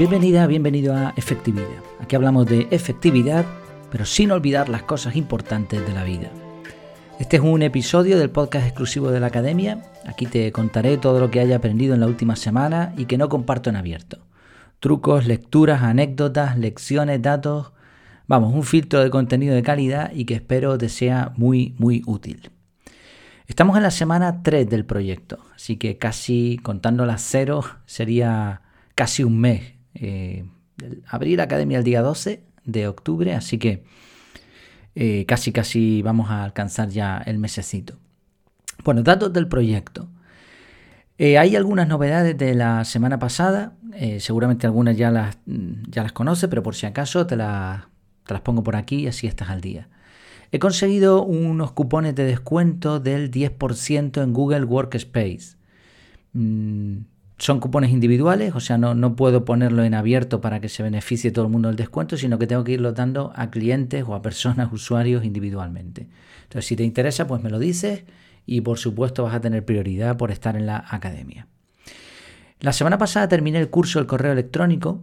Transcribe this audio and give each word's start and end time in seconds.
Bienvenida, 0.00 0.46
bienvenido 0.46 0.96
a 0.96 1.12
Efectividad. 1.14 1.84
Aquí 2.00 2.16
hablamos 2.16 2.46
de 2.46 2.66
efectividad, 2.70 3.44
pero 3.92 4.06
sin 4.06 4.30
olvidar 4.30 4.70
las 4.70 4.84
cosas 4.84 5.14
importantes 5.14 5.86
de 5.86 5.92
la 5.92 6.04
vida. 6.04 6.30
Este 7.18 7.36
es 7.36 7.42
un 7.42 7.60
episodio 7.60 8.18
del 8.18 8.30
podcast 8.30 8.64
exclusivo 8.64 9.10
de 9.10 9.20
la 9.20 9.26
Academia. 9.26 9.82
Aquí 10.06 10.24
te 10.24 10.52
contaré 10.52 10.96
todo 10.96 11.20
lo 11.20 11.30
que 11.30 11.40
haya 11.40 11.56
aprendido 11.56 11.92
en 11.92 12.00
la 12.00 12.06
última 12.06 12.34
semana 12.34 12.94
y 12.96 13.04
que 13.04 13.18
no 13.18 13.28
comparto 13.28 13.68
en 13.68 13.76
abierto. 13.76 14.24
Trucos, 14.78 15.26
lecturas, 15.26 15.82
anécdotas, 15.82 16.56
lecciones, 16.56 17.20
datos. 17.20 17.72
Vamos, 18.26 18.54
un 18.54 18.62
filtro 18.62 19.02
de 19.02 19.10
contenido 19.10 19.54
de 19.54 19.62
calidad 19.62 20.12
y 20.14 20.24
que 20.24 20.32
espero 20.32 20.78
te 20.78 20.88
sea 20.88 21.34
muy, 21.36 21.74
muy 21.76 22.02
útil. 22.06 22.50
Estamos 23.46 23.76
en 23.76 23.82
la 23.82 23.90
semana 23.90 24.42
3 24.42 24.66
del 24.66 24.86
proyecto, 24.86 25.40
así 25.54 25.76
que 25.76 25.98
casi 25.98 26.58
contando 26.62 27.04
las 27.04 27.20
cero 27.20 27.64
sería 27.84 28.62
casi 28.94 29.24
un 29.24 29.38
mes. 29.38 29.79
Eh, 29.94 30.44
abrí 31.06 31.36
la 31.36 31.44
academia 31.44 31.78
el 31.78 31.84
día 31.84 32.02
12 32.02 32.42
de 32.64 32.88
octubre, 32.88 33.34
así 33.34 33.58
que 33.58 33.84
eh, 34.94 35.24
casi 35.26 35.52
casi 35.52 36.02
vamos 36.02 36.30
a 36.30 36.44
alcanzar 36.44 36.88
ya 36.88 37.18
el 37.18 37.38
mesecito. 37.38 37.94
Bueno, 38.84 39.02
datos 39.02 39.32
del 39.32 39.46
proyecto. 39.46 40.08
Eh, 41.18 41.38
hay 41.38 41.54
algunas 41.54 41.86
novedades 41.86 42.36
de 42.36 42.54
la 42.54 42.84
semana 42.84 43.18
pasada, 43.18 43.74
eh, 43.94 44.20
seguramente 44.20 44.66
algunas 44.66 44.96
ya 44.96 45.10
las, 45.10 45.36
ya 45.46 46.02
las 46.02 46.12
conoce, 46.12 46.48
pero 46.48 46.62
por 46.62 46.74
si 46.74 46.86
acaso 46.86 47.26
te, 47.26 47.36
te 47.36 47.42
las 47.42 48.40
pongo 48.42 48.62
por 48.62 48.74
aquí 48.74 49.00
y 49.00 49.06
así 49.06 49.26
estás 49.26 49.50
al 49.50 49.60
día. 49.60 49.88
He 50.50 50.58
conseguido 50.58 51.22
unos 51.22 51.72
cupones 51.72 52.14
de 52.14 52.24
descuento 52.24 52.98
del 53.00 53.30
10% 53.30 54.22
en 54.22 54.32
Google 54.32 54.64
Workspace. 54.64 55.56
Mm, 56.32 57.02
son 57.40 57.58
cupones 57.58 57.90
individuales, 57.90 58.54
o 58.54 58.60
sea, 58.60 58.76
no, 58.76 58.94
no, 58.94 59.16
puedo 59.16 59.46
ponerlo 59.46 59.82
en 59.82 59.94
abierto 59.94 60.42
para 60.42 60.60
que 60.60 60.68
se 60.68 60.82
beneficie 60.82 61.30
todo 61.30 61.46
el 61.46 61.50
mundo 61.50 61.68
del 61.68 61.76
descuento, 61.76 62.18
sino 62.18 62.38
que 62.38 62.46
tengo 62.46 62.64
que 62.64 62.72
irlo 62.72 62.92
dando 62.92 63.32
a 63.34 63.50
clientes 63.50 64.04
o 64.06 64.14
a 64.14 64.20
personas, 64.20 64.68
usuarios 64.72 65.24
individualmente. 65.24 66.06
Entonces, 66.42 66.66
si 66.66 66.76
te 66.76 66.84
interesa, 66.84 67.26
pues 67.26 67.42
me 67.42 67.48
lo 67.48 67.58
dices 67.58 68.04
y 68.44 68.60
por 68.60 68.78
supuesto 68.78 69.24
vas 69.24 69.34
a 69.34 69.40
tener 69.40 69.64
prioridad 69.64 70.18
por 70.18 70.30
estar 70.30 70.54
en 70.54 70.66
la 70.66 70.84
academia. 70.86 71.46
La 72.60 72.74
semana 72.74 72.98
pasada 72.98 73.26
terminé 73.26 73.58
el 73.58 73.70
curso 73.70 73.98
del 73.98 74.06
correo 74.06 74.32
electrónico. 74.32 75.00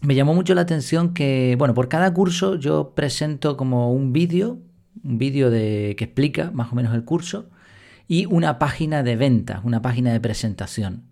Me 0.00 0.14
llamó 0.14 0.34
mucho 0.34 0.54
la 0.54 0.62
atención 0.62 1.12
que, 1.12 1.54
bueno, 1.58 1.74
por 1.74 1.88
cada 1.88 2.14
curso 2.14 2.54
yo 2.54 2.94
presento 2.94 3.58
como 3.58 3.92
un 3.92 4.14
vídeo, 4.14 4.58
un 5.04 5.18
vídeo 5.18 5.50
de 5.50 5.96
que 5.98 6.04
explica 6.04 6.50
más 6.52 6.72
o 6.72 6.76
menos 6.76 6.94
el 6.94 7.04
curso 7.04 7.50
y 8.08 8.24
una 8.24 8.58
página 8.58 9.02
de 9.02 9.16
ventas, 9.16 9.60
una 9.64 9.82
página 9.82 10.12
de 10.14 10.20
presentación. 10.20 11.11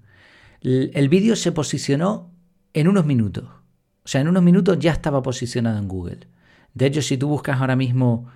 El 0.62 1.08
vídeo 1.08 1.36
se 1.36 1.52
posicionó 1.52 2.30
en 2.74 2.88
unos 2.88 3.06
minutos. 3.06 3.44
O 4.04 4.08
sea, 4.08 4.20
en 4.20 4.28
unos 4.28 4.42
minutos 4.42 4.78
ya 4.78 4.92
estaba 4.92 5.22
posicionado 5.22 5.78
en 5.78 5.88
Google. 5.88 6.28
De 6.74 6.86
hecho, 6.86 7.02
si 7.02 7.16
tú 7.16 7.28
buscas 7.28 7.60
ahora 7.60 7.76
mismo 7.76 8.28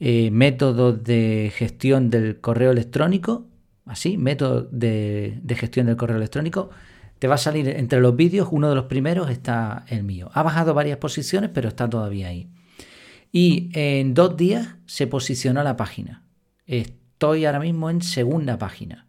eh, 0.00 0.30
métodos 0.30 1.02
de 1.02 1.52
gestión 1.54 2.10
del 2.10 2.40
correo 2.40 2.70
electrónico, 2.70 3.46
así, 3.86 4.16
método 4.16 4.62
de, 4.62 5.38
de, 5.42 5.54
gestión 5.56 5.86
del 5.86 5.96
correo 5.96 6.16
electrónico, 6.16 6.70
te 7.18 7.28
va 7.28 7.34
a 7.34 7.38
salir 7.38 7.68
entre 7.68 8.00
los 8.00 8.16
vídeos, 8.16 8.48
uno 8.50 8.68
de 8.68 8.74
los 8.74 8.84
primeros 8.84 9.30
está 9.30 9.84
el 9.88 10.04
mío. 10.04 10.30
Ha 10.32 10.42
bajado 10.42 10.74
varias 10.74 10.98
posiciones, 10.98 11.50
pero 11.52 11.68
está 11.68 11.88
todavía 11.88 12.28
ahí. 12.28 12.48
Y 13.32 13.70
en 13.72 14.14
dos 14.14 14.36
días 14.36 14.76
se 14.86 15.06
posicionó 15.06 15.62
la 15.62 15.76
página. 15.76 16.24
Estoy 16.66 17.44
ahora 17.44 17.60
mismo 17.60 17.90
en 17.90 18.00
segunda 18.00 18.58
página 18.58 19.08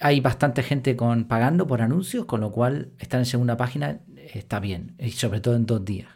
hay 0.00 0.20
bastante 0.20 0.62
gente 0.62 0.96
con, 0.96 1.24
pagando 1.24 1.66
por 1.66 1.82
anuncios, 1.82 2.26
con 2.26 2.40
lo 2.40 2.52
cual 2.52 2.90
estar 2.98 3.18
en 3.20 3.26
segunda 3.26 3.56
página 3.56 4.00
está 4.34 4.60
bien, 4.60 4.94
y 4.98 5.12
sobre 5.12 5.40
todo 5.40 5.56
en 5.56 5.66
dos 5.66 5.84
días. 5.84 6.08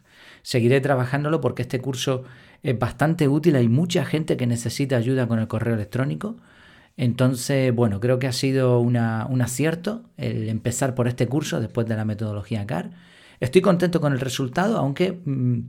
Seguiré 0.43 0.81
trabajándolo 0.81 1.41
porque 1.41 1.63
este 1.63 1.81
curso 1.81 2.25
es 2.63 2.79
bastante 2.79 3.29
útil, 3.29 3.57
hay 3.57 3.69
mucha 3.69 4.05
gente 4.05 4.37
que 4.37 4.47
necesita 4.47 4.97
ayuda 4.97 5.27
con 5.27 5.39
el 5.39 5.49
correo 5.49 5.75
electrónico. 5.75 6.37
Entonces, 6.97 7.75
bueno, 7.75 8.01
creo 8.01 8.19
que 8.19 8.27
ha 8.27 8.33
sido 8.33 8.81
un 8.81 8.97
acierto 8.97 10.11
el 10.17 10.49
empezar 10.49 10.95
por 10.95 11.09
este 11.09 11.27
curso 11.27 11.61
después 11.61 11.87
de 11.87 11.97
la 11.97 12.05
metodología 12.05 12.67
CAR. 12.67 12.91
Estoy 13.39 13.63
contento 13.63 14.01
con 14.01 14.13
el 14.13 14.21
resultado, 14.21 14.77
aunque 14.77 15.23
mmm, 15.25 15.61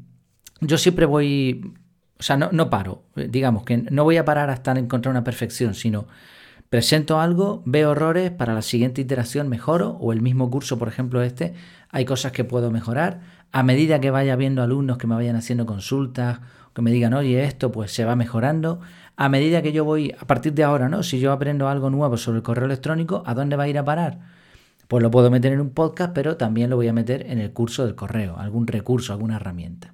yo 0.60 0.78
siempre 0.78 1.06
voy, 1.06 1.74
o 2.20 2.24
sea, 2.24 2.36
no, 2.36 2.50
no 2.52 2.70
paro, 2.70 3.06
digamos 3.16 3.64
que 3.64 3.78
no 3.78 4.04
voy 4.04 4.18
a 4.18 4.26
parar 4.26 4.50
hasta 4.50 4.72
encontrar 4.74 5.12
una 5.12 5.24
perfección, 5.24 5.74
sino 5.74 6.08
Presento 6.72 7.20
algo, 7.20 7.64
veo 7.66 7.92
errores, 7.92 8.32
para 8.32 8.54
la 8.54 8.62
siguiente 8.62 9.02
iteración 9.02 9.50
mejoro, 9.50 9.98
o 10.00 10.14
el 10.14 10.22
mismo 10.22 10.50
curso, 10.50 10.80
por 10.80 10.88
ejemplo, 10.88 11.22
este, 11.22 11.54
hay 11.90 12.06
cosas 12.06 12.32
que 12.32 12.46
puedo 12.46 12.72
mejorar. 12.72 13.20
A 13.52 13.62
medida 13.62 14.00
que 14.00 14.10
vaya 14.10 14.38
viendo 14.38 14.64
alumnos 14.64 14.98
que 14.98 15.06
me 15.06 15.16
vayan 15.16 15.36
haciendo 15.36 15.66
consultas, 15.66 16.40
que 16.74 16.82
me 16.82 16.92
digan, 16.92 17.14
oye, 17.14 17.44
esto 17.44 17.74
pues 17.74 17.92
se 17.92 18.06
va 18.06 18.16
mejorando. 18.16 18.80
A 19.18 19.28
medida 19.28 19.62
que 19.62 19.74
yo 19.74 19.84
voy, 19.84 20.16
a 20.18 20.26
partir 20.26 20.54
de 20.54 20.64
ahora, 20.64 20.88
¿no? 20.88 21.04
Si 21.04 21.20
yo 21.20 21.34
aprendo 21.34 21.68
algo 21.68 21.90
nuevo 21.90 22.16
sobre 22.16 22.38
el 22.38 22.44
correo 22.44 22.68
electrónico, 22.68 23.22
¿a 23.26 23.34
dónde 23.34 23.58
va 23.58 23.64
a 23.64 23.68
ir 23.68 23.78
a 23.78 23.84
parar? 23.84 24.20
Pues 24.88 25.04
lo 25.04 25.12
puedo 25.12 25.30
meter 25.30 25.52
en 25.52 25.60
un 25.60 25.72
podcast, 25.72 26.14
pero 26.14 26.38
también 26.38 26.70
lo 26.70 26.78
voy 26.78 26.88
a 26.88 26.94
meter 26.94 27.30
en 27.30 27.40
el 27.40 27.52
curso 27.52 27.86
del 27.86 27.96
correo, 27.96 28.38
algún 28.38 28.66
recurso, 28.66 29.12
alguna 29.12 29.36
herramienta. 29.36 29.94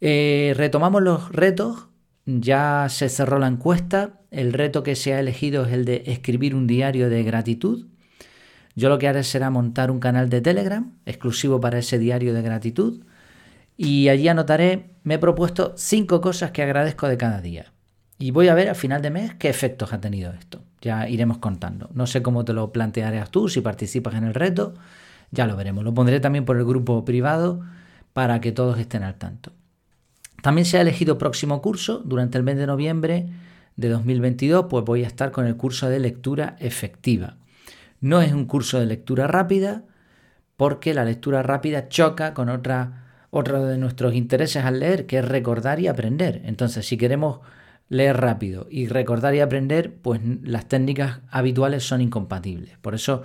Eh, 0.00 0.54
retomamos 0.56 1.02
los 1.02 1.30
retos 1.30 1.88
ya 2.24 2.86
se 2.88 3.08
cerró 3.08 3.38
la 3.38 3.48
encuesta. 3.48 4.20
El 4.32 4.54
reto 4.54 4.82
que 4.82 4.96
se 4.96 5.12
ha 5.12 5.20
elegido 5.20 5.66
es 5.66 5.72
el 5.72 5.84
de 5.84 6.04
escribir 6.06 6.54
un 6.54 6.66
diario 6.66 7.10
de 7.10 7.22
gratitud. 7.22 7.86
Yo 8.74 8.88
lo 8.88 8.98
que 8.98 9.06
haré 9.06 9.24
será 9.24 9.50
montar 9.50 9.90
un 9.90 10.00
canal 10.00 10.30
de 10.30 10.40
Telegram 10.40 10.90
exclusivo 11.04 11.60
para 11.60 11.78
ese 11.78 11.98
diario 11.98 12.32
de 12.32 12.40
gratitud. 12.40 13.04
Y 13.76 14.08
allí 14.08 14.28
anotaré, 14.28 14.94
me 15.04 15.14
he 15.14 15.18
propuesto 15.18 15.74
cinco 15.76 16.22
cosas 16.22 16.50
que 16.50 16.62
agradezco 16.62 17.08
de 17.08 17.18
cada 17.18 17.42
día. 17.42 17.72
Y 18.18 18.30
voy 18.30 18.48
a 18.48 18.54
ver 18.54 18.70
a 18.70 18.74
final 18.74 19.02
de 19.02 19.10
mes 19.10 19.34
qué 19.34 19.50
efectos 19.50 19.92
ha 19.92 20.00
tenido 20.00 20.32
esto. 20.32 20.62
Ya 20.80 21.06
iremos 21.10 21.36
contando. 21.36 21.90
No 21.92 22.06
sé 22.06 22.22
cómo 22.22 22.46
te 22.46 22.54
lo 22.54 22.72
plantearás 22.72 23.30
tú, 23.30 23.50
si 23.50 23.60
participas 23.60 24.14
en 24.14 24.24
el 24.24 24.32
reto. 24.32 24.72
Ya 25.30 25.46
lo 25.46 25.56
veremos. 25.56 25.84
Lo 25.84 25.92
pondré 25.92 26.20
también 26.20 26.46
por 26.46 26.56
el 26.56 26.64
grupo 26.64 27.04
privado 27.04 27.60
para 28.14 28.40
que 28.40 28.52
todos 28.52 28.78
estén 28.78 29.02
al 29.02 29.16
tanto. 29.16 29.52
También 30.40 30.64
se 30.64 30.78
ha 30.78 30.80
elegido 30.80 31.18
próximo 31.18 31.60
curso. 31.60 31.98
Durante 31.98 32.38
el 32.38 32.44
mes 32.44 32.56
de 32.56 32.66
noviembre 32.66 33.28
de 33.76 33.88
2022, 33.88 34.66
pues 34.68 34.84
voy 34.84 35.04
a 35.04 35.06
estar 35.06 35.30
con 35.30 35.46
el 35.46 35.56
curso 35.56 35.88
de 35.88 36.00
lectura 36.00 36.56
efectiva. 36.60 37.36
No 38.00 38.20
es 38.20 38.32
un 38.32 38.46
curso 38.46 38.80
de 38.80 38.86
lectura 38.86 39.26
rápida, 39.26 39.84
porque 40.56 40.94
la 40.94 41.04
lectura 41.04 41.42
rápida 41.42 41.88
choca 41.88 42.34
con 42.34 42.48
otra, 42.48 43.26
otro 43.30 43.64
de 43.64 43.78
nuestros 43.78 44.14
intereses 44.14 44.64
al 44.64 44.80
leer, 44.80 45.06
que 45.06 45.18
es 45.18 45.24
recordar 45.24 45.80
y 45.80 45.88
aprender. 45.88 46.42
Entonces, 46.44 46.86
si 46.86 46.96
queremos 46.96 47.40
leer 47.88 48.20
rápido 48.20 48.66
y 48.70 48.86
recordar 48.86 49.34
y 49.34 49.40
aprender, 49.40 49.94
pues 49.94 50.20
las 50.42 50.66
técnicas 50.66 51.20
habituales 51.30 51.84
son 51.84 52.00
incompatibles. 52.00 52.78
Por 52.78 52.94
eso 52.94 53.22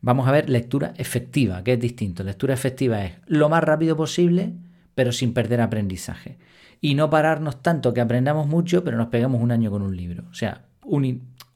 vamos 0.00 0.28
a 0.28 0.32
ver 0.32 0.50
lectura 0.50 0.94
efectiva, 0.96 1.62
que 1.64 1.74
es 1.74 1.80
distinto. 1.80 2.22
Lectura 2.22 2.54
efectiva 2.54 3.04
es 3.04 3.12
lo 3.26 3.48
más 3.48 3.64
rápido 3.64 3.96
posible, 3.96 4.52
pero 4.94 5.12
sin 5.12 5.32
perder 5.32 5.60
aprendizaje 5.60 6.38
y 6.80 6.94
no 6.94 7.10
pararnos 7.10 7.62
tanto 7.62 7.92
que 7.92 8.00
aprendamos 8.00 8.46
mucho, 8.46 8.82
pero 8.84 8.96
nos 8.96 9.08
pegamos 9.08 9.40
un 9.42 9.52
año 9.52 9.70
con 9.70 9.82
un 9.82 9.96
libro. 9.96 10.24
O 10.30 10.34
sea, 10.34 10.64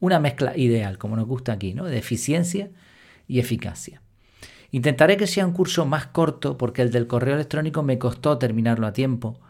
una 0.01 0.21
mezcla 0.21 0.57
ideal, 0.57 0.99
como 0.99 1.17
nos 1.17 1.27
gusta 1.27 1.53
aquí, 1.53 1.75
¿no? 1.75 1.85
de 1.85 1.99
eficiencia 1.99 2.71
y 3.27 3.39
eficacia. 3.39 4.03
Intentaré 4.71 5.17
que 5.17 5.27
sea 5.27 5.47
un 5.47 5.53
curso 5.53 5.87
más 5.87 6.07
corto 6.07 6.59
porque 6.59 6.83
el 6.83 6.91
del 6.91 7.07
correo 7.07 7.35
electrónico 7.35 7.83
me 7.83 7.99
costó 7.99 8.39
terminarlo 8.39 8.87
a 8.87 8.93
tiempo. 8.93 9.41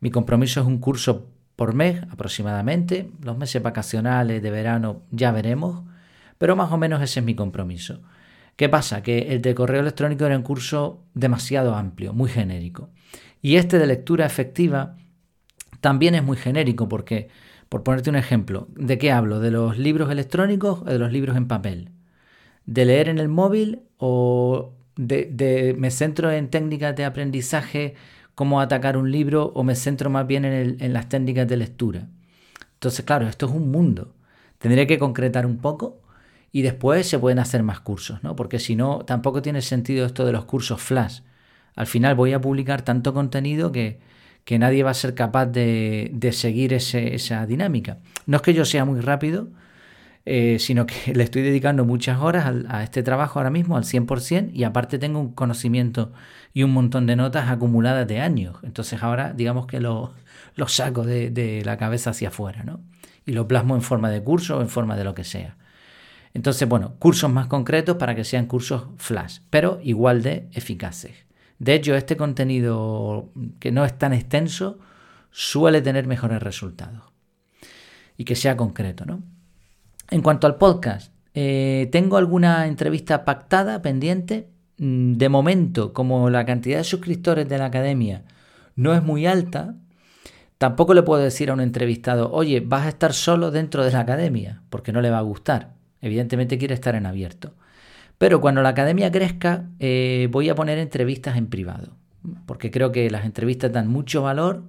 Mi 0.00 0.10
compromiso 0.10 0.60
es 0.60 0.66
un 0.66 0.78
curso 0.78 1.28
por 1.56 1.74
mes 1.74 2.02
aproximadamente. 2.10 3.10
Los 3.22 3.38
meses 3.38 3.62
vacacionales 3.62 4.42
de 4.42 4.50
verano 4.50 5.02
ya 5.10 5.32
veremos, 5.32 5.82
pero 6.38 6.56
más 6.56 6.70
o 6.70 6.76
menos 6.76 7.02
ese 7.02 7.20
es 7.20 7.26
mi 7.26 7.34
compromiso. 7.34 8.02
¿Qué 8.54 8.68
pasa? 8.68 9.02
Que 9.02 9.32
el 9.34 9.42
de 9.42 9.54
correo 9.54 9.80
electrónico 9.80 10.26
era 10.26 10.36
un 10.36 10.42
curso 10.42 11.02
demasiado 11.14 11.74
amplio, 11.74 12.12
muy 12.12 12.28
genérico. 12.28 12.90
Y 13.46 13.58
este 13.58 13.78
de 13.78 13.86
lectura 13.86 14.26
efectiva 14.26 14.96
también 15.80 16.16
es 16.16 16.24
muy 16.24 16.36
genérico 16.36 16.88
porque, 16.88 17.28
por 17.68 17.84
ponerte 17.84 18.10
un 18.10 18.16
ejemplo, 18.16 18.66
¿de 18.74 18.98
qué 18.98 19.12
hablo? 19.12 19.38
¿De 19.38 19.52
los 19.52 19.78
libros 19.78 20.10
electrónicos 20.10 20.82
o 20.82 20.86
de 20.86 20.98
los 20.98 21.12
libros 21.12 21.36
en 21.36 21.46
papel? 21.46 21.90
¿De 22.64 22.84
leer 22.84 23.08
en 23.08 23.20
el 23.20 23.28
móvil 23.28 23.82
o 23.98 24.74
de, 24.96 25.76
me 25.78 25.92
centro 25.92 26.32
en 26.32 26.50
técnicas 26.50 26.96
de 26.96 27.04
aprendizaje, 27.04 27.94
cómo 28.34 28.60
atacar 28.60 28.96
un 28.96 29.12
libro 29.12 29.52
o 29.54 29.62
me 29.62 29.76
centro 29.76 30.10
más 30.10 30.26
bien 30.26 30.44
en, 30.44 30.78
en 30.80 30.92
las 30.92 31.08
técnicas 31.08 31.46
de 31.46 31.56
lectura? 31.56 32.08
Entonces, 32.72 33.04
claro, 33.04 33.28
esto 33.28 33.46
es 33.46 33.52
un 33.52 33.70
mundo. 33.70 34.16
Tendré 34.58 34.88
que 34.88 34.98
concretar 34.98 35.46
un 35.46 35.58
poco 35.58 36.00
y 36.50 36.62
después 36.62 37.08
se 37.08 37.20
pueden 37.20 37.38
hacer 37.38 37.62
más 37.62 37.78
cursos, 37.78 38.24
¿no? 38.24 38.34
Porque 38.34 38.58
si 38.58 38.74
no, 38.74 39.04
tampoco 39.06 39.40
tiene 39.40 39.62
sentido 39.62 40.04
esto 40.04 40.26
de 40.26 40.32
los 40.32 40.46
cursos 40.46 40.82
flash. 40.82 41.20
Al 41.76 41.86
final 41.86 42.14
voy 42.14 42.32
a 42.32 42.40
publicar 42.40 42.82
tanto 42.82 43.14
contenido 43.14 43.70
que, 43.70 44.00
que 44.46 44.58
nadie 44.58 44.82
va 44.84 44.92
a 44.92 44.94
ser 44.94 45.14
capaz 45.14 45.46
de, 45.46 46.30
seguir 46.32 46.72
esa 46.72 47.46
dinámica. 47.46 47.98
No 48.26 48.36
es 48.36 48.42
que 48.42 48.54
yo 48.54 48.64
sea 48.64 48.84
muy 48.84 49.00
rápido, 49.00 49.48
eh, 50.24 50.58
sino 50.60 50.86
que 50.86 51.12
le 51.14 51.24
estoy 51.24 51.42
dedicando 51.42 51.84
muchas 51.84 52.20
horas 52.20 52.52
a 52.68 52.82
este 52.84 53.02
trabajo 53.02 53.40
ahora 53.40 53.50
mismo 53.50 53.76
al 53.76 53.82
100% 53.82 54.50
y 54.52 54.62
aparte 54.64 54.98
tengo 54.98 55.18
un 55.18 55.34
conocimiento 55.34 56.12
y 56.54 56.62
un 56.62 56.72
montón 56.72 57.06
de 57.06 57.16
notas 57.16 57.50
acumuladas 57.50 58.06
de 58.06 58.20
años. 58.20 58.56
Entonces 58.62 59.02
ahora 59.02 59.32
digamos 59.32 59.66
que 59.66 59.80
lo, 59.80 60.14
lo 60.54 60.68
saco 60.68 61.04
de, 61.04 61.30
de, 61.30 61.64
la 61.64 61.76
cabeza 61.76 62.10
hacia 62.10 62.28
afuera 62.28 62.62
¿no? 62.62 62.80
y 63.26 63.32
lo 63.32 63.48
plasmo 63.48 63.74
en 63.74 63.82
forma 63.82 64.10
de 64.10 64.22
curso 64.22 64.58
o 64.58 64.62
en 64.62 64.68
forma 64.68 64.96
de 64.96 65.04
lo 65.04 65.14
que 65.14 65.24
sea. 65.24 65.56
Entonces, 66.34 66.68
bueno, 66.68 66.94
cursos 66.98 67.30
más 67.32 67.46
concretos 67.48 67.96
para 67.96 68.14
que 68.14 68.22
sean 68.22 68.46
cursos 68.46 68.84
flash, 68.98 69.38
pero 69.50 69.80
igual 69.82 70.22
de 70.22 70.48
eficaces. 70.52 71.25
De 71.58 71.74
hecho, 71.74 71.94
este 71.94 72.16
contenido 72.16 73.30
que 73.58 73.72
no 73.72 73.84
es 73.84 73.96
tan 73.98 74.12
extenso 74.12 74.78
suele 75.30 75.82
tener 75.82 76.06
mejores 76.06 76.42
resultados 76.42 77.02
y 78.16 78.24
que 78.24 78.36
sea 78.36 78.56
concreto, 78.56 79.04
¿no? 79.04 79.22
En 80.10 80.22
cuanto 80.22 80.46
al 80.46 80.56
podcast, 80.56 81.12
eh, 81.34 81.88
tengo 81.92 82.16
alguna 82.16 82.66
entrevista 82.66 83.24
pactada, 83.24 83.82
pendiente. 83.82 84.48
Mm, 84.78 85.14
de 85.14 85.28
momento, 85.28 85.92
como 85.92 86.30
la 86.30 86.46
cantidad 86.46 86.78
de 86.78 86.84
suscriptores 86.84 87.48
de 87.48 87.58
la 87.58 87.66
academia 87.66 88.24
no 88.74 88.94
es 88.94 89.02
muy 89.02 89.26
alta, 89.26 89.74
tampoco 90.58 90.94
le 90.94 91.02
puedo 91.02 91.22
decir 91.22 91.50
a 91.50 91.54
un 91.54 91.60
entrevistado, 91.60 92.30
oye, 92.32 92.60
vas 92.60 92.86
a 92.86 92.90
estar 92.90 93.12
solo 93.12 93.50
dentro 93.50 93.84
de 93.84 93.92
la 93.92 94.00
academia, 94.00 94.62
porque 94.70 94.92
no 94.92 95.00
le 95.00 95.10
va 95.10 95.18
a 95.18 95.22
gustar. 95.22 95.74
Evidentemente 96.00 96.58
quiere 96.58 96.74
estar 96.74 96.94
en 96.94 97.06
abierto. 97.06 97.54
Pero 98.18 98.40
cuando 98.40 98.62
la 98.62 98.70
academia 98.70 99.10
crezca, 99.12 99.68
eh, 99.78 100.28
voy 100.30 100.48
a 100.48 100.54
poner 100.54 100.78
entrevistas 100.78 101.36
en 101.36 101.48
privado, 101.48 101.96
porque 102.46 102.70
creo 102.70 102.92
que 102.92 103.10
las 103.10 103.24
entrevistas 103.24 103.72
dan 103.72 103.88
mucho 103.88 104.22
valor 104.22 104.62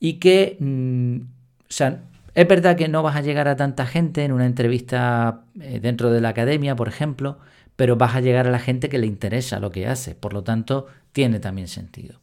y 0.00 0.14
que, 0.14 0.56
mm, 0.58 1.16
o 1.18 1.70
sea, 1.72 2.02
es 2.34 2.48
verdad 2.48 2.76
que 2.76 2.88
no 2.88 3.02
vas 3.02 3.16
a 3.16 3.22
llegar 3.22 3.48
a 3.48 3.56
tanta 3.56 3.86
gente 3.86 4.24
en 4.24 4.32
una 4.32 4.46
entrevista 4.46 5.44
eh, 5.60 5.80
dentro 5.80 6.10
de 6.10 6.20
la 6.20 6.30
academia, 6.30 6.76
por 6.76 6.88
ejemplo, 6.88 7.38
pero 7.76 7.96
vas 7.96 8.14
a 8.14 8.20
llegar 8.20 8.46
a 8.46 8.50
la 8.50 8.58
gente 8.58 8.88
que 8.88 8.98
le 8.98 9.06
interesa 9.06 9.60
lo 9.60 9.70
que 9.70 9.86
hace. 9.86 10.14
Por 10.14 10.32
lo 10.32 10.42
tanto, 10.42 10.86
tiene 11.12 11.40
también 11.40 11.68
sentido. 11.68 12.20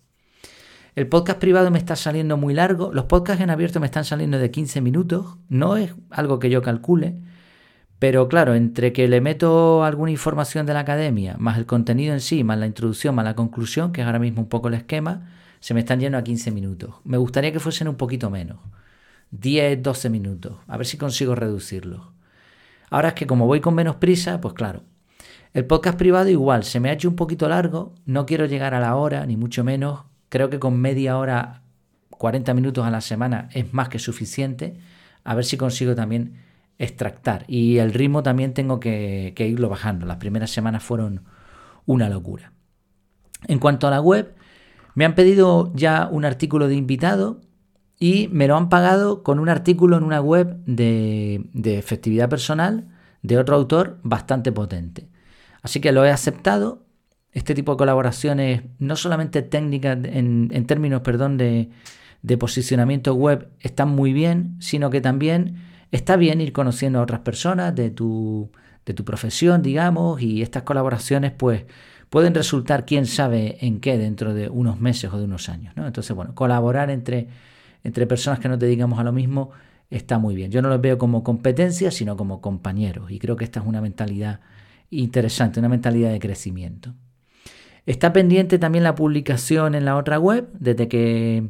El 0.96 1.08
podcast 1.08 1.40
privado 1.40 1.72
me 1.72 1.80
está 1.80 1.96
saliendo 1.96 2.38
muy 2.38 2.54
largo. 2.54 2.92
Los 2.94 3.06
podcasts 3.06 3.42
en 3.42 3.50
abierto 3.50 3.80
me 3.80 3.88
están 3.88 4.06
saliendo 4.06 4.38
de 4.38 4.52
15 4.52 4.82
minutos. 4.82 5.38
No 5.50 5.78
es 5.78 5.96
algo 6.12 6.38
que 6.38 6.52
yo 6.52 6.62
calcule. 6.62 7.16
Pero 8.04 8.28
claro, 8.28 8.54
entre 8.54 8.92
que 8.92 9.08
le 9.08 9.22
meto 9.22 9.86
alguna 9.86 10.12
información 10.12 10.66
de 10.66 10.74
la 10.74 10.82
academia, 10.82 11.38
más 11.40 11.58
el 11.58 11.66
contenido 11.66 12.14
en 12.14 12.20
sí, 12.20 12.44
más 12.44 12.58
la 12.58 12.66
introducción, 12.66 13.16
más 13.16 13.24
la 13.24 13.34
conclusión, 13.34 13.94
que 13.94 14.02
es 14.02 14.08
ahora 14.08 14.20
mismo 14.20 14.42
un 14.42 14.50
poco 14.50 14.68
el 14.68 14.74
esquema, 14.74 15.32
se 15.62 15.74
me 15.74 15.80
están 15.80 16.02
yendo 16.02 16.18
a 16.18 16.24
15 16.26 16.52
minutos. 16.52 16.96
Me 17.06 17.16
gustaría 17.16 17.54
que 17.54 17.62
fuesen 17.62 17.88
un 17.88 17.96
poquito 17.96 18.30
menos. 18.30 18.58
10, 19.32 19.82
12 19.82 20.10
minutos. 20.10 20.58
A 20.68 20.76
ver 20.76 20.86
si 20.86 20.98
consigo 20.98 21.34
reducirlo. 21.34 22.12
Ahora 22.90 23.08
es 23.08 23.14
que 23.14 23.26
como 23.26 23.48
voy 23.48 23.62
con 23.62 23.74
menos 23.74 23.96
prisa, 23.96 24.42
pues 24.42 24.54
claro. 24.54 24.84
El 25.54 25.64
podcast 25.64 25.98
privado 25.98 26.28
igual, 26.28 26.66
se 26.66 26.82
me 26.82 26.90
ha 26.90 26.94
hecho 26.94 27.08
un 27.08 27.16
poquito 27.16 27.48
largo, 27.48 27.96
no 28.06 28.26
quiero 28.26 28.48
llegar 28.48 28.74
a 28.74 28.82
la 28.82 28.98
hora, 28.98 29.26
ni 29.26 29.38
mucho 29.38 29.64
menos. 29.64 30.02
Creo 30.28 30.50
que 30.50 30.60
con 30.60 30.78
media 30.78 31.18
hora, 31.18 31.62
40 32.10 32.54
minutos 32.54 32.86
a 32.86 32.92
la 32.92 33.00
semana 33.00 33.48
es 33.54 33.74
más 33.74 33.88
que 33.88 33.98
suficiente. 33.98 34.76
A 35.24 35.36
ver 35.36 35.46
si 35.46 35.56
consigo 35.56 35.96
también 35.96 36.44
extractar. 36.80 37.46
Y 37.48 37.78
el 37.78 37.94
ritmo 37.94 38.24
también 38.24 38.54
tengo 38.54 38.80
que, 38.80 39.34
irlo 39.38 39.70
bajando. 39.70 40.06
Las 40.06 40.18
primeras 40.18 40.52
semanas 40.52 40.84
fueron 40.84 41.24
una 41.86 42.10
locura. 42.10 42.54
En 43.48 43.60
cuanto 43.60 43.88
a 43.88 43.92
la 43.92 44.02
web, 44.02 44.36
me 44.96 45.06
han 45.06 45.16
pedido 45.16 45.72
ya 45.76 46.08
un 46.12 46.26
artículo 46.26 46.68
de 46.68 46.76
invitado 46.76 47.42
y 48.00 48.30
me 48.32 48.48
lo 48.48 48.56
han 48.58 48.70
pagado 48.70 49.24
con 49.24 49.40
un 49.40 49.50
artículo 49.50 49.98
en 49.98 50.04
una 50.04 50.22
web 50.22 50.58
de, 50.66 51.50
efectividad 51.64 52.30
personal 52.30 52.90
de 53.22 53.38
otro 53.38 53.56
autor 53.56 54.00
bastante 54.04 54.52
potente. 54.52 55.08
Así 55.62 55.80
que 55.80 55.92
lo 55.92 56.06
he 56.06 56.12
aceptado. 56.12 56.86
Este 57.32 57.56
tipo 57.56 57.72
de 57.72 57.78
colaboraciones, 57.80 58.62
no 58.78 58.96
solamente 58.96 59.42
técnicas 59.42 59.98
en, 60.04 60.66
términos 60.68 61.02
perdón, 61.02 61.38
de, 61.38 61.72
de 62.22 62.38
posicionamiento 62.38 63.16
web, 63.16 63.50
están 63.60 63.90
muy 63.90 64.14
bien, 64.14 64.56
sino 64.60 64.92
que 64.92 65.02
también 65.02 65.56
está 65.94 66.18
bien 66.18 66.42
ir 66.42 66.52
conociendo 66.52 67.00
a 67.00 67.04
otras 67.04 67.22
personas 67.22 67.74
de 67.74 67.90
tu, 67.90 68.52
de 68.86 68.94
tu 68.94 69.06
profesión, 69.06 69.62
digamos, 69.62 70.22
y 70.22 70.42
estas 70.42 70.64
colaboraciones 70.64 71.32
pues 71.32 71.66
pueden 72.10 72.36
resultar 72.36 72.86
quién 72.86 73.06
sabe 73.06 73.58
en 73.66 73.80
qué 73.80 73.98
dentro 73.98 74.34
de 74.34 74.50
unos 74.50 74.80
meses 74.80 75.12
o 75.14 75.18
de 75.18 75.24
unos 75.24 75.50
años. 75.50 75.74
¿no? 75.76 75.88
Entonces, 75.88 76.16
bueno, 76.16 76.36
colaborar 76.36 76.90
entre 76.90 77.28
entre 77.84 78.08
personas 78.08 78.40
que 78.40 78.50
nos 78.50 78.60
dedicamos 78.60 79.00
a 79.00 79.04
lo 79.04 79.12
mismo 79.12 79.52
está 79.90 80.18
muy 80.18 80.36
bien. 80.36 80.52
Yo 80.52 80.62
no 80.62 80.70
los 80.70 80.82
veo 80.82 80.98
como 80.98 81.24
competencia, 81.24 81.92
sino 81.92 82.18
como 82.18 82.42
compañeros. 82.42 83.12
Y 83.12 83.20
creo 83.20 83.36
que 83.36 83.44
esta 83.44 83.60
es 83.60 83.66
una 83.66 83.82
mentalidad 83.82 84.40
interesante, 84.90 85.60
una 85.60 85.70
mentalidad 85.70 86.12
de 86.12 86.20
crecimiento. 86.20 86.94
Está 87.86 88.14
pendiente 88.14 88.58
también 88.58 88.84
la 88.84 88.96
publicación 88.96 89.76
en 89.76 89.86
la 89.86 89.98
otra 89.98 90.18
web. 90.18 90.48
Desde 90.58 90.88
que, 90.88 91.50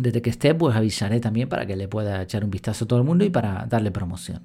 desde 0.00 0.22
que 0.22 0.30
esté, 0.30 0.54
pues 0.54 0.76
avisaré 0.76 1.20
también 1.20 1.48
para 1.48 1.66
que 1.66 1.76
le 1.76 1.88
pueda 1.88 2.22
echar 2.22 2.44
un 2.44 2.50
vistazo 2.50 2.84
a 2.84 2.88
todo 2.88 2.98
el 2.98 3.04
mundo 3.04 3.24
y 3.24 3.30
para 3.30 3.66
darle 3.66 3.90
promoción. 3.90 4.42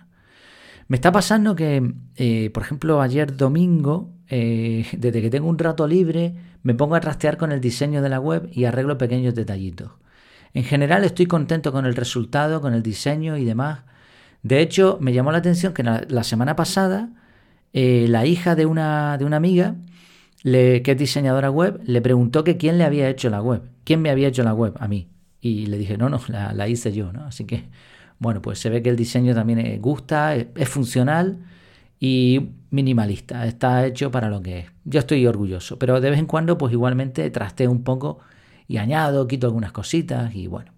Me 0.87 0.97
está 0.97 1.11
pasando 1.11 1.55
que, 1.55 1.93
eh, 2.15 2.51
por 2.51 2.63
ejemplo, 2.63 3.01
ayer 3.01 3.35
domingo, 3.35 4.11
eh, 4.29 4.85
desde 4.97 5.21
que 5.21 5.29
tengo 5.29 5.47
un 5.47 5.57
rato 5.57 5.87
libre, 5.87 6.35
me 6.63 6.73
pongo 6.75 6.95
a 6.95 6.99
trastear 6.99 7.37
con 7.37 7.51
el 7.51 7.61
diseño 7.61 8.01
de 8.01 8.09
la 8.09 8.19
web 8.19 8.49
y 8.51 8.65
arreglo 8.65 8.97
pequeños 8.97 9.35
detallitos. 9.35 9.91
En 10.53 10.63
general 10.63 11.03
estoy 11.03 11.25
contento 11.25 11.71
con 11.71 11.85
el 11.85 11.95
resultado, 11.95 12.61
con 12.61 12.73
el 12.73 12.83
diseño 12.83 13.37
y 13.37 13.45
demás. 13.45 13.81
De 14.43 14.61
hecho, 14.61 14.97
me 15.01 15.11
llamó 15.11 15.31
la 15.31 15.39
atención 15.39 15.73
que 15.73 15.83
la, 15.83 16.23
semana 16.23 16.55
pasada 16.55 17.09
eh, 17.73 18.05
la 18.07 18.25
hija 18.25 18.55
de 18.55 18.65
una, 18.65 19.17
de 19.17 19.25
una 19.25 19.37
amiga, 19.37 19.75
que 20.43 20.83
es 20.85 20.97
diseñadora 20.97 21.49
web, 21.49 21.81
le 21.85 22.01
preguntó 22.01 22.43
que 22.43 22.55
quién 22.55 22.77
le 22.77 22.83
había 22.83 23.09
hecho 23.09 23.29
la 23.29 23.41
web. 23.41 23.63
¿Quién 23.83 24.01
me 24.01 24.11
había 24.11 24.27
hecho 24.27 24.43
la 24.43 24.53
web? 24.53 24.75
A 24.79 24.87
mí. 24.87 25.09
Y 25.45 25.67
le 25.67 25.77
dije, 25.77 25.95
no, 25.95 26.09
no, 26.09 26.19
la, 26.27 26.67
hice 26.67 26.91
yo, 26.91 27.13
¿no? 27.13 27.25
Así 27.25 27.45
que, 27.45 27.65
bueno, 28.17 28.41
pues 28.41 28.57
se 28.57 28.71
ve 28.71 28.81
que 28.81 28.89
el 28.89 28.95
diseño 28.95 29.35
también 29.35 29.59
eh, 29.59 29.77
gusta, 29.77 30.35
es, 30.35 30.47
es 30.55 30.67
funcional 30.67 31.37
y 31.99 32.49
minimalista. 32.71 33.45
Está 33.45 33.85
hecho 33.85 34.09
para 34.09 34.27
lo 34.27 34.41
que 34.41 34.57
es. 34.57 34.65
Yo 34.85 34.99
estoy 34.99 35.27
orgulloso, 35.27 35.77
pero 35.77 36.01
de 36.01 36.09
vez 36.09 36.17
en 36.17 36.25
cuando, 36.25 36.57
pues 36.57 36.73
igualmente 36.73 37.29
trasteo 37.29 37.69
un 37.69 37.83
poco 37.83 38.21
y 38.67 38.77
añado, 38.77 39.27
quito 39.27 39.45
algunas 39.45 39.71
cositas 39.71 40.33
y 40.33 40.47
bueno. 40.47 40.71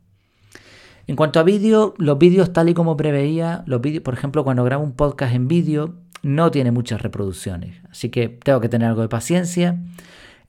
En 1.08 1.16
cuanto 1.16 1.40
a 1.40 1.44
vídeo, 1.44 1.94
los 1.98 2.18
vídeos 2.18 2.52
tal 2.52 2.68
y 2.68 2.74
como 2.74 2.98
preveía, 2.98 3.64
los 3.68 3.80
vídeos, 3.80 4.04
por 4.04 4.16
ejemplo, 4.16 4.44
cuando 4.44 4.66
grabo 4.66 4.84
un 4.84 4.98
podcast 4.98 5.34
en 5.34 5.48
vídeo, 5.48 5.96
no 6.24 6.52
tiene 6.52 6.72
muchas 6.72 7.02
reproducciones, 7.02 7.82
así 7.90 8.10
que 8.10 8.28
tengo 8.28 8.60
que 8.60 8.68
tener 8.68 8.90
algo 8.90 9.02
de 9.02 9.08
paciencia. 9.08 9.80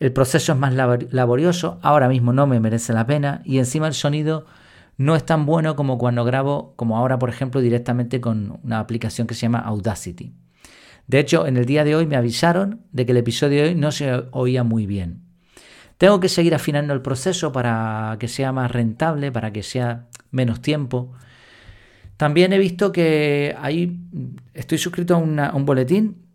El 0.01 0.13
proceso 0.13 0.53
es 0.53 0.59
más 0.59 0.75
laborioso, 0.75 1.79
ahora 1.83 2.09
mismo 2.09 2.33
no 2.33 2.47
me 2.47 2.61
merece 2.61 2.93
la 2.93 3.07
pena 3.07 3.43
y 3.45 3.59
encima 3.59 3.89
el 3.89 3.95
sonido 3.95 4.47
no 4.97 5.17
es 5.17 5.25
tan 5.25 5.45
bueno 5.47 5.77
como 5.77 5.99
cuando 5.99 6.25
grabo, 6.25 6.75
como 6.77 6.97
ahora 6.97 7.19
por 7.19 7.31
ejemplo, 7.31 7.61
directamente 7.61 8.21
con 8.21 8.61
una 8.63 8.79
aplicación 8.79 9.27
que 9.27 9.35
se 9.35 9.43
llama 9.43 9.59
Audacity. 9.59 10.35
De 11.09 11.19
hecho, 11.19 11.47
en 11.47 11.57
el 11.57 11.65
día 11.65 11.85
de 11.85 11.97
hoy 11.97 12.07
me 12.07 12.17
avisaron 12.17 12.83
de 12.93 13.07
que 13.07 13.13
el 13.13 13.19
episodio 13.19 13.63
de 13.63 13.69
hoy 13.71 13.75
no 13.75 13.91
se 13.91 14.25
oía 14.31 14.63
muy 14.63 14.87
bien. 14.87 15.23
Tengo 15.97 16.21
que 16.21 16.29
seguir 16.29 16.55
afinando 16.55 16.93
el 16.93 17.03
proceso 17.03 17.51
para 17.51 18.17
que 18.21 18.29
sea 18.29 18.53
más 18.53 18.71
rentable, 18.71 19.33
para 19.33 19.53
que 19.53 19.63
sea 19.63 20.07
menos 20.31 20.61
tiempo. 20.61 21.13
También 22.17 22.53
he 22.53 22.59
visto 22.59 22.93
que 22.93 23.57
ahí 23.61 23.99
estoy 24.55 24.79
suscrito 24.79 25.17
a, 25.17 25.19
un 25.19 25.65
boletín 25.65 26.28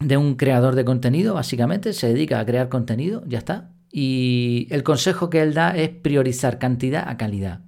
de 0.00 0.16
un 0.16 0.34
creador 0.34 0.74
de 0.74 0.84
contenido, 0.84 1.34
básicamente, 1.34 1.92
se 1.92 2.08
dedica 2.08 2.40
a 2.40 2.46
crear 2.46 2.68
contenido, 2.68 3.22
ya 3.26 3.38
está. 3.38 3.70
Y 3.90 4.68
el 4.70 4.82
consejo 4.82 5.30
que 5.30 5.42
él 5.42 5.54
da 5.54 5.76
es 5.76 5.88
priorizar 5.88 6.58
cantidad 6.58 7.08
a 7.08 7.16
calidad. 7.16 7.60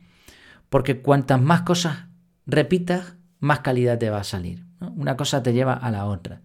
Porque 0.68 1.00
cuantas 1.00 1.40
más 1.40 1.62
cosas 1.62 2.06
repitas, 2.46 3.16
más 3.40 3.60
calidad 3.60 3.98
te 3.98 4.10
va 4.10 4.20
a 4.20 4.24
salir. 4.24 4.64
Una 4.80 5.16
cosa 5.16 5.42
te 5.42 5.52
lleva 5.52 5.72
a 5.74 5.90
la 5.90 6.06
otra. 6.06 6.42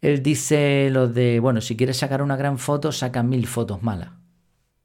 Él 0.00 0.22
dice 0.22 0.90
lo 0.90 1.08
de, 1.08 1.40
bueno, 1.40 1.60
si 1.60 1.76
quieres 1.76 1.96
sacar 1.96 2.22
una 2.22 2.36
gran 2.36 2.58
foto, 2.58 2.92
saca 2.92 3.22
mil 3.22 3.46
fotos 3.46 3.82
malas. 3.82 4.10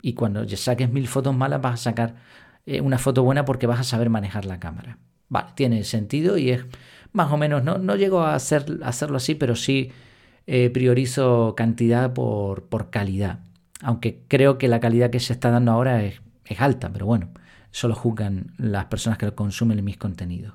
Y 0.02 0.14
cuando 0.14 0.48
saques 0.48 0.92
mil 0.92 1.08
fotos 1.08 1.36
malas, 1.36 1.62
vas 1.62 1.74
a 1.74 1.84
sacar 1.84 2.16
eh, 2.66 2.82
una 2.82 2.98
foto 2.98 3.24
buena 3.24 3.46
porque 3.46 3.68
vas 3.68 3.80
a 3.80 3.84
saber 3.84 4.10
manejar 4.10 4.46
la 4.46 4.60
cámara. 4.60 4.98
Vale, 5.28 5.50
tiene 5.56 5.84
sentido 5.84 6.38
y 6.38 6.52
es 6.52 6.66
más 7.12 7.32
o 7.32 7.38
menos, 7.38 7.64
no, 7.64 7.80
no 7.80 7.96
llego 7.96 8.22
a, 8.22 8.36
hacer, 8.36 8.80
hacerlo 8.84 9.18
así, 9.18 9.36
pero 9.36 9.56
sí 9.56 9.92
eh, 10.52 10.72
priorizo 10.72 11.54
cantidad 11.56 12.12
por, 12.12 12.64
por, 12.64 12.90
calidad. 12.90 13.38
Aunque 13.84 14.24
creo 14.28 14.58
que 14.58 14.68
la 14.68 14.80
calidad 14.80 15.12
que 15.12 15.20
se 15.20 15.32
está 15.32 15.52
dando 15.52 15.72
ahora 15.72 16.04
es, 16.04 16.22
es 16.46 16.60
alta, 16.60 16.90
pero 16.92 17.06
bueno, 17.06 17.30
solo 17.70 17.94
juzgan 17.94 18.48
las 18.58 18.86
personas 18.86 19.20
que 19.20 19.32
consumen 19.32 19.84
mis 19.86 19.98
contenidos. 19.98 20.54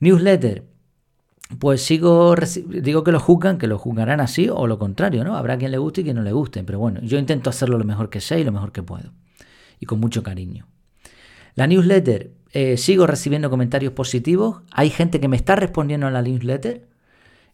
Newsletter 0.00 0.64
pues 1.58 1.82
sigo, 1.82 2.34
digo 2.66 3.04
que 3.04 3.12
lo 3.12 3.20
juzgan, 3.20 3.58
que 3.58 3.66
lo 3.66 3.78
juzgarán 3.78 4.20
así 4.20 4.48
o 4.50 4.66
lo 4.66 4.78
contrario, 4.78 5.22
¿no? 5.22 5.36
Habrá 5.36 5.58
quien 5.58 5.70
le 5.70 5.76
guste 5.76 6.00
y 6.00 6.04
quien 6.04 6.16
no 6.16 6.22
le 6.22 6.32
guste, 6.32 6.64
pero 6.64 6.78
bueno, 6.78 7.00
yo 7.02 7.18
intento 7.18 7.50
hacerlo 7.50 7.76
lo 7.76 7.84
mejor 7.84 8.08
que 8.08 8.22
sé 8.22 8.40
y 8.40 8.44
lo 8.44 8.52
mejor 8.52 8.72
que 8.72 8.82
puedo, 8.82 9.12
y 9.80 9.84
con 9.84 10.00
mucho 10.00 10.22
cariño. 10.22 10.66
La 11.56 11.66
newsletter 11.66 12.30
eh, 12.52 12.78
sigo 12.78 13.06
recibiendo 13.06 13.50
comentarios 13.50 13.92
positivos, 13.92 14.62
hay 14.72 14.88
gente 14.88 15.20
que 15.20 15.28
me 15.28 15.36
está 15.36 15.56
respondiendo 15.56 16.06
a 16.06 16.10
la 16.10 16.22
newsletter 16.22 16.88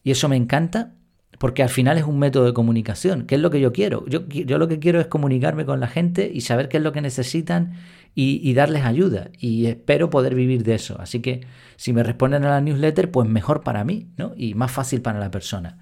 y 0.04 0.12
eso 0.12 0.28
me 0.28 0.36
encanta 0.36 0.92
porque 1.38 1.62
al 1.62 1.68
final 1.68 1.98
es 1.98 2.04
un 2.04 2.18
método 2.18 2.44
de 2.44 2.52
comunicación, 2.52 3.26
que 3.26 3.34
es 3.34 3.40
lo 3.40 3.50
que 3.50 3.60
yo 3.60 3.72
quiero. 3.72 4.04
Yo, 4.06 4.58
lo 4.58 4.68
que 4.68 4.78
quiero 4.78 5.00
es 5.00 5.06
comunicarme 5.06 5.64
con 5.64 5.80
la 5.80 5.88
gente 5.88 6.30
y 6.32 6.42
saber 6.42 6.68
qué 6.68 6.78
es 6.78 6.82
lo 6.82 6.92
que 6.92 7.00
necesitan 7.00 7.74
y, 8.14 8.54
darles 8.54 8.84
ayuda 8.84 9.30
y 9.38 9.66
espero 9.66 10.10
poder 10.10 10.34
vivir 10.34 10.62
de 10.62 10.74
eso. 10.74 11.00
Así 11.00 11.20
que 11.20 11.46
si 11.76 11.92
me 11.92 12.02
responden 12.02 12.44
a 12.44 12.50
la 12.50 12.60
newsletter, 12.60 13.10
pues 13.10 13.28
mejor 13.28 13.62
para 13.62 13.84
mí 13.84 14.08
¿no? 14.16 14.32
y 14.36 14.54
más 14.54 14.70
fácil 14.70 15.02
para 15.02 15.18
la 15.18 15.30
persona. 15.30 15.78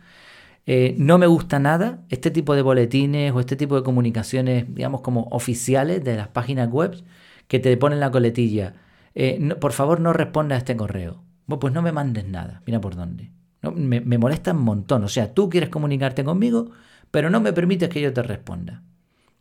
Eh, 0.65 0.95
no 0.97 1.19
me 1.19 1.27
gusta 1.27 1.59
nada 1.59 2.05
este 2.09 2.31
tipo 2.31 2.55
de 2.55 2.63
boletines 2.63 3.33
o 3.33 3.41
este 3.41 3.57
tipo 3.57 3.75
de 3.75 3.83
comunicaciones, 3.83 4.67
digamos, 4.75 5.01
como 5.01 5.25
oficiales 5.31 6.05
de 6.05 6.17
las 6.17 6.29
páginas 6.29 6.71
web 6.71 7.03
que 7.49 7.59
te 7.59 7.77
ponen 7.77 8.01
la 8.01 8.11
coletilla. 8.11 8.75
Eh, 9.15 9.55
por 9.61 9.73
favor, 9.73 10.01
no 10.01 10.13
responda 10.13 10.55
a 10.55 10.59
este 10.59 10.77
correo. 10.77 11.23
Pues 11.47 11.75
no 11.75 11.83
me 11.83 11.93
mandes 11.93 12.27
nada. 12.27 12.63
Mira 12.65 12.81
por 12.81 12.97
dónde. 12.97 13.31
Me, 13.63 14.01
molesta 14.19 14.53
un 14.53 14.63
montón. 14.63 15.05
O 15.05 15.09
sea, 15.09 15.33
tú 15.35 15.49
quieres 15.49 15.71
comunicarte 15.71 16.25
conmigo, 16.25 16.71
pero 17.11 17.31
no 17.31 17.41
me 17.41 17.53
permites 17.53 17.89
que 17.89 18.01
yo 18.01 18.13
te 18.13 18.23
responda. 18.23 18.83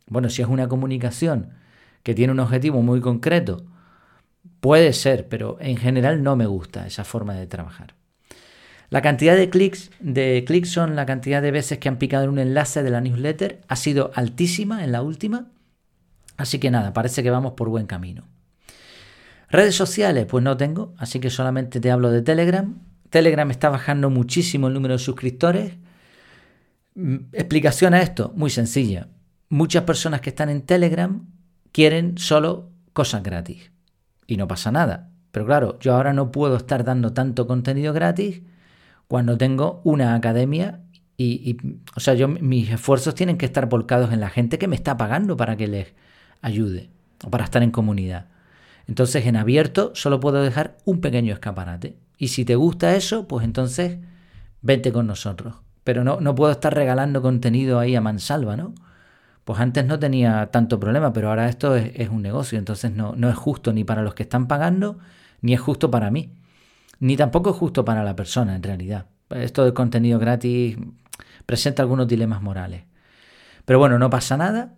Bueno, 0.06 0.28
si 0.28 0.42
es 0.42 0.48
una 0.48 0.68
comunicación 0.68 1.50
que 2.02 2.14
tiene 2.14 2.32
un 2.32 2.40
objetivo 2.40 2.82
muy 2.82 3.00
concreto, 3.00 3.64
puede 4.60 4.92
ser, 4.92 5.28
pero 5.28 5.56
en 5.60 5.76
general 5.76 6.22
no 6.22 6.36
me 6.36 6.46
gusta 6.46 6.86
esa 6.86 7.04
forma 7.04 7.34
de 7.34 7.46
trabajar. 7.46 7.94
La 8.90 9.00
cantidad 9.00 9.36
de 9.36 9.48
clics, 9.48 9.90
de 10.00 10.44
clics 10.46 10.70
son 10.70 10.96
la 10.96 11.06
cantidad 11.06 11.40
de 11.40 11.50
veces 11.50 11.78
que 11.78 11.88
han 11.88 11.96
picado 11.96 12.24
en 12.24 12.30
un 12.30 12.38
enlace 12.38 12.82
de 12.82 12.90
la 12.90 13.00
newsletter, 13.00 13.62
ha 13.66 13.76
sido 13.76 14.10
altísima 14.14 14.84
en 14.84 14.92
la 14.92 15.02
última. 15.02 15.46
Así 16.36 16.58
que 16.58 16.70
nada, 16.70 16.92
parece 16.92 17.22
que 17.22 17.30
vamos 17.30 17.54
por 17.54 17.70
buen 17.70 17.86
camino. 17.86 18.28
Redes 19.48 19.74
sociales, 19.74 20.26
pues 20.26 20.44
no 20.44 20.56
tengo, 20.56 20.94
así 20.98 21.20
que 21.20 21.30
solamente 21.30 21.80
te 21.80 21.90
hablo 21.90 22.10
de 22.10 22.22
Telegram. 22.22 22.80
Telegram 23.12 23.50
está 23.50 23.68
bajando 23.68 24.08
muchísimo 24.08 24.68
el 24.68 24.74
número 24.74 24.94
de 24.94 24.98
suscriptores. 24.98 25.74
Mm, 26.94 27.16
explicación 27.32 27.92
a 27.92 28.00
esto, 28.00 28.32
muy 28.34 28.48
sencilla. 28.48 29.08
Muchas 29.50 29.84
personas 29.84 30.22
que 30.22 30.30
están 30.30 30.48
en 30.48 30.62
Telegram 30.62 31.26
quieren 31.72 32.16
solo 32.16 32.70
cosas 32.94 33.22
gratis. 33.22 33.70
Y 34.26 34.38
no 34.38 34.48
pasa 34.48 34.72
nada. 34.72 35.10
Pero 35.30 35.44
claro, 35.44 35.78
yo 35.78 35.94
ahora 35.94 36.14
no 36.14 36.32
puedo 36.32 36.56
estar 36.56 36.84
dando 36.84 37.12
tanto 37.12 37.46
contenido 37.46 37.92
gratis 37.92 38.40
cuando 39.08 39.36
tengo 39.36 39.82
una 39.84 40.14
academia 40.14 40.80
y, 41.18 41.58
o 41.94 42.00
sea, 42.00 42.14
yo, 42.14 42.28
mis 42.28 42.70
esfuerzos 42.70 43.14
tienen 43.14 43.36
que 43.36 43.44
estar 43.44 43.68
volcados 43.68 44.10
en 44.12 44.20
la 44.20 44.30
gente 44.30 44.58
que 44.58 44.68
me 44.68 44.74
está 44.74 44.96
pagando 44.96 45.36
para 45.36 45.56
que 45.56 45.68
les 45.68 45.94
ayude 46.40 46.88
o 47.22 47.30
para 47.30 47.44
estar 47.44 47.62
en 47.62 47.70
comunidad. 47.72 48.28
Entonces, 48.88 49.26
en 49.26 49.36
abierto 49.36 49.92
solo 49.94 50.18
puedo 50.18 50.42
dejar 50.42 50.78
un 50.86 51.02
pequeño 51.02 51.34
escaparate. 51.34 51.96
Y 52.22 52.28
si 52.28 52.44
te 52.44 52.54
gusta 52.54 52.94
eso, 52.94 53.26
pues 53.26 53.44
entonces 53.44 53.98
vente 54.60 54.92
con 54.92 55.08
nosotros. 55.08 55.56
Pero 55.82 56.04
no, 56.04 56.20
no 56.20 56.36
puedo 56.36 56.52
estar 56.52 56.72
regalando 56.72 57.20
contenido 57.20 57.80
ahí 57.80 57.96
a 57.96 58.00
mansalva, 58.00 58.56
¿no? 58.56 58.74
Pues 59.44 59.58
antes 59.58 59.84
no 59.84 59.98
tenía 59.98 60.48
tanto 60.52 60.78
problema, 60.78 61.12
pero 61.12 61.30
ahora 61.30 61.48
esto 61.48 61.74
es, 61.74 62.08
un 62.10 62.22
negocio, 62.22 62.60
entonces 62.60 62.92
no, 62.92 63.16
no 63.16 63.28
es 63.28 63.34
justo 63.34 63.72
ni 63.72 63.82
para 63.82 64.02
los 64.02 64.14
que 64.14 64.22
están 64.22 64.46
pagando, 64.46 65.00
ni 65.40 65.52
es 65.52 65.60
justo 65.60 65.90
para 65.90 66.12
mí 66.12 66.32
ni 67.00 67.16
tampoco 67.16 67.50
es 67.50 67.56
justo 67.56 67.84
para 67.84 68.04
la 68.04 68.14
persona 68.14 68.54
en 68.54 68.62
realidad. 68.62 69.06
Esto 69.30 69.64
de 69.64 69.74
contenido 69.74 70.20
gratis 70.20 70.76
presenta 71.46 71.82
algunos 71.82 72.06
dilemas 72.06 72.40
morales. 72.40 72.84
Pero 73.64 73.80
bueno, 73.80 73.98
no 73.98 74.08
pasa 74.08 74.36
nada. 74.36 74.74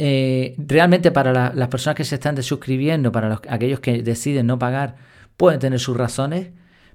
Eh, 0.00 0.56
realmente 0.58 1.12
para 1.12 1.54
las 1.54 1.68
personas 1.68 1.94
que 1.94 2.02
se 2.02 2.16
están 2.16 2.34
desuscribiendo, 2.34 3.12
para 3.12 3.28
los, 3.28 3.40
aquellos 3.48 3.78
que 3.78 4.02
deciden 4.02 4.48
no 4.48 4.58
pagar, 4.58 4.96
pueden 5.40 5.58
tener 5.58 5.80
sus 5.80 5.96
razones, 5.96 6.50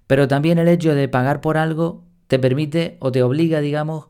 pero 0.06 0.28
también 0.28 0.60
el 0.60 0.68
hecho 0.68 0.94
de 0.94 1.08
pagar 1.08 1.42
por 1.42 1.58
algo 1.58 2.04
te 2.28 2.38
permite 2.38 2.96
o 3.00 3.12
te 3.12 3.24
obliga, 3.24 3.60
digamos, 3.60 4.06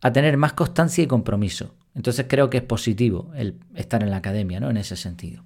a 0.00 0.12
tener 0.12 0.36
más 0.36 0.52
constancia 0.52 1.02
y 1.02 1.08
compromiso. 1.08 1.74
Entonces 1.96 2.26
creo 2.28 2.50
que 2.50 2.58
es 2.58 2.62
positivo 2.62 3.32
el 3.34 3.58
estar 3.74 4.04
en 4.04 4.10
la 4.10 4.18
academia, 4.18 4.60
¿no? 4.60 4.70
En 4.70 4.76
ese 4.76 4.94
sentido. 4.94 5.42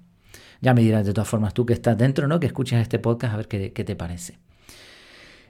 Ya 0.61 0.75
me 0.75 0.83
dirás 0.83 1.07
de 1.07 1.11
todas 1.11 1.27
formas 1.27 1.55
tú 1.55 1.65
que 1.65 1.73
estás 1.73 1.97
dentro, 1.97 2.27
¿no? 2.27 2.39
Que 2.39 2.45
escuchas 2.45 2.83
este 2.83 2.99
podcast 2.99 3.33
a 3.33 3.37
ver 3.37 3.47
qué, 3.47 3.71
te 3.71 3.95
parece. 3.95 4.37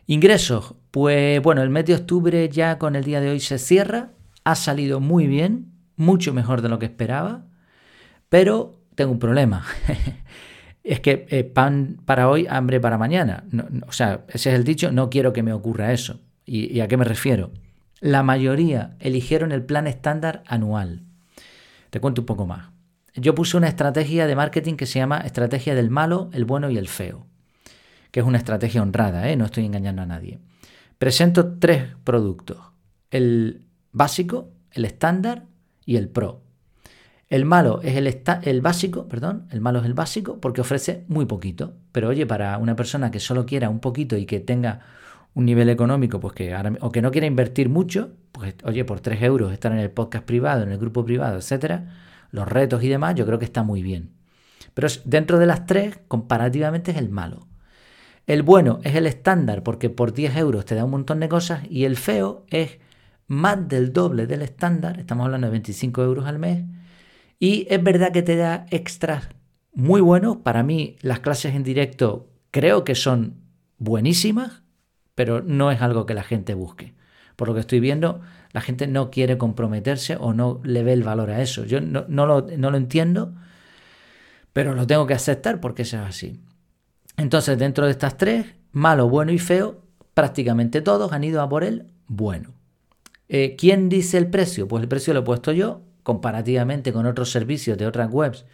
Ingresos. 0.08 0.76
Pues 0.92 1.42
bueno, 1.42 1.64
el 1.64 1.70
mes 1.72 1.84
de 1.84 1.96
octubre 1.96 2.48
ya 2.48 2.78
con 2.78 2.96
el 2.96 3.04
día 3.04 3.20
de 3.20 3.30
hoy 3.30 3.42
se 3.42 3.58
cierra. 3.58 4.12
Ha 4.46 4.56
salido 4.56 5.02
muy 5.02 5.28
bien, 5.28 5.74
mucho 5.98 6.34
mejor 6.34 6.62
de 6.62 6.70
lo 6.70 6.80
que 6.80 6.86
esperaba. 6.86 7.44
Pero 8.30 8.80
tengo 8.96 9.12
un 9.12 9.20
problema. 9.20 9.66
es 10.86 11.00
que 11.00 11.26
eh, 11.30 11.44
pan 11.44 11.98
para 12.06 12.30
hoy, 12.30 12.48
hambre 12.50 12.80
para 12.80 12.98
mañana. 12.98 13.44
o 13.88 13.92
sea, 13.92 14.24
ese 14.30 14.52
es 14.52 14.56
el 14.56 14.64
dicho, 14.64 14.92
no 14.92 15.10
quiero 15.10 15.34
que 15.34 15.44
me 15.44 15.54
ocurra 15.54 15.92
eso. 15.92 16.22
¿Y 16.48 16.80
a 16.80 16.88
qué 16.88 16.96
me 16.96 17.06
refiero? 17.06 17.52
La 18.00 18.22
mayoría 18.22 18.96
eligieron 19.00 19.52
el 19.52 19.64
plan 19.64 19.88
estándar 19.88 20.44
anual. 20.46 21.02
Te 21.90 22.00
cuento 22.00 22.22
un 22.22 22.28
poco 22.28 22.46
más 22.46 22.76
yo 23.16 23.34
puse 23.34 23.58
una 23.58 23.68
estrategia 23.68 24.28
de 24.28 24.36
marketing 24.36 24.76
que 24.76 24.86
se 24.86 25.00
llama 25.00 25.20
estrategia 25.20 25.74
del 25.74 25.90
malo, 25.90 26.30
el 26.34 26.46
bueno 26.46 26.70
y 26.70 26.78
el 26.78 26.88
feo, 26.88 27.26
que 28.12 28.20
es 28.20 28.26
una 28.26 28.38
estrategia 28.38 28.82
honrada, 28.82 29.30
¿eh? 29.30 29.36
no 29.36 29.46
estoy 29.46 29.66
engañando 29.66 30.02
a 30.02 30.06
nadie. 30.06 30.40
Presento 30.98 31.58
tres 31.58 31.96
productos, 32.04 32.58
el 33.12 33.68
básico, 33.92 34.52
el 34.72 34.86
estándar 34.86 35.46
y 35.86 35.96
el 35.96 36.10
pro. 36.10 36.42
El 37.36 37.44
malo 37.44 37.82
es 37.84 37.98
el, 37.98 38.08
el 38.44 38.62
básico, 38.62 39.10
perdón, 39.10 39.46
el 39.52 39.60
malo 39.60 39.80
es 39.80 39.86
el 39.86 39.94
básico 39.94 40.40
porque 40.40 40.62
ofrece 40.62 41.04
muy 41.10 41.26
poquito, 41.26 41.74
pero 41.92 42.08
oye, 42.08 42.26
para 42.26 42.58
una 42.60 42.78
persona 42.78 43.12
que 43.12 43.20
solo 43.20 43.46
quiera 43.46 43.70
un 43.70 43.82
poquito 43.82 44.16
y 44.16 44.26
que 44.26 44.40
tenga 44.40 44.80
un 45.34 45.44
nivel 45.44 45.68
económico, 45.68 46.22
pues 46.22 46.34
que 46.34 46.56
o 46.80 46.94
que 46.94 47.02
no 47.02 47.12
quiera 47.12 47.28
invertir 47.28 47.68
mucho, 47.68 48.12
pues 48.32 48.56
oye, 48.64 48.86
por 48.86 49.02
3 49.02 49.22
euros 49.24 49.52
estar 49.52 49.74
en 49.74 49.80
el 49.80 49.92
podcast 49.92 50.24
privado, 50.24 50.64
en 50.64 50.72
el 50.72 50.78
grupo 50.78 51.04
privado, 51.04 51.36
etcétera, 51.36 51.94
los 52.32 52.48
retos 52.48 52.82
y 52.84 52.88
demás, 52.88 53.16
yo 53.16 53.26
creo 53.26 53.38
que 53.38 53.44
está 53.44 53.64
muy 53.64 53.84
bien. 53.84 54.12
Pero 54.74 54.88
dentro 55.04 55.38
de 55.38 55.46
las 55.46 55.66
tres, 55.66 56.00
comparativamente 56.08 56.92
es 56.92 56.98
el 56.98 57.10
malo. 57.10 57.48
El 58.28 58.44
bueno 58.44 58.80
es 58.84 58.96
el 58.96 59.08
estándar 59.08 59.62
porque 59.62 59.90
por 59.90 60.14
10 60.14 60.38
euros 60.38 60.64
te 60.64 60.76
da 60.76 60.86
un 60.86 60.92
montón 60.92 61.20
de 61.20 61.28
cosas 61.28 61.64
y 61.70 61.84
el 61.84 61.98
feo 61.98 62.46
es 62.50 62.80
más 63.28 63.68
del 63.68 63.92
doble 63.92 64.26
del 64.26 64.42
estándar, 64.42 65.02
estamos 65.02 65.26
hablando 65.26 65.48
de 65.48 65.52
25 65.52 66.02
euros 66.02 66.28
al 66.28 66.40
mes, 66.40 66.64
y 67.40 67.68
es 67.70 67.84
verdad 67.84 68.12
que 68.12 68.24
te 68.24 68.36
da 68.36 68.66
extras 68.70 69.30
muy 69.74 70.02
buenos. 70.02 70.38
Para 70.38 70.64
mí 70.64 70.96
las 71.02 71.20
clases 71.20 71.54
en 71.56 71.64
directo 71.64 72.30
creo 72.52 72.84
que 72.84 72.96
son 72.96 73.36
buenísimas, 73.78 74.64
pero 75.14 75.42
no 75.42 75.72
es 75.72 75.82
algo 75.82 76.06
que 76.06 76.14
la 76.14 76.24
gente 76.24 76.54
busque. 76.54 76.94
Por 77.36 77.50
lo 77.50 77.54
que 77.54 77.60
estoy 77.60 77.80
viendo, 77.80 78.22
la 78.54 78.62
gente 78.62 78.88
no 78.88 79.12
quiere 79.12 79.38
comprometerse 79.38 80.16
o 80.16 80.34
no 80.34 80.62
le 80.64 80.84
ve 80.84 80.94
el 80.94 81.04
valor 81.04 81.30
a 81.30 81.42
eso. 81.42 81.66
Yo 81.66 81.82
no, 81.82 82.06
lo, 82.08 82.76
entiendo, 82.78 83.36
pero 84.54 84.74
lo 84.74 84.88
tengo 84.88 85.06
que 85.06 85.14
aceptar 85.14 85.60
porque 85.60 85.82
eso 85.82 85.98
es 85.98 86.04
así. 86.04 86.40
Entonces, 87.18 87.58
dentro 87.58 87.86
de 87.86 87.92
estas 87.92 88.18
tres, 88.18 88.46
malo, 88.72 89.10
bueno 89.10 89.34
y 89.34 89.40
feo, 89.40 89.82
prácticamente 90.14 90.82
todos 90.82 91.12
han 91.12 91.26
ido 91.26 91.42
a 91.42 91.50
por 91.50 91.66
el 91.66 91.88
bueno. 92.08 92.54
Eh, 93.28 93.56
¿Quién 93.58 93.90
dice 93.90 94.18
el 94.18 94.28
precio? 94.28 94.68
Pues 94.68 94.84
el 94.84 94.88
precio 94.88 95.14
lo 95.14 95.22
he 95.22 95.24
puesto 95.24 95.52
yo, 95.52 95.82
comparativamente 96.06 96.94
con 96.94 97.08
otros 97.08 97.32
servicios 97.32 97.78
de 97.80 97.88
otras 97.88 98.14
webs 98.14 98.46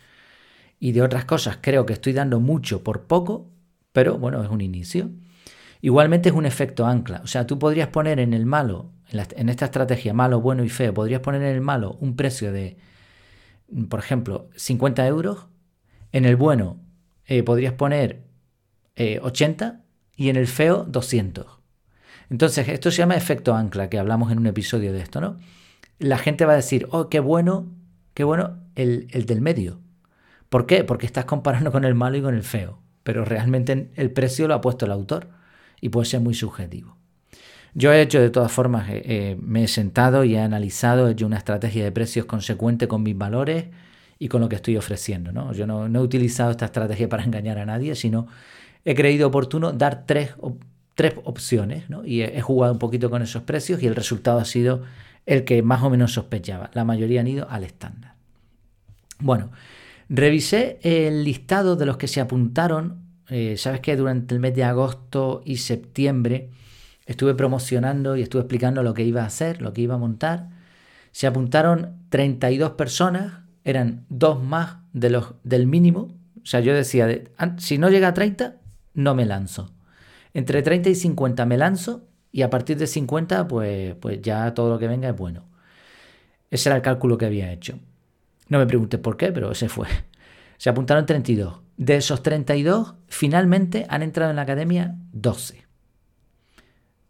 y 0.79 0.93
de 0.93 1.01
otras 1.01 1.25
cosas. 1.25 1.60
Creo 1.60 1.86
que 1.86 1.91
estoy 1.93 2.13
dando 2.13 2.39
mucho 2.39 2.81
por 2.81 3.03
poco, 3.03 3.51
pero 3.91 4.17
bueno, 4.17 4.41
es 4.41 4.50
un 4.50 4.62
inicio. 4.62 5.12
Igualmente 5.81 6.29
es 6.29 6.36
un 6.36 6.46
efecto 6.46 6.86
ancla. 6.86 7.20
O 7.25 7.27
sea, 7.27 7.46
tú 7.46 7.60
podrías 7.60 7.89
poner 7.89 8.22
en 8.22 8.34
el 8.34 8.46
malo 8.46 8.93
en, 9.12 9.50
esta 9.50 9.65
estrategia 9.65 10.13
malo, 10.13 10.39
bueno 10.39 10.63
y 10.63 10.70
feo, 10.70 10.93
podrías 10.93 11.20
poner 11.20 11.41
en 11.41 11.55
el 11.55 11.60
malo 11.62 11.98
un 12.00 12.15
precio 12.15 12.53
de, 12.53 12.77
por 13.89 14.00
ejemplo, 14.00 14.50
50 14.55 15.05
euros. 15.08 15.48
En 16.13 16.24
el 16.24 16.38
bueno 16.38 16.79
eh, 17.25 17.43
podrías 17.43 17.74
poner 17.74 18.24
80 18.96 19.65
eh, 19.65 19.77
y 20.15 20.29
en 20.29 20.38
el 20.38 20.48
feo 20.48 20.86
200. 20.86 21.46
Entonces, 22.29 22.70
esto 22.70 22.91
se 22.91 23.00
llama 23.00 23.15
efecto 23.15 23.53
ancla, 23.53 23.89
que 23.89 24.00
hablamos 24.00 24.31
en 24.31 24.38
un 24.38 24.48
episodio 24.48 24.93
de 24.93 25.01
esto, 25.01 25.20
¿no? 25.20 25.38
La 26.01 26.17
gente 26.17 26.46
va 26.46 26.53
a 26.53 26.58
decir, 26.58 26.88
oh, 26.91 27.10
qué 27.10 27.20
bueno, 27.20 27.67
qué 28.13 28.24
bueno 28.24 28.58
el, 28.75 29.08
el 29.12 29.25
del 29.25 29.41
medio. 29.41 29.79
¿Por 30.50 30.65
qué? 30.65 30.84
Porque 30.84 31.05
estás 31.05 31.25
comparando 31.25 31.72
con 31.72 31.86
el 31.86 31.96
malo 31.96 32.17
y 32.17 32.22
con 32.22 32.36
el 32.36 32.43
feo. 32.43 32.79
Pero 33.03 33.24
realmente 33.24 33.91
el 33.96 34.12
precio 34.12 34.48
lo 34.48 34.53
ha 34.53 34.62
puesto 34.62 34.86
el 34.86 34.91
autor 34.91 35.29
y 35.79 35.89
puede 35.89 36.05
ser 36.05 36.22
muy 36.22 36.34
subjetivo. 36.34 36.98
Yo 37.74 37.93
he 37.93 38.01
hecho 38.01 38.20
de 38.20 38.29
todas 38.29 38.51
formas, 38.51 38.89
eh, 38.89 39.01
eh, 39.05 39.38
me 39.41 39.63
he 39.63 39.67
sentado 39.67 40.24
y 40.24 40.36
he 40.36 40.39
analizado, 40.39 41.08
he 41.08 41.13
hecho 41.13 41.25
una 41.25 41.38
estrategia 41.38 41.84
de 41.84 41.91
precios 41.91 42.25
consecuente 42.25 42.88
con 42.88 43.01
mis 43.01 43.17
valores 43.17 43.67
y 44.20 44.27
con 44.27 44.41
lo 44.41 44.50
que 44.50 44.55
estoy 44.55 44.75
ofreciendo. 44.77 45.31
¿no? 45.31 45.53
Yo 45.53 45.65
no, 45.65 45.88
he 45.88 46.03
utilizado 46.03 46.51
esta 46.51 46.65
estrategia 46.65 47.08
para 47.08 47.24
engañar 47.24 47.58
a 47.60 47.65
nadie, 47.65 47.96
sino 47.96 48.27
he 48.84 48.93
creído 48.93 49.29
oportuno 49.29 49.72
dar 49.72 50.05
tres, 50.05 50.36
tres 50.96 51.13
opciones 51.24 51.89
¿no? 51.89 52.05
y 52.05 52.22
he, 52.22 52.41
jugado 52.41 52.74
un 52.74 52.79
poquito 52.79 53.10
con 53.10 53.22
esos 53.22 53.43
precios 53.43 53.81
y 53.81 53.88
el 53.88 53.96
resultado 53.96 54.39
ha 54.39 54.46
sido 54.46 54.84
el 55.25 55.43
que 55.45 55.61
más 55.61 55.83
o 55.83 55.89
menos 55.89 56.13
sospechaba. 56.13 56.71
La 56.73 56.83
mayoría 56.83 57.21
han 57.21 57.27
ido 57.27 57.49
al 57.49 57.63
estándar. 57.63 58.15
Bueno, 59.19 59.51
Revisé 60.13 60.77
el 60.83 61.23
listado 61.23 61.77
de 61.77 61.85
los 61.85 61.95
que 61.95 62.09
se 62.09 62.19
apuntaron. 62.19 62.97
Eh, 63.29 63.55
Sabes 63.57 63.79
que 63.79 63.95
durante 63.95 64.35
el 64.35 64.41
mes 64.41 64.53
de 64.53 64.65
agosto 64.65 65.41
y 65.45 65.55
septiembre 65.55 66.49
estuve 67.05 67.33
promocionando 67.33 68.17
y 68.17 68.21
estuve 68.21 68.41
explicando 68.41 68.83
lo 68.83 68.93
que 68.93 69.05
iba 69.05 69.21
a 69.21 69.27
hacer, 69.27 69.61
lo 69.61 69.71
que 69.71 69.79
iba 69.79 69.95
a 69.95 69.97
montar. 69.97 70.49
Se 71.13 71.27
apuntaron 71.27 71.95
32 72.09 72.71
personas, 72.71 73.39
eran 73.63 74.05
dos 74.09 74.43
más 74.43 74.79
de 74.91 75.11
los, 75.11 75.35
del 75.45 75.65
mínimo. 75.65 76.13
O 76.43 76.45
sea, 76.45 76.59
yo 76.59 76.75
decía, 76.75 77.07
si 77.59 77.77
no 77.77 77.89
llega 77.89 78.09
a 78.09 78.13
30, 78.13 78.57
no 78.93 79.15
me 79.15 79.25
lanzo. 79.25 79.71
Entre 80.33 80.61
30 80.61 80.89
y 80.89 80.95
50 80.95 81.45
me 81.45 81.57
lanzo 81.57 82.03
y 82.31 82.43
a 82.43 82.50
partir 82.50 82.77
de 82.77 82.88
50, 82.88 83.47
pues, 83.47 83.95
pues 83.95 84.21
ya 84.21 84.53
todo 84.53 84.69
lo 84.69 84.79
que 84.79 84.88
venga 84.88 85.09
es 85.09 85.17
bueno. 85.17 85.45
Ese 86.50 86.69
era 86.69 86.75
el 86.77 86.81
cálculo 86.81 87.17
que 87.17 87.25
había 87.25 87.51
hecho. 87.51 87.79
No 88.47 88.59
me 88.59 88.65
preguntes 88.65 89.00
por 89.00 89.17
qué, 89.17 89.31
pero 89.31 89.51
ese 89.51 89.69
fue. 89.69 89.88
Se 90.57 90.69
apuntaron 90.69 91.05
32. 91.05 91.61
De 91.77 91.95
esos 91.95 92.21
32, 92.21 92.95
finalmente 93.07 93.85
han 93.89 94.03
entrado 94.03 94.29
en 94.29 94.35
la 94.35 94.43
academia 94.43 94.95
12. 95.13 95.65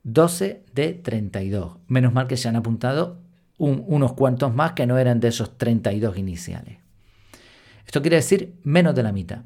12 0.04 0.64
de 0.74 0.94
32. 0.94 1.78
Menos 1.88 2.14
mal 2.14 2.28
que 2.28 2.38
se 2.38 2.48
han 2.48 2.56
apuntado 2.56 3.20
unos 3.58 4.14
cuantos 4.14 4.54
más 4.56 4.72
que 4.72 4.88
no 4.88 4.98
eran 4.98 5.20
de 5.20 5.28
esos 5.28 5.58
32 5.58 6.18
iniciales. 6.18 6.80
Esto 7.86 8.02
quiere 8.02 8.16
decir 8.16 8.56
menos 8.64 8.96
de 8.96 9.04
la 9.04 9.12
mitad. 9.12 9.44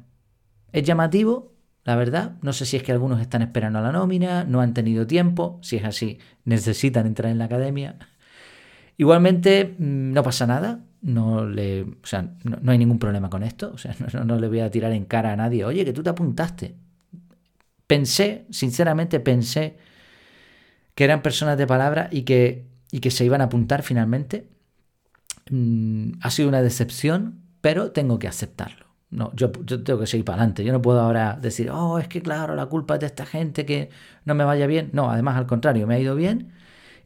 Es 0.72 0.84
llamativo, 0.84 1.52
la 1.86 1.94
verdad. 1.94 2.32
No 2.42 2.52
sé 2.52 2.66
si 2.66 2.76
es 2.76 2.82
que 2.82 2.90
algunos 2.90 3.20
están 3.20 3.42
esperando 3.42 3.78
a 3.78 3.82
la 3.82 3.92
nómina, 3.92 4.44
no 4.44 4.60
han 4.60 4.74
tenido 4.74 5.06
tiempo. 5.06 5.60
Si 5.62 5.76
es 5.76 5.84
así, 5.84 6.18
necesitan 6.44 7.06
entrar 7.06 7.30
en 7.30 7.38
la 7.38 7.44
academia. 7.44 7.96
Igualmente, 8.96 9.76
mm, 9.78 10.12
no 10.12 10.22
pasa 10.24 10.46
nada. 10.48 10.80
No, 11.00 11.46
le, 11.46 11.82
o 11.82 12.06
sea, 12.06 12.34
no, 12.42 12.72
hay 12.72 12.78
ningún 12.78 12.98
problema 12.98 13.30
con 13.30 13.44
esto. 13.44 13.70
O 13.72 13.78
sea, 13.78 13.94
no, 14.14 14.24
no 14.24 14.36
le 14.38 14.48
voy 14.48 14.60
a 14.60 14.70
tirar 14.70 14.90
en 14.92 15.04
cara 15.04 15.32
a 15.32 15.36
nadie. 15.36 15.64
Oye, 15.64 15.84
que 15.84 15.92
tú 15.92 16.02
te 16.02 16.10
apuntaste. 16.10 16.74
Pensé, 17.86 18.46
sinceramente 18.50 19.20
pensé 19.20 19.76
que 20.96 21.04
eran 21.04 21.22
personas 21.22 21.56
de 21.56 21.68
palabra 21.68 22.08
y 22.10 22.22
que, 22.22 22.66
y 22.90 22.98
que 22.98 23.12
se 23.12 23.24
iban 23.24 23.42
a 23.42 23.44
apuntar 23.44 23.84
finalmente. 23.84 24.48
Mm, 25.50 26.14
ha 26.20 26.30
sido 26.32 26.48
una 26.48 26.62
decepción, 26.62 27.42
pero 27.60 27.92
tengo 27.92 28.18
que 28.18 28.26
aceptarlo. 28.26 28.85
No, 29.16 29.32
yo, 29.34 29.50
tengo 29.50 30.00
que 30.00 30.06
seguir 30.06 30.26
para 30.26 30.42
adelante. 30.42 30.62
Yo 30.62 30.74
no 30.74 30.82
puedo 30.82 31.00
ahora 31.00 31.38
decir, 31.40 31.70
oh, 31.70 31.98
es 31.98 32.06
que 32.06 32.20
claro, 32.20 32.54
la 32.54 32.66
culpa 32.66 32.94
es 32.94 33.00
de 33.00 33.06
esta 33.06 33.24
gente 33.24 33.64
que 33.64 33.88
no 34.26 34.34
me 34.34 34.44
vaya 34.44 34.66
bien. 34.66 34.90
No, 34.92 35.10
además 35.10 35.38
al 35.38 35.46
contrario, 35.46 35.86
me 35.86 35.94
ha 35.94 35.98
ido 35.98 36.14
bien. 36.14 36.52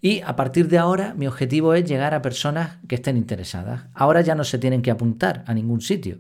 Y 0.00 0.20
a 0.22 0.34
partir 0.34 0.66
de 0.66 0.78
ahora 0.78 1.14
mi 1.14 1.28
objetivo 1.28 1.72
es 1.72 1.84
llegar 1.84 2.12
a 2.14 2.20
personas 2.20 2.78
que 2.88 2.96
estén 2.96 3.16
interesadas. 3.16 3.84
Ahora 3.94 4.22
ya 4.22 4.34
no 4.34 4.42
se 4.42 4.58
tienen 4.58 4.82
que 4.82 4.90
apuntar 4.90 5.44
a 5.46 5.54
ningún 5.54 5.82
sitio. 5.82 6.18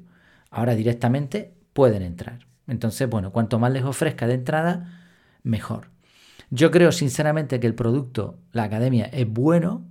Ahora 0.48 0.76
directamente 0.76 1.54
pueden 1.72 2.02
entrar. 2.02 2.46
Entonces, 2.68 3.10
bueno, 3.10 3.32
cuanto 3.32 3.58
más 3.58 3.72
les 3.72 3.82
ofrezca 3.82 4.28
de 4.28 4.34
entrada, 4.34 5.08
mejor. 5.42 5.88
Yo 6.50 6.70
creo 6.70 6.92
sinceramente 6.92 7.58
que 7.58 7.66
el 7.66 7.74
producto, 7.74 8.38
la 8.52 8.62
academia, 8.62 9.06
es 9.06 9.28
bueno, 9.28 9.84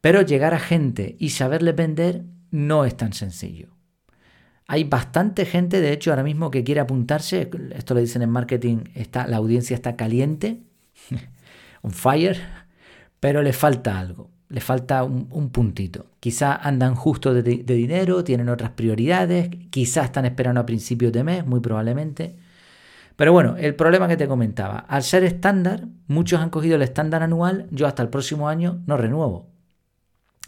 pero 0.00 0.22
llegar 0.22 0.54
a 0.54 0.60
gente 0.60 1.16
y 1.18 1.30
saberle 1.30 1.72
vender 1.72 2.22
no 2.52 2.84
es 2.84 2.96
tan 2.96 3.12
sencillo. 3.12 3.73
Hay 4.66 4.84
bastante 4.84 5.44
gente, 5.44 5.80
de 5.80 5.92
hecho, 5.92 6.10
ahora 6.10 6.22
mismo 6.22 6.50
que 6.50 6.64
quiere 6.64 6.80
apuntarse. 6.80 7.50
Esto 7.74 7.94
lo 7.94 8.00
dicen 8.00 8.22
en 8.22 8.30
marketing, 8.30 8.84
está, 8.94 9.26
la 9.26 9.36
audiencia 9.36 9.74
está 9.74 9.96
caliente, 9.96 10.62
on 11.82 11.90
fire, 11.90 12.38
pero 13.20 13.42
le 13.42 13.52
falta 13.52 13.98
algo, 13.98 14.30
le 14.48 14.60
falta 14.60 15.04
un, 15.04 15.50
puntito. 15.50 16.06
Quizá 16.18 16.56
andan 16.56 16.94
justo 16.94 17.34
de, 17.34 17.42
de, 17.42 17.74
dinero, 17.74 18.24
tienen 18.24 18.48
otras 18.48 18.70
prioridades, 18.70 19.50
quizá 19.70 20.04
están 20.04 20.24
esperando 20.24 20.60
a 20.60 20.66
principios 20.66 21.12
de 21.12 21.24
mes, 21.24 21.46
muy 21.46 21.60
probablemente. 21.60 22.36
Pero 23.16 23.32
bueno, 23.32 23.56
el 23.58 23.74
problema 23.74 24.08
que 24.08 24.16
te 24.16 24.26
comentaba, 24.26 24.78
al 24.78 25.02
ser 25.02 25.24
estándar, 25.24 25.86
muchos 26.08 26.40
han 26.40 26.50
cogido 26.50 26.76
el 26.76 26.82
estándar 26.82 27.22
anual, 27.22 27.68
yo 27.70 27.86
hasta 27.86 28.02
el 28.02 28.08
próximo 28.08 28.48
año 28.48 28.82
no 28.86 28.96
renuevo. 28.96 29.46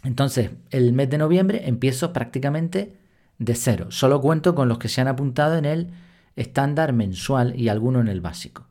Entonces, 0.03 0.51
el 0.69 0.93
mes 0.93 1.09
de 1.09 1.17
noviembre 1.17 1.67
empiezo 1.67 2.13
prácticamente 2.13 2.97
de 3.39 3.55
cero. 3.55 3.87
Solo 3.89 4.21
cuento 4.21 4.55
con 4.55 4.67
los 4.67 4.77
que 4.77 4.89
se 4.89 5.01
han 5.01 5.07
apuntado 5.07 5.57
en 5.57 5.65
el 5.65 5.91
estándar 6.35 6.93
mensual 6.93 7.59
y 7.59 7.69
alguno 7.69 7.99
en 7.99 8.07
el 8.07 8.21
básico. 8.21 8.67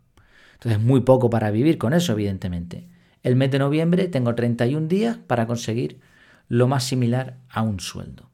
Entonces, 0.55 0.81
muy 0.81 1.01
poco 1.01 1.31
para 1.31 1.51
vivir 1.51 1.79
con 1.79 1.93
eso, 1.93 2.13
evidentemente. 2.13 2.89
El 3.23 3.37
mes 3.37 3.51
de 3.51 3.59
noviembre 3.59 4.09
tengo 4.09 4.35
31 4.35 4.87
días 4.89 5.19
para 5.19 5.47
conseguir 5.47 6.01
lo 6.49 6.69
más 6.69 6.85
similar 6.85 7.39
a 7.49 7.63
un 7.63 7.81
sueldo. 7.81 8.31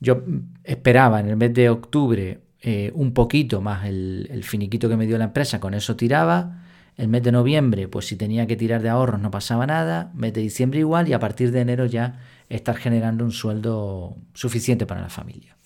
Yo 0.00 0.24
esperaba 0.64 1.20
en 1.20 1.28
el 1.28 1.36
mes 1.36 1.54
de 1.54 1.70
octubre 1.70 2.40
eh, 2.60 2.90
un 2.94 3.12
poquito 3.12 3.60
más 3.60 3.86
el, 3.86 4.42
finiquito 4.44 4.88
que 4.88 4.96
me 4.96 5.06
dio 5.06 5.18
la 5.18 5.24
empresa, 5.24 5.60
con 5.60 5.74
eso 5.74 5.94
tiraba. 5.94 6.64
El 6.96 7.08
mes 7.08 7.22
de 7.22 7.32
noviembre, 7.32 7.88
pues 7.88 8.06
si 8.06 8.16
tenía 8.16 8.46
que 8.46 8.56
tirar 8.56 8.82
de 8.82 8.88
ahorros 8.88 9.20
no 9.20 9.30
pasaba 9.30 9.66
nada. 9.66 10.10
Mes 10.14 10.32
de 10.32 10.40
diciembre 10.40 10.80
igual 10.80 11.08
y 11.08 11.12
a 11.12 11.18
partir 11.18 11.52
de 11.52 11.60
enero 11.60 11.86
ya 11.86 12.20
estar 12.54 12.76
generando 12.76 13.24
un 13.24 13.32
sueldo 13.32 14.16
suficiente 14.34 14.86
para 14.86 15.00
la 15.00 15.08
familia. 15.08 15.56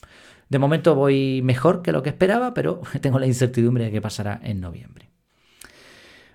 De 0.49 0.59
momento 0.59 0.94
voy 0.94 1.40
mejor 1.42 1.83
que 1.83 1.92
lo 1.92 2.03
que 2.03 2.11
esperaba, 2.11 2.55
pero 2.55 2.81
tengo 3.01 3.18
la 3.18 3.27
incertidumbre 3.27 3.85
de 3.85 3.90
qué 3.90 4.01
pasará 4.01 4.40
en 4.42 4.61
noviembre. 4.61 5.11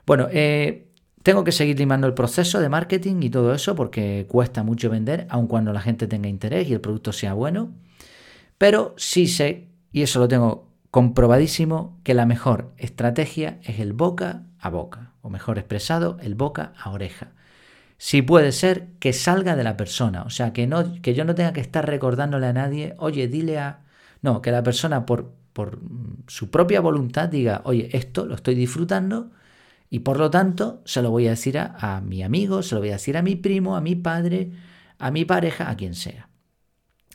Bueno, 0.06 0.28
eh, 0.32 0.88
tengo 1.24 1.44
que 1.44 1.52
seguir 1.52 1.78
limando 1.78 2.08
el 2.08 2.14
proceso 2.14 2.60
de 2.60 2.70
marketing 2.70 3.22
y 3.22 3.30
todo 3.30 3.54
eso 3.54 3.76
porque 3.76 4.26
cuesta 4.28 4.64
mucho 4.64 4.90
vender, 4.90 5.28
aun 5.30 5.48
cuando 5.48 5.72
la 5.72 5.82
gente 5.82 6.08
tenga 6.08 6.28
interés 6.28 6.68
y 6.68 6.74
el 6.74 6.82
producto 6.82 7.14
sea 7.14 7.34
bueno. 7.34 7.74
Pero 8.58 8.94
sí 8.98 9.28
sé 9.28 9.70
y 9.92 10.02
eso 10.02 10.20
lo 10.20 10.28
tengo 10.28 10.72
comprobadísimo, 10.90 12.00
que 12.04 12.14
la 12.14 12.26
mejor 12.26 12.74
estrategia 12.78 13.60
es 13.64 13.80
el 13.80 13.94
boca 13.94 14.44
a 14.60 14.70
boca, 14.70 15.14
o 15.22 15.30
mejor 15.30 15.58
expresado, 15.58 16.18
el 16.22 16.36
boca 16.36 16.74
a 16.78 16.92
oreja. 16.92 17.32
Si 18.04 18.24
puede 18.24 18.52
ser 18.52 18.88
que 19.00 19.14
salga 19.14 19.56
de 19.56 19.64
la 19.64 19.78
persona, 19.78 20.24
o 20.24 20.32
sea, 20.32 20.54
que, 20.54 20.66
no, 20.66 21.00
que 21.04 21.14
yo 21.14 21.24
no 21.24 21.36
tenga 21.36 21.54
que 21.54 21.62
estar 21.62 21.86
recordándole 21.86 22.48
a 22.48 22.52
nadie, 22.52 22.96
oye, 22.98 23.28
dile 23.28 23.60
a... 23.60 23.82
No, 24.24 24.42
que 24.42 24.50
la 24.50 24.64
persona 24.64 25.06
por, 25.06 25.36
por 25.54 25.80
su 26.28 26.50
propia 26.50 26.82
voluntad 26.82 27.30
diga, 27.30 27.62
oye, 27.64 27.90
esto 27.94 28.26
lo 28.26 28.34
estoy 28.34 28.56
disfrutando 28.56 29.30
y 29.92 30.00
por 30.00 30.18
lo 30.18 30.32
tanto 30.32 30.82
se 30.84 31.04
lo 31.04 31.12
voy 31.12 31.28
a 31.28 31.32
decir 31.32 31.60
a, 31.60 31.76
a 31.78 32.02
mi 32.02 32.24
amigo, 32.24 32.64
se 32.64 32.74
lo 32.74 32.82
voy 32.82 32.90
a 32.90 32.94
decir 32.94 33.18
a 33.18 33.22
mi 33.22 33.36
primo, 33.36 33.76
a 33.76 33.82
mi 33.82 33.96
padre, 33.96 34.50
a 34.98 35.12
mi 35.12 35.24
pareja, 35.24 35.70
a 35.70 35.78
quien 35.78 35.94
sea. 35.94 36.28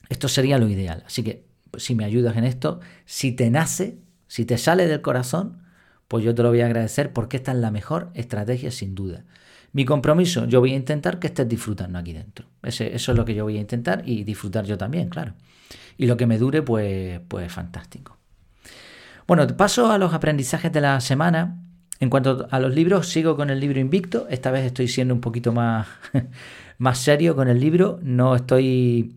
Esto 0.08 0.28
sería 0.28 0.56
lo 0.56 0.68
ideal. 0.68 1.02
Así 1.04 1.24
que 1.24 1.48
si 1.78 1.96
me 1.96 2.04
ayudas 2.04 2.36
en 2.36 2.44
esto, 2.44 2.78
si 3.06 3.32
te 3.32 3.50
nace, 3.50 3.98
si 4.28 4.44
te 4.44 4.56
sale 4.56 4.86
del 4.86 5.02
corazón, 5.02 5.64
pues 6.06 6.24
yo 6.24 6.32
te 6.32 6.44
lo 6.44 6.50
voy 6.50 6.60
a 6.60 6.66
agradecer 6.66 7.12
porque 7.12 7.38
esta 7.38 7.50
es 7.50 7.58
la 7.58 7.72
mejor 7.72 8.12
estrategia 8.14 8.70
sin 8.70 8.94
duda. 8.94 9.24
Mi 9.72 9.84
compromiso, 9.84 10.46
yo 10.46 10.60
voy 10.60 10.72
a 10.72 10.76
intentar 10.76 11.18
que 11.18 11.26
estés 11.26 11.48
disfrutando 11.48 11.98
aquí 11.98 12.12
dentro. 12.12 12.46
eso 12.62 12.84
es 12.84 13.08
lo 13.08 13.24
que 13.24 13.34
yo 13.34 13.44
voy 13.44 13.58
a 13.58 13.60
intentar 13.60 14.02
y 14.06 14.24
disfrutar 14.24 14.64
yo 14.64 14.78
también, 14.78 15.08
claro. 15.08 15.34
Y 15.98 16.06
lo 16.06 16.16
que 16.16 16.26
me 16.26 16.38
dure, 16.38 16.62
pues, 16.62 17.20
pues 17.28 17.52
fantástico. 17.52 18.18
Bueno, 19.26 19.46
paso 19.56 19.90
a 19.90 19.98
los 19.98 20.14
aprendizajes 20.14 20.72
de 20.72 20.80
la 20.80 21.00
semana. 21.00 21.62
En 21.98 22.10
cuanto 22.10 22.46
a 22.50 22.60
los 22.60 22.74
libros, 22.74 23.08
sigo 23.08 23.36
con 23.36 23.50
el 23.50 23.58
libro 23.58 23.80
Invicto. 23.80 24.26
Esta 24.28 24.50
vez 24.50 24.64
estoy 24.66 24.86
siendo 24.86 25.14
un 25.14 25.20
poquito 25.20 25.52
más, 25.52 25.88
más 26.78 26.98
serio 26.98 27.34
con 27.34 27.48
el 27.48 27.58
libro. 27.58 27.98
No 28.02 28.36
estoy 28.36 29.16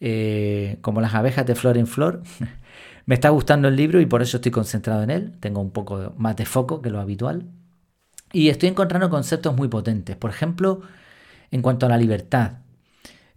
eh, 0.00 0.78
como 0.80 1.00
las 1.00 1.14
abejas 1.14 1.46
de 1.46 1.54
flor 1.54 1.76
en 1.76 1.86
flor. 1.86 2.22
Me 3.06 3.14
está 3.14 3.30
gustando 3.30 3.68
el 3.68 3.76
libro 3.76 4.00
y 4.00 4.06
por 4.06 4.20
eso 4.20 4.36
estoy 4.36 4.52
concentrado 4.52 5.02
en 5.02 5.10
él. 5.10 5.32
Tengo 5.40 5.60
un 5.60 5.70
poco 5.70 6.14
más 6.18 6.36
de 6.36 6.44
foco 6.44 6.82
que 6.82 6.90
lo 6.90 7.00
habitual. 7.00 7.46
Y 8.32 8.48
estoy 8.48 8.68
encontrando 8.68 9.10
conceptos 9.10 9.56
muy 9.56 9.68
potentes. 9.68 10.16
Por 10.16 10.30
ejemplo, 10.30 10.82
en 11.50 11.62
cuanto 11.62 11.86
a 11.86 11.88
la 11.88 11.96
libertad. 11.96 12.58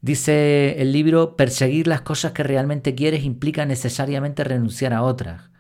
Dice 0.02 0.82
el 0.82 0.92
libro, 0.92 1.36
perseguir 1.36 1.88
las 1.88 2.02
cosas 2.02 2.32
que 2.32 2.44
realmente 2.44 2.96
quieres 2.96 3.24
implica 3.24 3.66
necesariamente 3.66 4.44
renunciar 4.44 4.94
a 4.94 5.04
otras. 5.04 5.52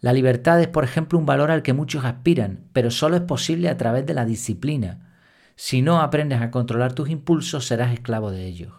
La 0.00 0.12
libertad 0.12 0.60
es, 0.60 0.68
por 0.68 0.84
ejemplo, 0.84 1.18
un 1.18 1.26
valor 1.26 1.50
al 1.50 1.62
que 1.62 1.72
muchos 1.72 2.04
aspiran, 2.04 2.64
pero 2.72 2.90
solo 2.90 3.16
es 3.16 3.22
posible 3.22 3.68
a 3.68 3.76
través 3.76 4.04
de 4.04 4.14
la 4.14 4.26
disciplina. 4.26 5.14
Si 5.56 5.80
no 5.80 6.00
aprendes 6.00 6.42
a 6.42 6.50
controlar 6.50 6.92
tus 6.92 7.08
impulsos, 7.08 7.66
serás 7.66 7.92
esclavo 7.92 8.30
de 8.30 8.44
ellos. 8.44 8.72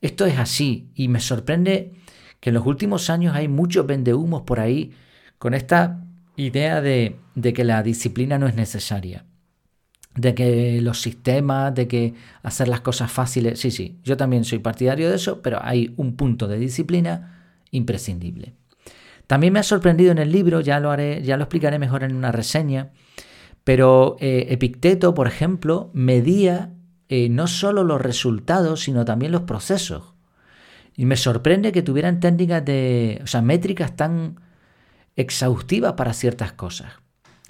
Esto 0.00 0.26
es 0.26 0.38
así 0.38 0.90
y 0.94 1.08
me 1.08 1.20
sorprende 1.20 1.94
que 2.40 2.50
en 2.50 2.54
los 2.54 2.66
últimos 2.66 3.08
años 3.08 3.34
hay 3.34 3.48
muchos 3.48 3.86
vendehumos 3.86 4.42
por 4.42 4.60
ahí 4.60 4.92
con 5.38 5.54
esta 5.54 6.04
idea 6.36 6.80
de, 6.80 7.16
que 7.42 7.64
la 7.64 7.82
disciplina 7.82 8.38
no 8.38 8.46
es 8.46 8.54
necesaria, 8.54 9.24
de 10.14 10.34
que 10.34 10.80
los 10.80 11.00
sistemas, 11.02 11.74
de 11.74 11.86
que 11.86 12.14
hacer 12.42 12.68
las 12.68 12.80
cosas 12.80 13.12
fáciles, 13.12 13.60
sí, 13.60 13.70
sí, 13.70 13.98
yo 14.02 14.16
también 14.16 14.44
soy 14.44 14.58
partidario 14.58 15.10
de 15.10 15.16
eso, 15.16 15.42
pero 15.42 15.58
hay 15.62 15.92
un 15.96 16.16
punto 16.16 16.48
de 16.48 16.58
disciplina 16.58 17.60
imprescindible. 17.70 18.54
También 19.26 19.52
me 19.52 19.58
ha 19.58 19.64
sorprendido 19.64 20.12
en 20.12 20.18
el 20.18 20.32
libro, 20.32 20.60
ya 20.60 20.80
lo 20.80 20.90
haré, 20.90 21.22
ya 21.22 21.36
lo 21.36 21.44
explicaré 21.44 21.78
mejor 21.78 22.04
en 22.04 22.14
una 22.14 22.32
reseña, 22.32 22.90
pero 23.64 24.16
eh, 24.20 24.46
Epicteto, 24.50 25.14
por 25.14 25.26
ejemplo, 25.26 25.90
medía 25.92 26.72
eh, 27.08 27.28
no 27.28 27.46
solo 27.46 27.84
los 27.84 28.00
resultados, 28.00 28.82
sino 28.82 29.04
también 29.04 29.32
los 29.32 29.42
procesos. 29.42 30.14
Y 30.94 31.04
me 31.04 31.16
sorprende 31.16 31.72
que 31.72 31.82
tuvieran 31.82 32.20
técnicas 32.20 32.64
de, 32.64 33.20
o 33.22 33.26
sea, 33.26 33.42
métricas 33.42 33.96
tan 33.96 34.40
exhaustivas 35.16 35.94
para 35.94 36.12
ciertas 36.14 36.52
cosas. 36.52 36.92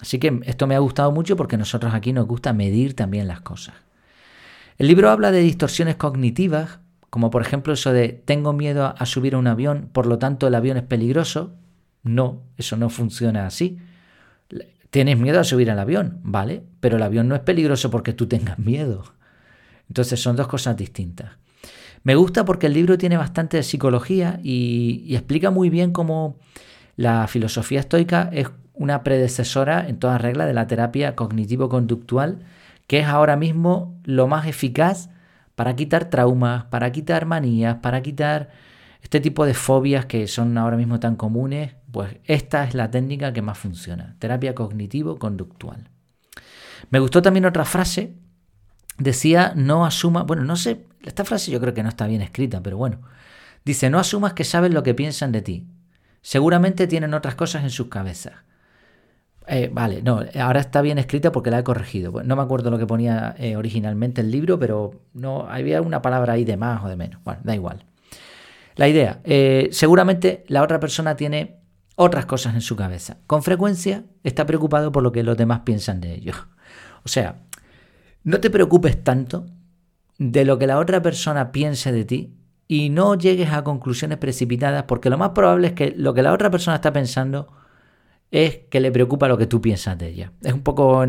Así 0.01 0.19
que 0.19 0.41
esto 0.45 0.67
me 0.67 0.75
ha 0.75 0.81
gustado 0.81 1.11
mucho 1.13 1.37
porque 1.37 1.57
nosotros 1.57 1.95
aquí 1.95 2.13
nos 2.13 2.27
gusta 2.27 2.53
medir 2.53 2.95
también 2.95 3.29
las 3.29 3.41
cosas. 3.41 3.75
El 4.79 4.89
libro 4.89 5.11
habla 5.11 5.33
de 5.33 5.41
distorsiones 5.41 5.97
cognitivas, 5.97 6.81
como 7.09 7.31
por 7.31 7.43
ejemplo 7.43 7.73
eso 7.73 7.93
de 7.93 8.09
tengo 8.09 8.53
miedo 8.53 8.95
a 8.97 9.07
subir 9.07 9.35
a 9.35 9.39
un 9.39 9.47
avión, 9.47 9.89
por 9.93 10.07
lo 10.07 10.19
tanto 10.19 10.47
el 10.47 10.55
avión 10.55 10.77
es 10.77 10.83
peligroso. 10.83 11.55
No, 12.03 12.43
eso 12.57 12.77
no 12.77 12.91
funciona 12.91 13.47
así. 13.47 13.79
Tienes 14.91 15.19
miedo 15.19 15.41
a 15.41 15.45
subir 15.45 15.71
al 15.71 15.79
avión, 15.79 16.21
¿vale? 16.23 16.63
Pero 16.81 16.97
el 16.97 17.03
avión 17.03 17.27
no 17.29 17.35
es 17.35 17.41
peligroso 17.41 17.91
porque 17.91 18.13
tú 18.13 18.27
tengas 18.27 18.59
miedo. 18.59 19.05
Entonces 19.89 20.21
son 20.21 20.37
dos 20.37 20.47
cosas 20.47 20.77
distintas. 20.77 21.33
Me 22.03 22.15
gusta 22.15 22.45
porque 22.45 22.67
el 22.67 22.75
libro 22.75 22.99
tiene 22.99 23.17
bastante 23.17 23.57
de 23.57 23.63
psicología 23.63 24.39
y, 24.43 25.15
explica 25.15 25.51
muy 25.51 25.71
bien 25.71 25.91
cómo 25.91 26.39
la 26.97 27.27
filosofía 27.27 27.81
estoica 27.81 28.31
es 28.33 28.49
una 28.77 29.03
predecesora 29.03 29.89
en 29.89 29.99
toda 29.99 30.19
regla 30.19 30.47
de 30.47 30.55
la 30.55 30.67
terapia 30.67 31.17
cognitivo-conductual, 31.17 32.39
que 32.87 33.01
es 33.01 33.07
ahora 33.07 33.37
mismo 33.37 33.99
lo 34.05 34.29
más 34.29 34.47
eficaz 34.47 35.11
para 35.55 35.75
quitar 35.75 36.11
traumas, 36.11 36.65
para 36.67 36.93
quitar 36.93 37.27
manías, 37.27 37.77
para 37.77 38.03
quitar 38.03 38.51
este 39.03 39.21
tipo 39.21 39.47
de 39.47 39.55
fobias 39.55 40.07
que 40.07 40.27
son 40.27 40.57
ahora 40.59 40.77
mismo 40.77 41.01
tan 41.01 41.17
comunes, 41.17 41.75
pues 41.91 42.17
esta 42.25 42.65
es 42.65 42.75
la 42.75 42.91
técnica 42.91 43.33
que 43.33 43.43
más 43.43 43.59
funciona, 43.59 44.17
terapia 44.19 44.55
cognitivo-conductual. 44.55 45.89
Me 46.91 46.99
gustó 46.99 47.23
también 47.23 47.47
otra 47.47 47.65
frase, 47.65 48.15
decía, 48.99 49.53
no 49.57 49.87
asuma, 49.87 50.23
bueno, 50.25 50.45
no 50.45 50.57
sé, 50.57 50.87
esta 51.03 51.25
frase 51.25 51.51
yo 51.51 51.61
creo 51.61 51.73
que 51.73 51.83
no 51.83 51.89
está 51.89 52.07
bien 52.07 52.21
escrita, 52.21 52.62
pero 52.62 52.77
bueno, 52.77 53.01
dice, 53.65 53.91
no 53.91 53.99
asumas 53.99 54.35
que 54.35 54.45
sabes 54.45 54.73
lo 54.73 54.83
que 54.83 54.95
piensan 54.95 55.33
de 55.33 55.43
ti, 55.43 55.67
seguramente 56.21 56.87
tienen 56.87 57.15
otras 57.15 57.35
cosas 57.35 57.62
en 57.62 57.71
sus 57.71 57.89
cabezas. 57.89 58.35
Eh, 59.49 59.71
vale, 59.73 60.03
no, 60.03 60.23
ahora 60.41 60.61
está 60.61 60.83
bien 60.83 60.99
escrita 60.99 61.31
porque 61.31 61.51
la 61.51 61.61
he 61.61 61.65
corregido. 61.65 62.23
No 62.25 62.37
me 62.37 62.43
acuerdo 62.43 62.71
lo 62.71 62.79
que 62.79 62.87
ponía 62.87 63.35
eh, 63.39 63.57
originalmente 63.57 64.21
el 64.21 64.31
libro, 64.31 64.59
pero 64.59 65.03
no 65.15 65.49
había 65.49 65.81
una 65.83 66.03
palabra 66.03 66.33
ahí 66.33 66.45
de 66.45 66.57
más 66.57 66.85
o 66.85 66.89
de 66.89 66.97
menos. 66.97 67.23
Bueno, 67.25 67.41
da 67.45 67.55
igual. 67.55 67.85
La 68.75 68.89
idea, 68.89 69.21
eh, 69.25 69.69
seguramente 69.73 70.45
la 70.49 70.63
otra 70.63 70.81
persona 70.81 71.17
tiene 71.17 71.61
otras 71.95 72.27
cosas 72.27 72.55
en 72.55 72.61
su 72.61 72.77
cabeza. 72.77 73.19
Con 73.27 73.43
frecuencia 73.43 74.05
está 74.23 74.45
preocupado 74.45 74.93
por 74.93 75.03
lo 75.03 75.13
que 75.13 75.23
los 75.23 75.37
demás 75.37 75.61
piensan 75.61 76.01
de 76.01 76.15
ellos. 76.15 76.37
O 77.05 77.09
sea, 77.09 77.45
no 78.25 78.41
te 78.41 78.51
preocupes 78.51 79.03
tanto 79.03 79.47
de 80.19 80.45
lo 80.45 80.59
que 80.59 80.67
la 80.67 80.79
otra 80.79 81.01
persona 81.01 81.53
piense 81.53 81.93
de 81.93 82.05
ti 82.05 82.35
y 82.69 82.91
no 82.91 83.15
llegues 83.15 83.53
a 83.53 83.63
conclusiones 83.65 84.19
precipitadas 84.19 84.83
porque 84.85 85.09
lo 85.09 85.19
más 85.19 85.31
probable 85.31 85.69
es 85.69 85.73
que 85.75 85.95
lo 85.97 86.13
que 86.15 86.23
la 86.23 86.33
otra 86.33 86.51
persona 86.51 86.77
está 86.77 86.93
pensando 86.93 87.49
es 88.31 88.59
que 88.71 88.81
le 88.81 88.91
preocupa 88.91 89.29
lo 89.29 89.39
que 89.39 89.47
tú 89.47 89.61
piensas 89.61 89.97
de 89.99 90.09
ella. 90.09 90.33
Es 90.43 90.53
un 90.53 90.62
poco 90.62 91.05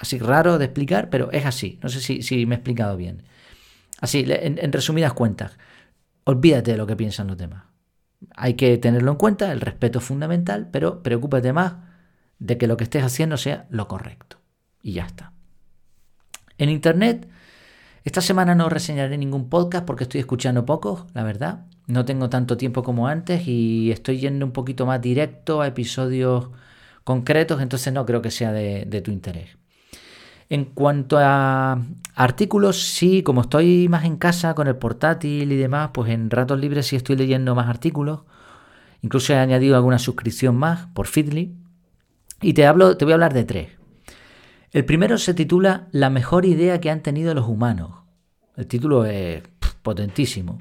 así 0.00 0.18
raro 0.18 0.58
de 0.58 0.64
explicar, 0.64 1.10
pero 1.10 1.30
es 1.32 1.44
así. 1.44 1.78
No 1.82 1.88
sé 1.88 2.00
si, 2.00 2.46
me 2.46 2.54
he 2.54 2.58
explicado 2.58 2.96
bien. 2.96 3.22
Así, 4.00 4.24
en, 4.26 4.72
resumidas 4.72 5.12
cuentas, 5.12 5.58
olvídate 6.24 6.72
de 6.72 6.76
lo 6.76 6.86
que 6.86 6.96
piensan 6.96 7.26
los 7.28 7.36
demás. 7.36 7.64
Hay 8.34 8.54
que 8.54 8.76
tenerlo 8.78 9.12
en 9.12 9.18
cuenta, 9.18 9.52
el 9.52 9.60
respeto 9.60 9.98
es 9.98 10.04
fundamental, 10.04 10.68
pero 10.70 11.02
preocúpate 11.02 11.52
más 11.52 11.74
de 12.38 12.58
que 12.58 12.66
lo 12.66 12.76
que 12.76 12.84
estés 12.84 13.04
haciendo 13.04 13.36
sea 13.36 13.66
lo 13.70 13.88
correcto. 13.88 14.38
Y 14.82 14.92
ya 14.92 15.06
está. 15.06 15.32
En 16.58 16.70
Internet, 16.70 17.28
esta 18.04 18.20
semana 18.20 18.54
no 18.54 18.68
reseñaré 18.68 19.18
ningún 19.18 19.48
podcast 19.50 19.84
porque 19.84 20.04
estoy 20.04 20.20
escuchando 20.20 20.64
pocos, 20.64 21.04
la 21.12 21.22
verdad 21.22 21.66
no 21.86 22.04
tengo 22.04 22.28
tanto 22.28 22.56
tiempo 22.56 22.82
como 22.82 23.08
antes 23.08 23.46
y 23.46 23.90
estoy 23.92 24.18
yendo 24.18 24.44
un 24.44 24.52
poquito 24.52 24.86
más 24.86 25.00
directo 25.00 25.60
a 25.60 25.68
episodios 25.68 26.50
concretos, 27.04 27.60
entonces 27.60 27.92
no 27.92 28.04
creo 28.04 28.20
que 28.22 28.30
sea 28.30 28.52
de, 28.52 29.00
tu 29.02 29.12
interés. 29.12 29.56
En 30.48 30.64
cuanto 30.64 31.18
a 31.18 31.80
artículos, 32.14 32.82
sí, 32.82 33.22
como 33.22 33.42
estoy 33.42 33.88
más 33.88 34.04
en 34.04 34.16
casa 34.16 34.54
con 34.54 34.66
el 34.68 34.76
portátil 34.76 35.50
y 35.50 35.56
demás, 35.56 35.90
pues 35.92 36.10
en 36.10 36.30
ratos 36.30 36.58
libres 36.58 36.86
sí 36.86 36.96
estoy 36.96 37.16
leyendo 37.16 37.54
más 37.54 37.68
artículos. 37.68 38.22
Incluso 39.02 39.32
he 39.32 39.36
añadido 39.36 39.76
alguna 39.76 39.98
suscripción 39.98 40.56
más 40.56 40.86
por 40.94 41.06
Feedly. 41.06 41.54
Y 42.42 42.52
te, 42.52 42.66
hablo, 42.66 42.96
te 42.96 43.04
voy 43.04 43.12
a 43.12 43.14
hablar 43.14 43.34
de 43.34 43.44
tres. 43.44 43.68
El 44.72 44.84
primero 44.84 45.18
se 45.18 45.34
titula 45.34 45.88
La 45.90 46.10
mejor 46.10 46.44
idea 46.44 46.80
que 46.80 46.90
han 46.90 47.02
tenido 47.02 47.34
los 47.34 47.46
humanos. 47.46 48.02
El 48.56 48.66
título 48.66 49.04
es 49.04 49.42
potentísimo. 49.82 50.58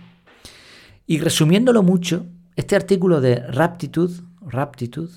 Y 1.08 1.20
resumiéndolo 1.20 1.84
mucho, 1.84 2.26
este 2.56 2.76
artículo 2.76 3.22
de 3.22 3.36
Raptitude, 3.36 4.24
Raptitude, 4.42 5.12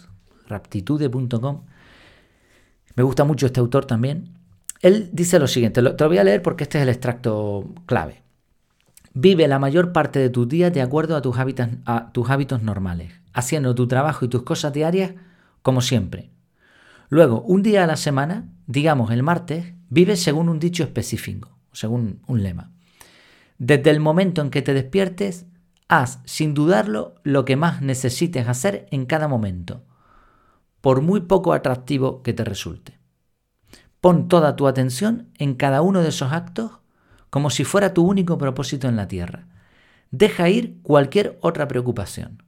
raptitude.com, 0.49 1.63
me 2.95 3.03
gusta 3.03 3.25
mucho 3.25 3.47
este 3.47 3.61
autor 3.61 3.85
también. 3.85 4.35
Él 4.81 5.11
dice 5.13 5.39
lo 5.39 5.47
siguiente, 5.47 5.83
te 5.83 6.05
lo 6.05 6.09
voy 6.09 6.19
a 6.19 6.25
leer 6.25 6.43
porque 6.43 6.65
este 6.65 6.79
es 6.79 6.83
el 6.83 6.89
extracto 6.89 7.73
clave. 7.87 8.23
Vive 9.15 9.49
la 9.49 9.59
mayor 9.59 9.93
parte 9.93 10.19
de 10.19 10.31
tus 10.31 10.49
días 10.49 10.73
de 10.73 10.83
acuerdo 10.83 11.17
a 11.17 11.23
tus, 11.23 11.39
hábitos, 11.39 11.69
a 11.87 12.13
tus 12.13 12.29
hábitos 12.31 12.63
normales, 12.63 13.13
haciendo 13.33 13.75
tu 13.75 13.89
trabajo 13.89 14.25
y 14.25 14.29
tus 14.29 14.43
cosas 14.43 14.73
diarias 14.73 15.13
como 15.63 15.81
siempre. 15.81 16.31
Luego, 17.09 17.41
un 17.43 17.63
día 17.63 17.85
a 17.85 17.87
la 17.87 17.97
semana, 17.97 18.49
digamos 18.67 19.11
el 19.11 19.23
martes, 19.23 19.75
vives 19.89 20.23
según 20.23 20.49
un 20.49 20.59
dicho 20.59 20.83
específico, 20.83 21.57
según 21.73 22.21
un 22.27 22.43
lema. 22.43 22.71
Desde 23.59 23.91
el 23.91 23.99
momento 23.99 24.43
en 24.43 24.51
que 24.51 24.63
te 24.63 24.75
despiertes 24.75 25.47
Haz, 25.89 26.21
sin 26.27 26.53
dudarlo, 26.53 27.15
lo 27.23 27.47
que 27.47 27.57
más 27.57 27.81
necesites 27.81 28.47
hacer 28.47 28.87
en 28.91 29.07
cada 29.07 29.27
momento, 29.27 29.85
por 30.83 31.01
muy 31.01 31.21
poco 31.21 31.55
atractivo 31.55 32.23
que 32.23 32.35
te 32.35 32.45
resulte. 32.45 32.99
Pon 34.01 34.29
toda 34.29 34.55
tu 34.55 34.67
atención 34.67 35.31
en 35.39 35.55
cada 35.55 35.81
uno 35.81 36.03
de 36.03 36.11
esos 36.11 36.33
actos 36.33 36.73
como 37.31 37.51
si 37.51 37.65
fuera 37.65 37.95
tu 37.95 38.05
único 38.05 38.39
propósito 38.39 38.89
en 38.89 38.97
la 38.97 39.09
tierra. 39.09 39.47
Deja 40.11 40.49
ir 40.49 40.79
cualquier 40.83 41.39
otra 41.41 41.69
preocupación. 41.69 42.43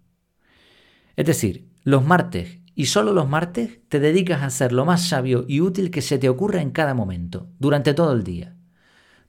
Es 1.16 1.26
decir, 1.26 1.68
los 1.82 2.04
martes 2.04 2.60
y 2.74 2.86
solo 2.86 3.12
los 3.12 3.28
martes 3.28 3.80
te 3.88 4.00
dedicas 4.00 4.42
a 4.42 4.46
hacer 4.46 4.72
lo 4.72 4.84
más 4.84 5.08
sabio 5.08 5.44
y 5.48 5.60
útil 5.60 5.90
que 5.90 6.02
se 6.02 6.18
te 6.18 6.28
ocurra 6.28 6.62
en 6.62 6.70
cada 6.70 6.94
momento, 6.94 7.48
durante 7.58 7.94
todo 7.94 8.12
el 8.12 8.22
día. 8.22 8.56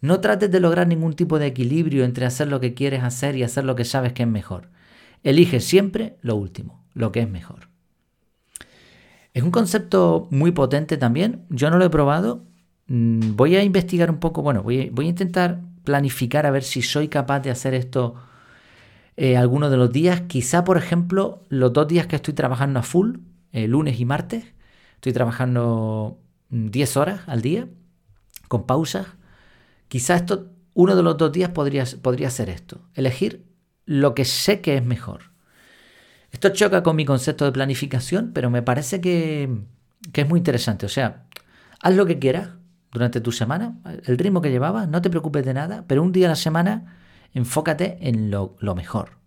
No 0.01 0.19
trates 0.19 0.49
de 0.51 0.59
lograr 0.59 0.87
ningún 0.87 1.13
tipo 1.13 1.37
de 1.39 1.45
equilibrio 1.47 2.03
entre 2.03 2.25
hacer 2.25 2.47
lo 2.47 2.59
que 2.59 2.73
quieres 2.73 3.03
hacer 3.03 3.35
y 3.35 3.43
hacer 3.43 3.63
lo 3.63 3.75
que 3.75 3.85
sabes 3.85 4.13
que 4.13 4.23
es 4.23 4.29
mejor. 4.29 4.69
Elige 5.23 5.59
siempre 5.59 6.17
lo 6.21 6.35
último, 6.35 6.83
lo 6.93 7.11
que 7.11 7.21
es 7.21 7.29
mejor. 7.29 7.69
Es 9.33 9.43
un 9.43 9.51
concepto 9.51 10.27
muy 10.31 10.51
potente 10.51 10.97
también. 10.97 11.45
Yo 11.49 11.69
no 11.69 11.77
lo 11.77 11.85
he 11.85 11.89
probado. 11.89 12.43
Mm, 12.87 13.35
voy 13.35 13.55
a 13.55 13.63
investigar 13.63 14.09
un 14.09 14.17
poco. 14.17 14.41
Bueno, 14.41 14.63
voy, 14.63 14.91
a 14.95 15.03
intentar 15.03 15.61
planificar 15.83 16.45
a 16.45 16.51
ver 16.51 16.63
si 16.63 16.81
soy 16.81 17.07
capaz 17.07 17.39
de 17.41 17.51
hacer 17.51 17.73
esto 17.73 18.15
eh, 19.15 19.37
algunos 19.37 19.71
de 19.71 19.77
los 19.77 19.91
días. 19.91 20.21
Quizá, 20.21 20.63
por 20.63 20.77
ejemplo, 20.77 21.43
los 21.49 21.71
dos 21.71 21.87
días 21.87 22.07
que 22.07 22.17
estoy 22.17 22.33
trabajando 22.33 22.79
a 22.79 22.83
full, 22.83 23.17
eh, 23.53 23.67
lunes 23.67 23.99
y 23.99 24.05
martes, 24.05 24.45
estoy 24.95 25.13
trabajando 25.13 26.19
10 26.49 26.95
mm, 26.95 26.99
horas 26.99 27.21
al 27.27 27.41
día, 27.41 27.67
con 28.47 28.65
pausas. 28.65 29.07
Quizá 29.91 30.15
esto, 30.15 30.47
uno 30.73 30.95
de 30.95 31.03
los 31.03 31.17
dos 31.17 31.33
días 31.33 31.49
podría, 31.49 31.83
podría 32.01 32.29
ser 32.29 32.49
esto, 32.49 32.79
elegir 32.93 33.43
lo 33.85 34.15
que 34.15 34.23
sé 34.23 34.61
que 34.61 34.77
es 34.77 34.85
mejor. 34.85 35.33
Esto 36.31 36.47
choca 36.47 36.81
con 36.81 36.95
mi 36.95 37.03
concepto 37.03 37.43
de 37.43 37.51
planificación, 37.51 38.31
pero 38.33 38.49
me 38.49 38.61
parece 38.61 39.01
que, 39.01 39.49
es 40.13 40.29
muy 40.29 40.37
interesante. 40.37 40.85
O 40.85 40.89
sea, 40.89 41.25
haz 41.81 41.93
lo 41.93 42.05
que 42.05 42.19
quieras 42.19 42.51
durante 42.93 43.19
tu 43.19 43.33
semana, 43.33 43.79
el 44.05 44.17
ritmo 44.17 44.41
que 44.41 44.49
llevabas, 44.49 44.87
no 44.87 45.01
te 45.01 45.09
preocupes 45.09 45.43
de 45.43 45.55
nada, 45.55 45.83
pero 45.87 46.03
un 46.03 46.13
día 46.13 46.27
a 46.27 46.29
la 46.29 46.35
semana 46.37 46.97
enfócate 47.33 47.97
en 47.99 48.31
lo, 48.31 48.55
lo 48.59 48.75
mejor. 48.75 49.17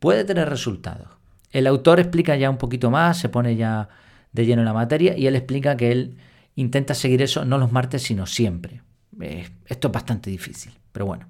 Puede 0.00 0.26
tener 0.26 0.50
resultados. 0.50 1.08
El 1.50 1.66
autor 1.66 1.98
explica 1.98 2.36
ya 2.36 2.50
un 2.50 2.58
poquito 2.58 2.90
más, 2.90 3.16
se 3.16 3.30
pone 3.30 3.56
ya 3.56 3.88
de 4.32 4.44
lleno 4.44 4.60
en 4.60 4.66
la 4.66 4.74
materia 4.74 5.16
y 5.16 5.26
él 5.26 5.34
explica 5.34 5.78
que 5.78 5.92
él 5.92 6.18
intenta 6.56 6.92
seguir 6.92 7.22
eso 7.22 7.46
no 7.46 7.56
los 7.56 7.72
martes, 7.72 8.02
sino 8.02 8.26
siempre. 8.26 8.82
Eh, 9.20 9.48
esto 9.66 9.88
es 9.88 9.92
bastante 9.92 10.30
difícil, 10.30 10.72
pero 10.92 11.06
bueno. 11.06 11.26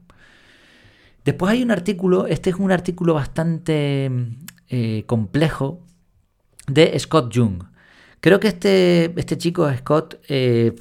Después 1.24 1.52
hay 1.52 1.62
un 1.62 1.70
artículo, 1.70 2.26
este 2.26 2.50
es 2.50 2.56
un 2.56 2.72
artículo 2.72 3.14
bastante 3.14 4.10
eh, 4.68 5.04
complejo 5.06 5.80
de 6.66 6.98
Scott 6.98 7.34
Jung. 7.34 7.64
Creo 8.20 8.40
que 8.40 8.48
este, 8.48 9.12
este 9.18 9.36
chico, 9.36 9.70
Scott, 9.78 10.20
eh, 10.28 10.74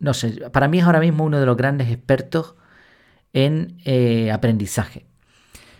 no 0.00 0.14
sé, 0.14 0.50
para 0.50 0.68
mí 0.68 0.78
es 0.78 0.84
ahora 0.84 1.00
mismo 1.00 1.24
uno 1.24 1.38
de 1.38 1.46
los 1.46 1.56
grandes 1.56 1.90
expertos 1.90 2.56
en 3.32 3.78
aprendizaje. 4.32 5.06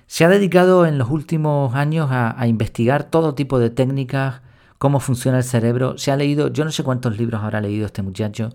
Se 0.07 0.25
ha 0.25 0.29
dedicado 0.29 0.87
en 0.87 0.99
los 0.99 1.11
últimos 1.11 1.75
años 1.75 2.11
a, 2.11 2.41
a, 2.41 2.47
investigar 2.47 3.05
todo 3.05 3.35
tipo 3.35 3.59
de 3.59 3.71
técnicas, 3.71 4.43
cómo 4.79 5.01
funciona 5.01 5.39
el 5.39 5.45
cerebro. 5.45 5.99
Se 5.99 6.11
ha 6.13 6.17
leído, 6.17 6.49
yo 6.49 6.65
no 6.65 6.71
sé 6.71 6.83
cuántos 6.83 7.19
libros 7.19 7.43
habrá 7.43 7.61
leído 7.61 7.87
este 7.87 8.03
muchacho, 8.03 8.51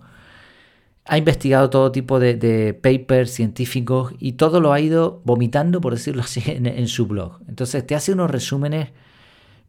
ha 1.07 1.17
investigado 1.17 1.69
todo 1.69 1.91
tipo 1.91 2.19
de, 2.19 2.77
papers 2.81 3.31
científicos 3.31 4.13
y 4.19 4.33
todo 4.33 4.59
lo 4.59 4.73
ha 4.73 4.79
ido 4.79 5.21
vomitando, 5.23 5.79
por 5.79 5.93
decirlo 5.93 6.21
así, 6.21 6.43
en, 6.45 6.87
su 6.87 7.07
blog. 7.07 7.39
Entonces 7.47 7.85
te 7.87 7.95
hace 7.95 8.11
unos 8.11 8.29
resúmenes. 8.29 8.89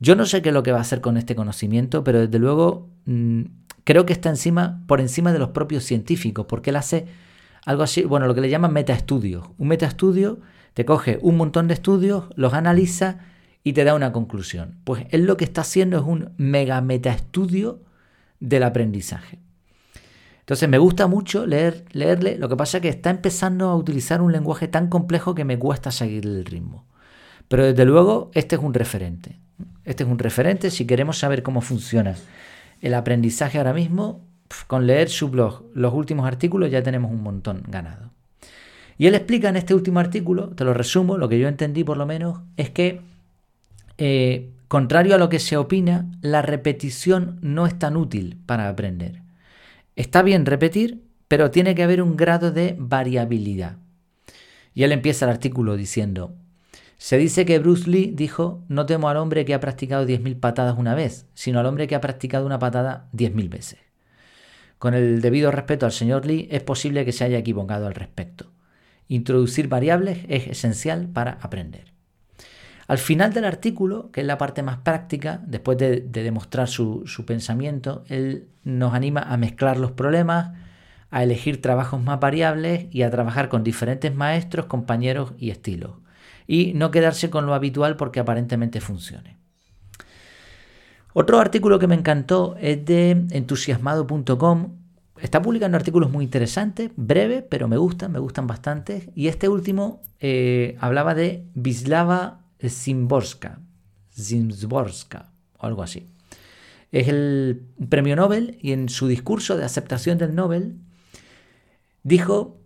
Yo 0.00 0.16
no 0.16 0.26
sé 0.26 0.42
qué 0.42 0.50
es 0.50 0.52
lo 0.52 0.62
que 0.62 0.72
va 0.72 0.78
a 0.78 0.82
hacer 0.82 1.00
con 1.00 1.16
este 1.16 1.36
conocimiento, 1.36 2.02
pero 2.02 2.20
desde 2.20 2.38
luego 2.38 2.88
mm, 3.06 3.42
creo 3.84 4.04
que 4.04 4.12
está 4.12 4.28
encima, 4.28 4.82
por 4.86 5.00
encima 5.00 5.32
de 5.32 5.38
los 5.38 5.50
propios 5.50 5.84
científicos, 5.84 6.46
porque 6.46 6.70
él 6.70 6.76
hace 6.76 7.06
algo 7.64 7.84
así, 7.84 8.02
bueno, 8.02 8.26
lo 8.26 8.34
que 8.34 8.40
le 8.40 8.50
llaman 8.50 8.72
metaestudios. 8.72 9.46
Un 9.58 9.68
metaestudio 9.68 10.40
te 10.74 10.84
coge 10.84 11.18
un 11.22 11.36
montón 11.36 11.68
de 11.68 11.74
estudios, 11.74 12.24
los 12.34 12.52
analiza 12.52 13.18
y 13.62 13.74
te 13.74 13.84
da 13.84 13.94
una 13.94 14.12
conclusión. 14.12 14.76
Pues 14.84 15.06
él 15.10 15.24
lo 15.24 15.36
que 15.36 15.44
está 15.44 15.60
haciendo 15.60 15.98
es 15.98 16.04
un 16.04 16.32
mega 16.36 16.80
metaestudio 16.80 17.80
del 18.40 18.64
aprendizaje. 18.64 19.38
Entonces 20.48 20.70
me 20.70 20.78
gusta 20.78 21.06
mucho 21.08 21.44
leer, 21.44 21.84
leerle, 21.92 22.38
lo 22.38 22.48
que 22.48 22.56
pasa 22.56 22.78
es 22.78 22.82
que 22.82 22.88
está 22.88 23.10
empezando 23.10 23.68
a 23.68 23.76
utilizar 23.76 24.22
un 24.22 24.32
lenguaje 24.32 24.66
tan 24.66 24.88
complejo 24.88 25.34
que 25.34 25.44
me 25.44 25.58
cuesta 25.58 25.90
seguir 25.90 26.24
el 26.24 26.46
ritmo. 26.46 26.86
Pero 27.48 27.66
desde 27.66 27.84
luego 27.84 28.30
este 28.32 28.56
es 28.56 28.62
un 28.62 28.72
referente. 28.72 29.36
Este 29.84 30.04
es 30.04 30.08
un 30.08 30.18
referente 30.18 30.70
si 30.70 30.86
queremos 30.86 31.18
saber 31.18 31.42
cómo 31.42 31.60
funciona 31.60 32.16
el 32.80 32.94
aprendizaje 32.94 33.58
ahora 33.58 33.74
mismo. 33.74 34.22
Con 34.66 34.86
leer 34.86 35.10
su 35.10 35.28
blog, 35.28 35.64
los 35.74 35.92
últimos 35.92 36.26
artículos, 36.26 36.70
ya 36.70 36.82
tenemos 36.82 37.10
un 37.10 37.22
montón 37.22 37.62
ganado. 37.68 38.08
Y 38.96 39.06
él 39.06 39.14
explica 39.14 39.50
en 39.50 39.56
este 39.56 39.74
último 39.74 40.00
artículo, 40.00 40.48
te 40.48 40.64
lo 40.64 40.72
resumo, 40.72 41.18
lo 41.18 41.28
que 41.28 41.38
yo 41.38 41.48
entendí 41.48 41.84
por 41.84 41.98
lo 41.98 42.06
menos, 42.06 42.40
es 42.56 42.70
que, 42.70 43.02
eh, 43.98 44.48
contrario 44.66 45.14
a 45.14 45.18
lo 45.18 45.28
que 45.28 45.40
se 45.40 45.58
opina, 45.58 46.06
la 46.22 46.40
repetición 46.40 47.38
no 47.42 47.66
es 47.66 47.78
tan 47.78 47.98
útil 47.98 48.38
para 48.46 48.70
aprender. 48.70 49.27
Está 49.98 50.22
bien 50.22 50.46
repetir, 50.46 51.02
pero 51.26 51.50
tiene 51.50 51.74
que 51.74 51.82
haber 51.82 52.00
un 52.02 52.16
grado 52.16 52.52
de 52.52 52.76
variabilidad. 52.78 53.78
Y 54.72 54.84
él 54.84 54.92
empieza 54.92 55.24
el 55.24 55.32
artículo 55.32 55.76
diciendo, 55.76 56.36
se 56.98 57.18
dice 57.18 57.44
que 57.44 57.58
Bruce 57.58 57.90
Lee 57.90 58.12
dijo, 58.14 58.64
no 58.68 58.86
temo 58.86 59.08
al 59.08 59.16
hombre 59.16 59.44
que 59.44 59.54
ha 59.54 59.60
practicado 59.60 60.06
10.000 60.06 60.38
patadas 60.38 60.78
una 60.78 60.94
vez, 60.94 61.26
sino 61.34 61.58
al 61.58 61.66
hombre 61.66 61.88
que 61.88 61.96
ha 61.96 62.00
practicado 62.00 62.46
una 62.46 62.60
patada 62.60 63.08
10.000 63.12 63.48
veces. 63.48 63.80
Con 64.78 64.94
el 64.94 65.20
debido 65.20 65.50
respeto 65.50 65.84
al 65.84 65.90
señor 65.90 66.26
Lee, 66.26 66.46
es 66.52 66.62
posible 66.62 67.04
que 67.04 67.10
se 67.10 67.24
haya 67.24 67.38
equivocado 67.38 67.88
al 67.88 67.96
respecto. 67.96 68.52
Introducir 69.08 69.66
variables 69.66 70.20
es 70.28 70.46
esencial 70.46 71.08
para 71.08 71.32
aprender. 71.42 71.97
Al 72.88 72.96
final 72.96 73.34
del 73.34 73.44
artículo, 73.44 74.10
que 74.12 74.22
es 74.22 74.26
la 74.26 74.38
parte 74.38 74.62
más 74.62 74.78
práctica, 74.78 75.42
después 75.46 75.76
de, 75.76 76.00
demostrar 76.00 76.68
su, 76.68 77.04
pensamiento, 77.26 78.02
él 78.08 78.48
nos 78.64 78.94
anima 78.94 79.20
a 79.20 79.36
mezclar 79.36 79.78
los 79.78 79.92
problemas, 79.92 80.56
a 81.10 81.22
elegir 81.22 81.60
trabajos 81.60 82.02
más 82.02 82.18
variables 82.18 82.86
y 82.90 83.02
a 83.02 83.10
trabajar 83.10 83.50
con 83.50 83.62
diferentes 83.62 84.14
maestros, 84.14 84.66
compañeros 84.66 85.34
y 85.38 85.50
estilos. 85.50 85.96
Y 86.46 86.72
no 86.74 86.90
quedarse 86.90 87.28
con 87.28 87.44
lo 87.44 87.52
habitual 87.52 87.96
porque 87.96 88.20
aparentemente 88.20 88.80
funcione. 88.80 89.36
Otro 91.12 91.40
artículo 91.40 91.78
que 91.78 91.88
me 91.88 91.94
encantó 91.94 92.56
es 92.58 92.86
de 92.86 93.10
entusiasmado.com. 93.32 94.76
Está 95.20 95.42
publicando 95.42 95.76
artículos 95.76 96.10
muy 96.10 96.24
interesantes, 96.24 96.90
breves, 96.96 97.44
pero 97.50 97.68
me 97.68 97.76
gustan, 97.76 98.12
me 98.12 98.18
gustan 98.18 98.46
bastante. 98.46 99.10
Y 99.14 99.28
este 99.28 99.50
último 99.50 100.00
eh, 100.20 100.78
hablaba 100.80 101.14
de 101.14 101.44
Vislava 101.52 102.47
Zimborska, 102.66 103.60
Zimborska 104.12 105.30
o 105.58 105.66
algo 105.66 105.82
así. 105.82 106.08
Es 106.90 107.08
el 107.08 107.66
premio 107.88 108.16
Nobel 108.16 108.58
y 108.60 108.72
en 108.72 108.88
su 108.88 109.08
discurso 109.08 109.56
de 109.56 109.64
aceptación 109.64 110.18
del 110.18 110.34
Nobel 110.34 110.78
dijo, 112.02 112.58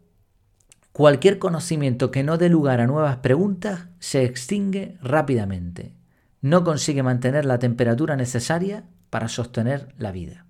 cualquier 0.93 1.39
conocimiento 1.39 2.11
que 2.11 2.23
no 2.23 2.39
dé 2.39 2.49
lugar 2.49 2.81
a 2.81 2.87
nuevas 2.87 3.17
preguntas 3.19 3.89
se 3.99 4.25
extingue 4.25 4.97
rápidamente. 5.03 5.95
No 6.41 6.65
consigue 6.65 7.03
mantener 7.03 7.45
la 7.45 7.59
temperatura 7.59 8.17
necesaria 8.17 8.85
para 9.11 9.29
sostener 9.29 9.89
la 9.99 10.13
vida. 10.13 10.47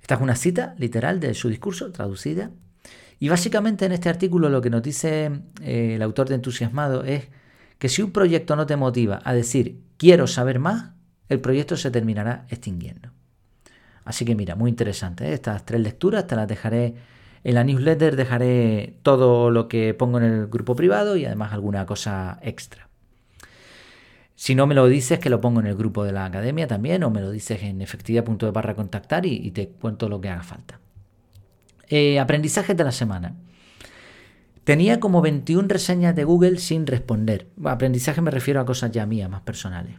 Esta 0.00 0.14
es 0.14 0.20
una 0.20 0.36
cita 0.36 0.74
literal 0.78 1.20
de 1.20 1.34
su 1.34 1.48
discurso, 1.48 1.90
traducida. 1.92 2.50
Y 3.18 3.28
básicamente 3.28 3.86
en 3.86 3.92
este 3.92 4.08
artículo 4.08 4.48
lo 4.48 4.60
que 4.60 4.70
nos 4.70 4.82
dice 4.82 5.42
eh, 5.62 5.94
el 5.96 6.02
autor 6.02 6.28
de 6.28 6.36
Entusiasmado 6.36 7.04
es 7.04 7.28
que 7.78 7.88
si 7.88 8.02
un 8.02 8.12
proyecto 8.12 8.56
no 8.56 8.66
te 8.66 8.76
motiva 8.76 9.20
a 9.24 9.34
decir 9.34 9.80
quiero 9.96 10.26
saber 10.26 10.58
más, 10.58 10.92
el 11.28 11.40
proyecto 11.40 11.76
se 11.76 11.90
terminará 11.90 12.46
extinguiendo. 12.48 13.10
Así 14.04 14.24
que 14.24 14.34
mira, 14.34 14.54
muy 14.54 14.70
interesante. 14.70 15.26
¿eh? 15.26 15.32
Estas 15.32 15.66
tres 15.66 15.80
lecturas 15.80 16.26
te 16.26 16.36
las 16.36 16.46
dejaré 16.46 16.94
en 17.42 17.54
la 17.54 17.64
newsletter, 17.64 18.16
dejaré 18.16 18.98
todo 19.02 19.50
lo 19.50 19.68
que 19.68 19.94
pongo 19.94 20.18
en 20.18 20.24
el 20.24 20.46
grupo 20.46 20.76
privado 20.76 21.16
y 21.16 21.24
además 21.24 21.52
alguna 21.52 21.86
cosa 21.86 22.38
extra. 22.42 22.88
Si 24.36 24.54
no 24.54 24.66
me 24.66 24.74
lo 24.74 24.86
dices, 24.86 25.18
que 25.18 25.30
lo 25.30 25.40
pongo 25.40 25.60
en 25.60 25.66
el 25.66 25.76
grupo 25.76 26.04
de 26.04 26.12
la 26.12 26.26
academia 26.26 26.66
también, 26.66 27.02
o 27.04 27.10
me 27.10 27.22
lo 27.22 27.30
dices 27.30 27.62
en 27.62 27.80
efectividad.de 27.80 28.50
barra 28.50 28.74
contactar 28.74 29.24
y, 29.26 29.50
te 29.50 29.68
cuento 29.68 30.08
lo 30.08 30.20
que 30.20 30.28
haga 30.28 30.42
falta. 30.42 30.78
Eh, 31.88 32.20
aprendizaje 32.20 32.74
de 32.74 32.84
la 32.84 32.92
semana. 32.92 33.34
Tenía 34.66 34.98
como 34.98 35.22
21 35.22 35.68
reseñas 35.68 36.16
de 36.16 36.24
Google 36.24 36.58
sin 36.58 36.88
responder. 36.88 37.46
aprendizaje 37.64 38.20
me 38.20 38.32
refiero 38.32 38.60
a 38.60 38.64
cosas 38.64 38.90
ya 38.90 39.06
mías, 39.06 39.30
más 39.30 39.42
personales. 39.42 39.94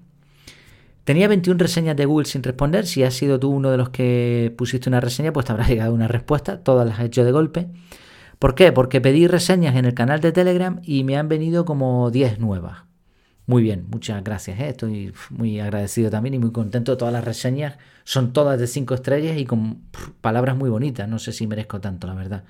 Tenía 1.05 1.29
21 1.29 1.57
reseñas 1.57 1.95
de 1.95 2.03
Google 2.03 2.25
sin 2.25 2.43
responder. 2.43 2.85
Si 2.85 3.01
has 3.01 3.13
sido 3.13 3.39
tú 3.39 3.49
uno 3.49 3.71
de 3.71 3.77
los 3.77 3.91
que 3.91 4.53
pusiste 4.57 4.89
una 4.89 4.99
reseña, 4.99 5.31
pues 5.31 5.45
te 5.45 5.53
habrá 5.53 5.65
llegado 5.69 5.93
una 5.93 6.09
respuesta. 6.09 6.65
Todas 6.65 6.85
las 6.85 6.99
he 6.99 7.05
hecho 7.05 7.23
de 7.23 7.31
golpe. 7.31 7.69
¿Por 8.39 8.55
qué? 8.55 8.73
Porque 8.73 8.99
pedí 8.99 9.25
reseñas 9.27 9.73
en 9.77 9.85
el 9.85 9.93
canal 9.93 10.19
de 10.19 10.33
Telegram 10.33 10.81
y 10.83 11.05
me 11.05 11.15
han 11.15 11.29
venido 11.29 11.63
como 11.63 12.11
10 12.11 12.39
nuevas. 12.39 12.79
Muy 13.45 13.63
bien, 13.63 13.85
muchas 13.89 14.21
gracias. 14.21 14.59
¿eh? 14.59 14.67
Estoy 14.67 15.13
muy 15.29 15.61
agradecido 15.61 16.09
también 16.09 16.33
y 16.33 16.39
muy 16.39 16.51
contento 16.51 16.97
todas 16.97 17.13
las 17.13 17.23
reseñas. 17.23 17.77
Son 18.03 18.33
todas 18.33 18.59
de 18.59 18.67
5 18.67 18.95
estrellas 18.95 19.37
y 19.37 19.45
con 19.45 19.83
palabras 20.19 20.57
muy 20.57 20.69
bonitas. 20.69 21.07
No 21.07 21.19
sé 21.19 21.31
si 21.31 21.47
merezco 21.47 21.79
tanto, 21.79 22.05
la 22.05 22.15
verdad. 22.15 22.43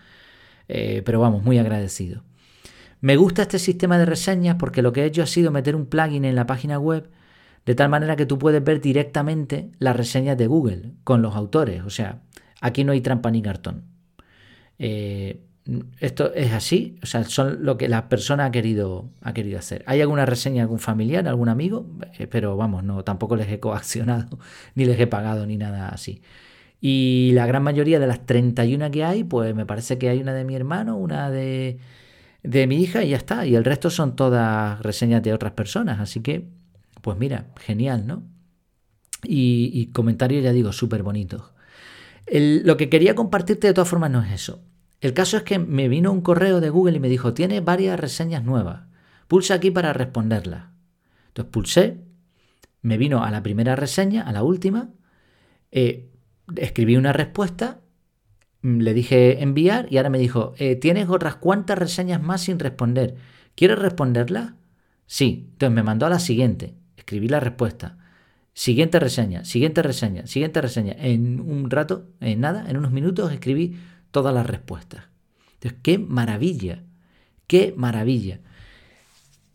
Eh, 0.67 1.01
pero 1.06 1.19
vamos, 1.19 1.43
muy 1.43 1.58
agradecido. 1.58 2.23
Me 2.99 3.15
gusta 3.15 3.43
este 3.43 3.60
sistema 3.60 3.97
de 3.97 4.06
reseñas 4.06 4.56
porque 4.58 4.82
lo 4.82 4.91
que 4.91 5.03
he 5.03 5.06
hecho 5.06 5.23
ha 5.23 5.27
sido 5.27 5.51
meter 5.51 5.75
un 5.75 5.86
plugin 5.86 6.25
en 6.25 6.36
la 6.36 6.47
página 6.47 6.80
web 6.80 7.10
de 7.65 7.75
tal 7.75 7.89
manera 7.89 8.15
que 8.15 8.25
tú 8.25 8.39
puedes 8.39 8.63
ver 8.63 8.82
directamente 8.82 9.71
las 9.77 9.95
reseñas 9.95 10.38
de 10.38 10.47
Google 10.47 10.93
con 11.03 11.21
los 11.21 11.36
autores. 11.36 11.84
O 11.84 11.89
sea, 11.89 12.21
aquí 12.62 12.84
no 12.84 12.93
hay 12.93 13.01
trampa 13.01 13.30
ni 13.30 13.41
cartón. 13.41 13.84
Eh, 14.80 15.43
esto 15.99 16.34
es 16.34 16.53
así, 16.53 16.97
o 17.03 17.06
sea, 17.06 17.25
son 17.25 17.65
lo 17.65 17.77
que 17.77 17.89
la 17.89 18.08
persona 18.08 18.45
ha 18.45 18.51
querido, 18.51 19.10
ha 19.21 19.34
querido 19.34 19.60
hacer. 19.60 19.84
¿Hay 19.86 19.99
alguna 20.01 20.25
reseña, 20.25 20.62
algún 20.62 20.80
familiar, 20.80 21.27
algún 21.27 21.49
amigo? 21.49 21.86
Eh, 22.17 22.27
pero 22.27 22.56
vamos, 22.56 22.84
no, 22.84 23.03
tampoco 23.03 23.36
les 23.36 23.49
he 23.49 23.60
coaccionado, 23.60 24.39
ni 24.75 24.86
les 24.86 24.99
he 24.99 25.08
pagado, 25.08 25.45
ni 25.45 25.58
nada 25.58 25.89
así. 25.89 26.21
Y 26.79 27.31
la 27.33 27.45
gran 27.47 27.63
mayoría 27.63 27.99
de 27.99 28.07
las 28.07 28.25
31 28.25 28.91
que 28.91 29.03
hay, 29.03 29.23
pues 29.23 29.55
me 29.55 29.65
parece 29.65 29.97
que 29.97 30.09
hay 30.09 30.19
una 30.21 30.33
de 30.33 30.43
mi 30.43 30.55
hermano, 30.55 30.97
una 30.97 31.31
de, 31.31 31.79
de 32.43 32.67
mi 32.67 32.81
hija 32.81 33.03
y 33.03 33.09
ya 33.09 33.17
está. 33.17 33.45
Y 33.45 33.55
el 33.55 33.65
resto 33.65 33.89
son 33.89 34.15
todas 34.15 34.79
reseñas 34.81 35.23
de 35.23 35.33
otras 35.33 35.53
personas. 35.53 35.99
Así 35.99 36.21
que, 36.21 36.47
pues 37.01 37.17
mira, 37.17 37.47
genial, 37.57 38.05
¿no? 38.05 38.23
Y, 39.23 39.87
comentarios, 39.93 40.43
ya 40.43 40.53
digo, 40.53 40.71
súper 40.71 41.03
bonitos. 41.03 41.41
lo 42.31 42.77
que 42.77 42.89
quería 42.89 43.15
compartirte 43.15 43.67
de 43.67 43.73
todas 43.73 43.89
formas 43.89 44.11
no 44.11 44.21
es 44.21 44.31
eso. 44.31 44.61
El 45.01 45.13
caso 45.13 45.37
es 45.37 45.43
que 45.43 45.59
me 45.59 45.87
vino 45.87 46.11
un 46.11 46.21
correo 46.21 46.59
de 46.59 46.69
Google 46.69 46.97
y 46.97 46.99
me 46.99 47.09
dijo, 47.09 47.33
tiene 47.33 47.61
varias 47.61 47.99
reseñas 47.99 48.43
nuevas. 48.43 48.81
Pulsa 49.27 49.55
aquí 49.55 49.71
para 49.71 49.93
responderlas. 49.93 50.65
Entonces 51.29 51.51
pulsé, 51.51 51.97
me 52.81 52.97
vino 52.97 53.23
a 53.23 53.31
la 53.31 53.43
primera 53.43 53.75
reseña, 53.75 54.23
a 54.23 54.31
la 54.31 54.43
última, 54.43 54.89
eh, 55.71 56.09
escribí 56.55 56.95
una 56.95 57.13
respuesta, 57.13 57.81
mm, 58.62 58.79
le 58.79 58.93
dije 58.93 59.43
enviar 59.43 59.88
y 59.89 59.97
ahora 59.97 60.10
me 60.10 60.19
dijo, 60.19 60.53
eh, 60.57 60.75
tienes 60.75 61.10
otras 61.10 61.36
cuantas 61.36 61.77
reseñas 61.77 62.21
más 62.21 62.41
sin 62.41 62.60
responder. 62.60 63.15
¿Quieres 63.55 63.79
responderla? 63.79 64.55
Sí. 65.05 65.47
Entonces 65.53 65.75
me 65.75 65.83
mandó 65.83 66.05
a 66.05 66.10
la 66.10 66.19
siguiente. 66.19 66.75
Escribí 66.95 67.27
la 67.27 67.39
respuesta. 67.39 67.97
Siguiente 68.53 68.99
reseña, 68.99 69.45
siguiente 69.45 69.83
reseña, 69.83 70.25
siguiente 70.25 70.62
reseña. 70.62 70.93
En 70.97 71.39
un 71.39 71.69
rato, 71.69 72.07
en 72.19 72.39
nada, 72.39 72.65
en 72.67 72.77
unos 72.77 72.91
minutos 72.91 73.31
escribí 73.31 73.77
todas 74.10 74.33
las 74.33 74.47
respuestas. 74.47 75.03
Entonces, 75.53 75.79
qué 75.83 75.99
maravilla, 75.99 76.83
qué 77.45 77.75
maravilla. 77.77 78.39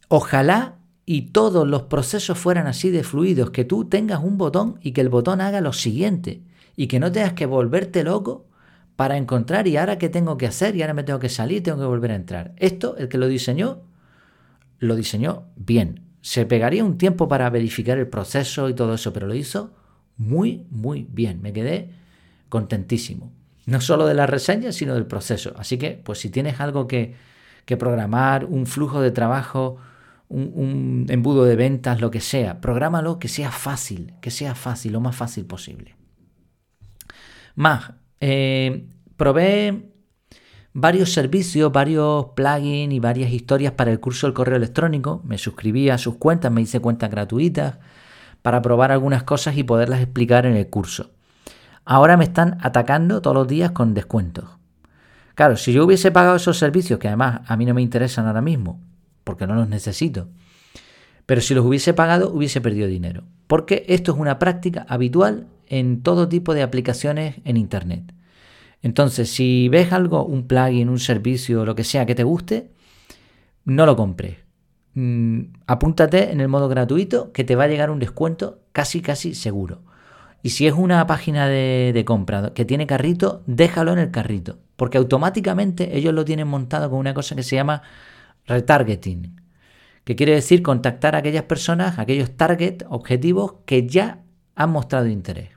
Ojalá 0.06 0.76
y 1.04 1.32
todos 1.32 1.66
los 1.66 1.82
procesos 1.82 2.38
fueran 2.38 2.68
así 2.68 2.90
de 2.90 3.02
fluidos, 3.02 3.50
que 3.50 3.64
tú 3.64 3.86
tengas 3.86 4.20
un 4.22 4.38
botón 4.38 4.78
y 4.82 4.92
que 4.92 5.00
el 5.00 5.08
botón 5.08 5.40
haga 5.40 5.60
lo 5.60 5.72
siguiente 5.72 6.42
y 6.76 6.86
que 6.86 7.00
no 7.00 7.12
tengas 7.12 7.32
que 7.32 7.46
volverte 7.46 8.04
loco 8.04 8.46
para 8.96 9.16
encontrar 9.16 9.66
y 9.66 9.76
ahora 9.76 9.98
qué 9.98 10.08
tengo 10.08 10.36
que 10.36 10.46
hacer 10.46 10.76
y 10.76 10.82
ahora 10.82 10.94
me 10.94 11.04
tengo 11.04 11.18
que 11.18 11.28
salir, 11.28 11.62
tengo 11.62 11.78
que 11.78 11.86
volver 11.86 12.12
a 12.12 12.16
entrar. 12.16 12.52
Esto, 12.56 12.96
el 12.96 13.08
que 13.08 13.18
lo 13.18 13.28
diseñó, 13.28 13.82
lo 14.78 14.96
diseñó 14.96 15.44
bien. 15.56 16.02
Se 16.20 16.46
pegaría 16.46 16.84
un 16.84 16.98
tiempo 16.98 17.28
para 17.28 17.50
verificar 17.50 17.98
el 17.98 18.08
proceso 18.08 18.68
y 18.68 18.74
todo 18.74 18.94
eso, 18.94 19.12
pero 19.12 19.26
lo 19.26 19.34
hizo 19.34 19.74
muy, 20.16 20.66
muy 20.70 21.06
bien. 21.10 21.42
Me 21.42 21.52
quedé 21.52 21.90
contentísimo. 22.48 23.32
No 23.66 23.80
solo 23.80 24.06
de 24.06 24.14
la 24.14 24.26
reseña, 24.26 24.72
sino 24.72 24.94
del 24.94 25.06
proceso. 25.06 25.54
Así 25.56 25.78
que, 25.78 25.92
pues 25.92 26.18
si 26.20 26.30
tienes 26.30 26.60
algo 26.60 26.86
que, 26.86 27.14
que 27.64 27.76
programar, 27.76 28.44
un 28.44 28.66
flujo 28.66 29.00
de 29.00 29.10
trabajo, 29.10 29.78
un, 30.28 31.06
embudo 31.08 31.44
de 31.44 31.56
ventas, 31.56 32.00
lo 32.00 32.10
que 32.10 32.20
sea, 32.20 32.60
prográmalo 32.60 33.18
que 33.18 33.28
sea 33.28 33.50
fácil, 33.50 34.14
que 34.20 34.30
sea 34.30 34.54
fácil, 34.54 34.92
lo 34.92 35.00
más 35.00 35.14
fácil 35.14 35.44
posible. 35.44 35.94
Más, 37.54 37.92
eh, 38.20 38.86
probé 39.16 39.92
varios 40.72 41.12
servicios, 41.12 41.70
varios 41.72 42.26
plugins 42.34 42.94
y 42.94 43.00
varias 43.00 43.30
historias 43.32 43.72
para 43.72 43.90
el 43.90 44.00
curso 44.00 44.26
del 44.26 44.34
correo 44.34 44.56
electrónico. 44.56 45.22
Me 45.24 45.38
suscribí 45.38 45.90
a 45.90 45.98
sus 45.98 46.16
cuentas, 46.16 46.50
me 46.52 46.62
hice 46.62 46.80
cuentas 46.80 47.10
gratuitas 47.10 47.78
para 48.42 48.62
probar 48.62 48.92
algunas 48.92 49.22
cosas 49.22 49.56
y 49.56 49.62
poderlas 49.62 50.00
explicar 50.00 50.46
en 50.46 50.56
el 50.56 50.68
curso. 50.68 51.10
Ahora 51.84 52.16
me 52.16 52.24
están 52.24 52.58
atacando 52.60 53.20
todos 53.22 53.36
los 53.36 53.48
días 53.48 53.72
con 53.72 53.94
descuentos. 53.94 54.44
Claro, 55.34 55.56
si 55.56 55.72
yo 55.72 55.84
hubiese 55.84 56.10
pagado 56.10 56.36
esos 56.36 56.58
servicios, 56.58 56.98
que 56.98 57.08
además 57.08 57.40
a 57.46 57.56
mí 57.56 57.64
no 57.64 57.74
me 57.74 57.82
interesan 57.82 58.26
ahora 58.26 58.42
mismo, 58.42 58.80
porque 59.24 59.46
no 59.46 59.54
los 59.54 59.68
necesito, 59.68 60.28
pero 61.26 61.40
si 61.40 61.54
los 61.54 61.64
hubiese 61.64 61.94
pagado 61.94 62.30
hubiese 62.30 62.60
perdido 62.60 62.88
dinero, 62.88 63.24
porque 63.46 63.84
esto 63.88 64.12
es 64.12 64.18
una 64.18 64.38
práctica 64.38 64.84
habitual 64.88 65.46
en 65.72 66.02
todo 66.02 66.28
tipo 66.28 66.52
de 66.52 66.62
aplicaciones 66.62 67.36
en 67.46 67.56
Internet. 67.56 68.12
Entonces, 68.82 69.30
si 69.30 69.70
ves 69.70 69.90
algo, 69.90 70.22
un 70.26 70.46
plugin, 70.46 70.90
un 70.90 70.98
servicio, 70.98 71.64
lo 71.64 71.74
que 71.74 71.82
sea 71.82 72.04
que 72.04 72.14
te 72.14 72.24
guste, 72.24 72.70
no 73.64 73.86
lo 73.86 73.96
compres. 73.96 74.36
Mm, 74.92 75.44
apúntate 75.66 76.30
en 76.30 76.42
el 76.42 76.48
modo 76.48 76.68
gratuito 76.68 77.32
que 77.32 77.42
te 77.44 77.56
va 77.56 77.64
a 77.64 77.68
llegar 77.68 77.90
un 77.90 78.00
descuento 78.00 78.60
casi 78.72 79.00
casi 79.00 79.34
seguro. 79.34 79.80
Y 80.42 80.50
si 80.50 80.66
es 80.66 80.74
una 80.74 81.06
página 81.06 81.48
de, 81.48 82.02
compra 82.04 82.52
que 82.52 82.66
tiene 82.66 82.86
carrito, 82.86 83.42
déjalo 83.46 83.94
en 83.94 83.98
el 83.98 84.10
carrito. 84.10 84.58
Porque 84.76 84.98
automáticamente 84.98 85.96
ellos 85.96 86.12
lo 86.12 86.26
tienen 86.26 86.48
montado 86.48 86.90
con 86.90 86.98
una 86.98 87.14
cosa 87.14 87.34
que 87.34 87.44
se 87.44 87.56
llama 87.56 87.82
retargeting. 88.46 89.40
Que 90.04 90.16
quiere 90.16 90.34
decir 90.34 90.62
contactar 90.62 91.14
a 91.14 91.18
aquellas 91.18 91.44
personas, 91.44 91.98
aquellos 91.98 92.36
target, 92.36 92.84
objetivos 92.90 93.54
que 93.64 93.86
ya 93.86 94.20
han 94.54 94.70
mostrado 94.70 95.06
interés. 95.06 95.51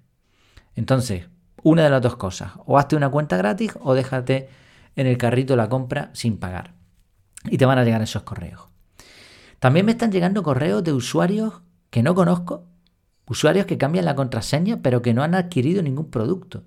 Entonces, 0.76 1.28
una 1.64 1.84
de 1.84 1.90
las 1.90 2.02
dos 2.02 2.16
cosas. 2.16 2.52
O 2.66 2.78
hazte 2.78 2.96
una 2.96 3.10
cuenta 3.10 3.38
gratis 3.38 3.74
o 3.82 3.94
déjate 3.94 4.50
en 4.96 5.08
el 5.08 5.18
carrito 5.18 5.56
la 5.56 5.70
compra 5.70 6.12
sin 6.14 6.38
pagar. 6.38 6.74
Y 7.46 7.58
te 7.58 7.66
van 7.66 7.80
a 7.80 7.84
llegar 7.84 8.02
esos 8.02 8.24
correos. 8.24 8.62
También 9.60 9.86
me 9.86 9.94
están 9.94 10.12
llegando 10.12 10.44
correos 10.44 10.84
de 10.84 10.94
usuarios 10.94 11.62
que 11.90 12.04
no 12.04 12.14
conozco. 12.14 12.66
Usuarios 13.28 13.66
que 13.66 13.78
cambian 13.78 14.06
la 14.06 14.16
contraseña 14.16 14.82
pero 14.82 15.02
que 15.02 15.14
no 15.14 15.24
han 15.24 15.34
adquirido 15.34 15.82
ningún 15.82 16.12
producto. 16.12 16.64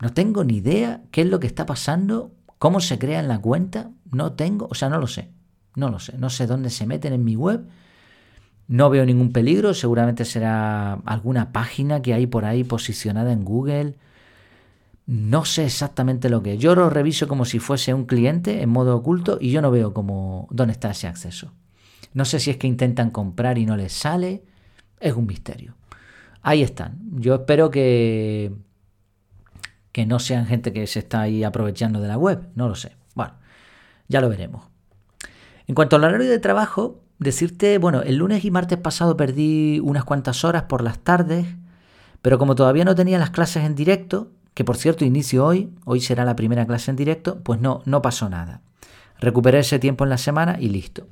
No 0.00 0.12
tengo 0.12 0.44
ni 0.44 0.56
idea 0.56 1.02
qué 1.10 1.22
es 1.22 1.28
lo 1.28 1.40
que 1.40 1.46
está 1.46 1.66
pasando, 1.66 2.32
cómo 2.58 2.80
se 2.80 2.98
crea 2.98 3.20
en 3.20 3.28
la 3.28 3.40
cuenta. 3.40 3.90
No 4.10 4.32
tengo, 4.34 4.68
o 4.70 4.74
sea, 4.74 4.88
no 4.88 4.98
lo 4.98 5.06
sé. 5.06 5.30
No 5.74 5.88
lo 5.88 5.98
sé. 5.98 6.18
No 6.18 6.30
sé 6.30 6.46
dónde 6.46 6.70
se 6.70 6.86
meten 6.86 7.12
en 7.12 7.24
mi 7.24 7.36
web 7.36 7.66
no 8.68 8.90
veo 8.90 9.06
ningún 9.06 9.32
peligro, 9.32 9.72
seguramente 9.72 10.26
será 10.26 10.92
alguna 11.06 11.52
página 11.52 12.02
que 12.02 12.12
hay 12.12 12.26
por 12.26 12.44
ahí 12.44 12.64
posicionada 12.64 13.32
en 13.32 13.42
Google. 13.42 13.94
No 15.06 15.46
sé 15.46 15.64
exactamente 15.64 16.28
lo 16.28 16.42
que 16.42 16.54
es. 16.54 16.60
Yo 16.60 16.74
lo 16.74 16.90
reviso 16.90 17.28
como 17.28 17.46
si 17.46 17.60
fuese 17.60 17.94
un 17.94 18.04
cliente 18.04 18.60
en 18.60 18.68
modo 18.68 18.94
oculto 18.94 19.38
y 19.40 19.50
yo 19.50 19.62
no 19.62 19.70
veo 19.70 19.94
cómo, 19.94 20.48
dónde 20.50 20.72
está 20.72 20.90
ese 20.90 21.06
acceso. 21.06 21.54
No 22.12 22.26
sé 22.26 22.40
si 22.40 22.50
es 22.50 22.58
que 22.58 22.66
intentan 22.66 23.10
comprar 23.10 23.56
y 23.56 23.64
no 23.64 23.74
les 23.74 23.94
sale. 23.94 24.44
Es 25.00 25.14
un 25.14 25.26
misterio. 25.26 25.74
Ahí 26.42 26.62
están. 26.62 26.98
Yo 27.12 27.36
espero 27.36 27.70
que, 27.70 28.52
que 29.92 30.04
no 30.04 30.18
sean 30.18 30.44
gente 30.44 30.74
que 30.74 30.86
se 30.86 30.98
está 30.98 31.22
ahí 31.22 31.42
aprovechando 31.42 32.02
de 32.02 32.08
la 32.08 32.18
web. 32.18 32.48
No 32.54 32.68
lo 32.68 32.74
sé. 32.74 32.96
Bueno, 33.14 33.32
ya 34.08 34.20
lo 34.20 34.28
veremos. 34.28 34.66
En 35.66 35.74
cuanto 35.74 35.96
al 35.96 36.04
horario 36.04 36.28
de 36.28 36.38
trabajo, 36.38 37.02
decirte, 37.18 37.78
bueno, 37.78 38.02
el 38.02 38.16
lunes 38.16 38.44
y 38.44 38.50
martes 38.50 38.78
pasado 38.78 39.16
perdí 39.16 39.80
unas 39.80 40.04
cuantas 40.04 40.44
horas 40.44 40.64
por 40.64 40.82
las 40.82 40.98
tardes, 40.98 41.46
pero 42.22 42.38
como 42.38 42.54
todavía 42.54 42.84
no 42.84 42.94
tenía 42.94 43.18
las 43.18 43.30
clases 43.30 43.64
en 43.64 43.74
directo, 43.74 44.30
que 44.54 44.64
por 44.64 44.76
cierto 44.76 45.04
inicio 45.04 45.44
hoy, 45.44 45.70
hoy 45.84 46.00
será 46.00 46.24
la 46.24 46.36
primera 46.36 46.66
clase 46.66 46.90
en 46.90 46.96
directo, 46.96 47.40
pues 47.42 47.60
no, 47.60 47.82
no 47.84 48.02
pasó 48.02 48.28
nada. 48.28 48.60
Recuperé 49.20 49.60
ese 49.60 49.78
tiempo 49.78 50.04
en 50.04 50.10
la 50.10 50.18
semana 50.18 50.56
y 50.60 50.68
listo. 50.68 51.06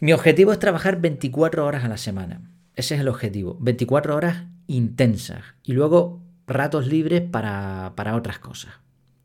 Mi 0.00 0.12
objetivo 0.12 0.52
es 0.52 0.58
trabajar 0.58 1.00
24 1.00 1.66
horas 1.66 1.84
a 1.84 1.88
la 1.88 1.96
semana. 1.96 2.40
Ese 2.74 2.94
es 2.94 3.00
el 3.00 3.08
objetivo. 3.08 3.56
24 3.60 4.16
horas 4.16 4.44
intensas 4.66 5.42
y 5.62 5.72
luego 5.72 6.22
ratos 6.46 6.86
libres 6.86 7.20
para, 7.20 7.92
para 7.96 8.16
otras 8.16 8.38
cosas. 8.38 8.74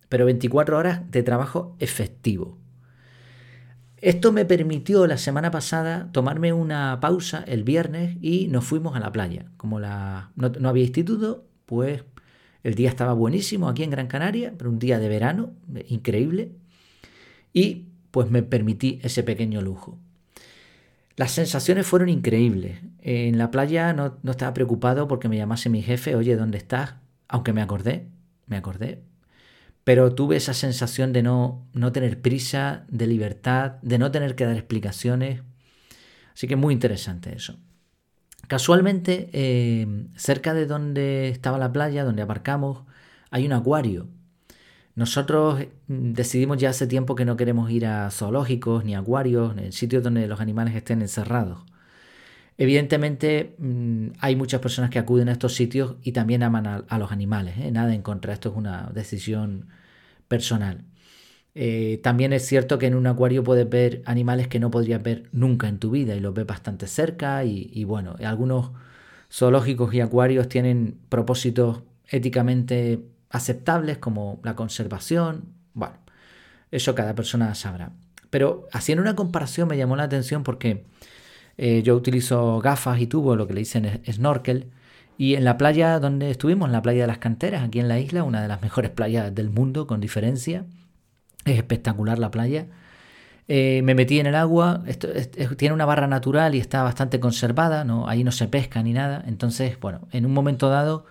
Pero 0.09 0.25
24 0.25 0.77
horas 0.77 1.09
de 1.11 1.23
trabajo 1.23 1.75
efectivo. 1.79 2.57
Esto 4.01 4.31
me 4.31 4.45
permitió 4.45 5.07
la 5.07 5.17
semana 5.17 5.51
pasada 5.51 6.09
tomarme 6.11 6.53
una 6.53 6.99
pausa 6.99 7.43
el 7.47 7.63
viernes 7.63 8.17
y 8.21 8.47
nos 8.47 8.65
fuimos 8.65 8.95
a 8.95 8.99
la 8.99 9.11
playa. 9.11 9.45
Como 9.57 9.79
la, 9.79 10.31
no, 10.35 10.69
había 10.69 10.83
instituto, 10.83 11.45
pues 11.65 12.03
el 12.63 12.75
día 12.75 12.89
estaba 12.89 13.13
buenísimo 13.13 13.69
aquí 13.69 13.83
en 13.83 13.91
Gran 13.91 14.07
Canaria, 14.07 14.53
pero 14.57 14.69
un 14.69 14.79
día 14.79 14.99
de 14.99 15.07
verano, 15.07 15.53
increíble. 15.87 16.51
Y 17.53 17.85
pues 18.11 18.29
me 18.29 18.43
permití 18.43 18.99
ese 19.01 19.23
pequeño 19.23 19.61
lujo. 19.61 19.97
Las 21.15 21.31
sensaciones 21.31 21.87
fueron 21.87 22.09
increíbles. 22.09 22.79
En 23.01 23.37
la 23.37 23.49
playa 23.49 23.93
no, 23.93 24.17
no 24.23 24.31
estaba 24.31 24.53
preocupado 24.53 25.07
porque 25.07 25.29
me 25.29 25.37
llamase 25.37 25.69
mi 25.69 25.81
jefe, 25.81 26.15
oye, 26.15 26.35
¿dónde 26.35 26.57
estás? 26.57 26.95
Aunque 27.29 27.53
me 27.53 27.61
acordé, 27.61 28.07
me 28.47 28.57
acordé, 28.57 29.01
pero 29.85 30.15
tuve 30.15 30.35
esa 30.35 30.53
sensación 30.53 31.13
de 31.13 31.23
no, 31.23 31.69
no 31.73 31.91
tener 31.93 32.19
prisa, 32.21 32.85
de 32.89 33.07
libertad, 33.07 33.73
de 33.83 33.99
no 33.99 34.11
tener 34.11 34.35
que 34.35 34.45
dar 34.45 34.57
explicaciones. 34.57 35.43
Así 36.33 36.47
que 36.47 36.55
muy 36.57 36.73
interesante 36.73 37.33
eso. 37.35 37.57
Casualmente, 38.47 39.29
eh, 39.31 40.07
cerca 40.15 40.55
de 40.55 40.65
donde 40.65 41.29
estaba 41.29 41.59
la 41.59 41.71
playa, 41.71 42.03
donde 42.03 42.23
aparcamos, 42.23 42.83
hay 43.29 43.45
un 43.45 43.53
acuario. 43.53 44.07
Nosotros 44.95 45.65
mm, 45.87 46.13
decidimos 46.13 46.57
ya 46.57 46.71
hace 46.71 46.87
tiempo 46.87 47.15
que 47.15 47.25
no 47.25 47.37
queremos 47.37 47.69
ir 47.69 47.85
a 47.85 48.09
zoológicos 48.09 48.85
ni 48.85 48.95
acuarios, 48.95 49.55
en 49.57 49.71
sitios 49.71 50.03
donde 50.03 50.27
los 50.27 50.39
animales 50.39 50.75
estén 50.75 51.01
encerrados. 51.01 51.59
Evidentemente 52.57 53.55
mm, 53.57 54.07
hay 54.19 54.35
muchas 54.35 54.61
personas 54.61 54.89
que 54.89 54.99
acuden 54.99 55.29
a 55.29 55.33
estos 55.33 55.55
sitios 55.55 55.95
y 56.03 56.13
también 56.13 56.43
aman 56.43 56.85
a, 56.87 56.99
los 56.99 57.11
animales. 57.11 57.55
¿eh? 57.57 57.71
Nada 57.71 57.93
en 57.93 58.01
contra, 58.01 58.33
esto 58.33 58.49
es 58.49 58.55
una 58.55 58.91
decisión 58.93 59.67
personal. 60.27 60.85
Eh, 61.53 61.99
también 62.03 62.33
es 62.33 62.45
cierto 62.45 62.77
que 62.77 62.87
en 62.87 62.95
un 62.95 63.07
acuario 63.07 63.43
puedes 63.43 63.69
ver 63.69 64.01
animales 64.05 64.47
que 64.49 64.59
no 64.59 64.71
podrías 64.71 65.01
ver 65.01 65.29
nunca 65.31 65.69
en 65.69 65.79
tu 65.79 65.91
vida 65.91 66.15
y 66.15 66.19
los 66.19 66.33
ves 66.33 66.45
bastante 66.45 66.87
cerca 66.87 67.45
y, 67.45 67.83
bueno, 67.85 68.15
algunos 68.23 68.71
zoológicos 69.31 69.93
y 69.93 70.01
acuarios 70.01 70.49
tienen 70.49 70.97
propósitos 71.09 71.83
éticamente 72.09 73.01
aceptables 73.29 73.97
como 73.97 74.39
la 74.43 74.55
conservación. 74.55 75.45
Bueno, 75.73 75.95
eso 76.71 76.95
cada 76.95 77.15
persona 77.15 77.55
sabrá. 77.55 77.91
Pero 78.29 78.67
haciendo 78.73 79.01
una 79.01 79.15
comparación 79.15 79.67
me 79.69 79.77
llamó 79.77 79.95
la 79.95 80.03
atención 80.03 80.43
porque 80.43 80.83
eh, 81.57 81.83
yo 81.83 81.95
utilizo 81.95 82.59
gafas 82.59 82.99
y 82.99 83.07
tubo, 83.07 83.35
lo 83.35 83.47
que 83.47 83.53
le 83.53 83.59
dicen 83.61 84.01
snorkel. 84.09 84.71
Y 85.17 85.35
en 85.35 85.45
la 85.45 85.57
playa 85.57 85.99
donde 85.99 86.29
estuvimos, 86.31 86.67
en 86.67 86.73
la 86.73 86.81
playa 86.81 87.01
de 87.01 87.07
las 87.07 87.19
canteras, 87.19 87.63
aquí 87.63 87.79
en 87.79 87.87
la 87.87 87.99
isla, 87.99 88.23
una 88.23 88.41
de 88.41 88.47
las 88.47 88.61
mejores 88.63 88.91
playas 88.91 89.33
del 89.33 89.49
mundo, 89.49 89.87
con 89.87 90.01
diferencia. 90.01 90.65
Es 91.45 91.57
espectacular 91.57 92.19
la 92.19 92.31
playa. 92.31 92.67
Eh, 93.47 93.81
me 93.83 93.93
metí 93.95 94.19
en 94.19 94.25
el 94.25 94.35
agua, 94.35 94.83
esto, 94.87 95.07
tiene 95.57 95.73
una 95.75 95.85
barra 95.85 96.07
natural 96.07 96.55
y 96.55 96.59
está 96.59 96.81
bastante 96.81 97.19
conservada, 97.19 97.83
¿no? 97.83 98.07
ahí 98.09 98.23
no 98.23 98.31
se 98.31 98.47
pesca 98.47 98.81
ni 98.83 98.93
nada. 98.93 99.23
Entonces, 99.27 99.79
bueno, 99.79 100.07
en 100.11 100.25
un 100.25 100.33
momento 100.33 100.69
dado 100.69 101.05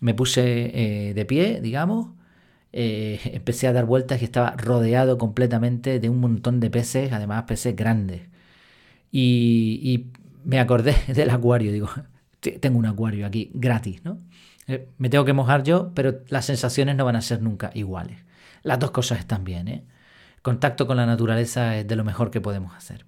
me 0.00 0.14
puse 0.14 1.08
eh, 1.08 1.14
de 1.14 1.24
pie, 1.24 1.60
digamos, 1.62 2.08
empecé 2.72 3.66
a 3.66 3.72
dar 3.72 3.86
vueltas 3.86 4.22
y 4.22 4.24
estaba 4.24 4.52
rodeado 4.56 5.18
completamente 5.18 6.00
de 6.00 6.08
un 6.10 6.20
montón 6.20 6.60
de 6.60 6.70
peces, 6.70 7.12
además 7.12 7.44
peces 7.44 7.74
grandes. 7.74 8.22
Y, 9.10 10.06
me 10.44 10.58
acordé 10.58 10.96
del 11.08 11.30
acuario, 11.30 11.72
digo, 11.72 11.90
tengo 12.60 12.78
un 12.78 12.86
acuario 12.86 13.26
aquí 13.26 13.50
gratis, 13.54 14.04
¿no? 14.04 14.18
Eh, 14.66 14.88
me 14.98 15.10
tengo 15.10 15.24
que 15.24 15.32
mojar 15.32 15.62
yo, 15.62 15.92
pero 15.94 16.20
las 16.28 16.46
sensaciones 16.46 16.96
no 16.96 17.04
van 17.04 17.16
a 17.16 17.20
ser 17.20 17.42
nunca 17.42 17.70
iguales. 17.74 18.24
Las 18.62 18.78
dos 18.78 18.90
cosas 18.90 19.18
están 19.18 19.44
bien, 19.44 19.68
¿eh? 19.68 19.84
Contacto 20.42 20.86
con 20.86 20.96
la 20.96 21.06
naturaleza 21.06 21.76
es 21.76 21.86
de 21.86 21.96
lo 21.96 22.04
mejor 22.04 22.30
que 22.30 22.40
podemos 22.40 22.74
hacer. 22.74 23.04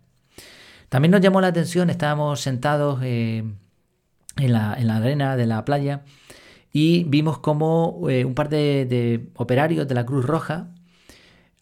También 0.93 1.13
nos 1.13 1.23
llamó 1.23 1.41
la 1.41 1.47
atención, 1.47 1.89
estábamos 1.89 2.41
sentados 2.41 3.01
eh, 3.03 3.45
en, 4.37 4.53
la, 4.53 4.73
arena 4.73 5.37
de 5.37 5.47
la 5.47 5.65
playa 5.65 6.03
y 6.71 7.05
vimos 7.05 7.39
como 7.39 8.07
eh, 8.11 8.27
un 8.27 8.35
par 8.35 8.51
de, 8.51 9.31
operarios 9.37 9.89
de 9.89 9.95
la 9.95 10.05
Cruz 10.05 10.27
Roja 10.27 10.69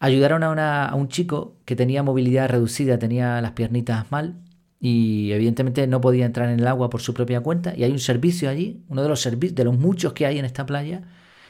ayudaron 0.01 0.43
a, 0.59 0.93
un 0.95 1.09
chico 1.09 1.57
que 1.65 1.77
tenía 1.77 2.03
movilidad 2.03 2.49
reducida, 2.49 2.99
tenía 2.99 3.41
las 3.41 3.53
piernitas 3.53 4.11
mal 4.11 4.41
y 4.81 5.31
evidentemente 5.33 5.87
no 5.87 6.01
podía 6.01 6.27
entrar 6.27 6.49
en 6.49 6.59
el 6.59 6.67
agua 6.67 6.91
por 6.91 7.03
su 7.03 7.15
propia 7.15 7.43
cuenta 7.43 7.75
y 7.77 7.85
hay 7.85 7.93
un 7.93 7.99
servicio 8.01 8.51
allí, 8.51 8.83
uno 8.89 9.03
de 9.03 9.09
los 9.09 9.21
servicios 9.21 9.55
de 9.55 9.65
los 9.65 9.79
muchos 9.79 10.15
que 10.15 10.27
hay 10.27 10.39
en 10.39 10.47
esta 10.47 10.67
playa 10.67 11.03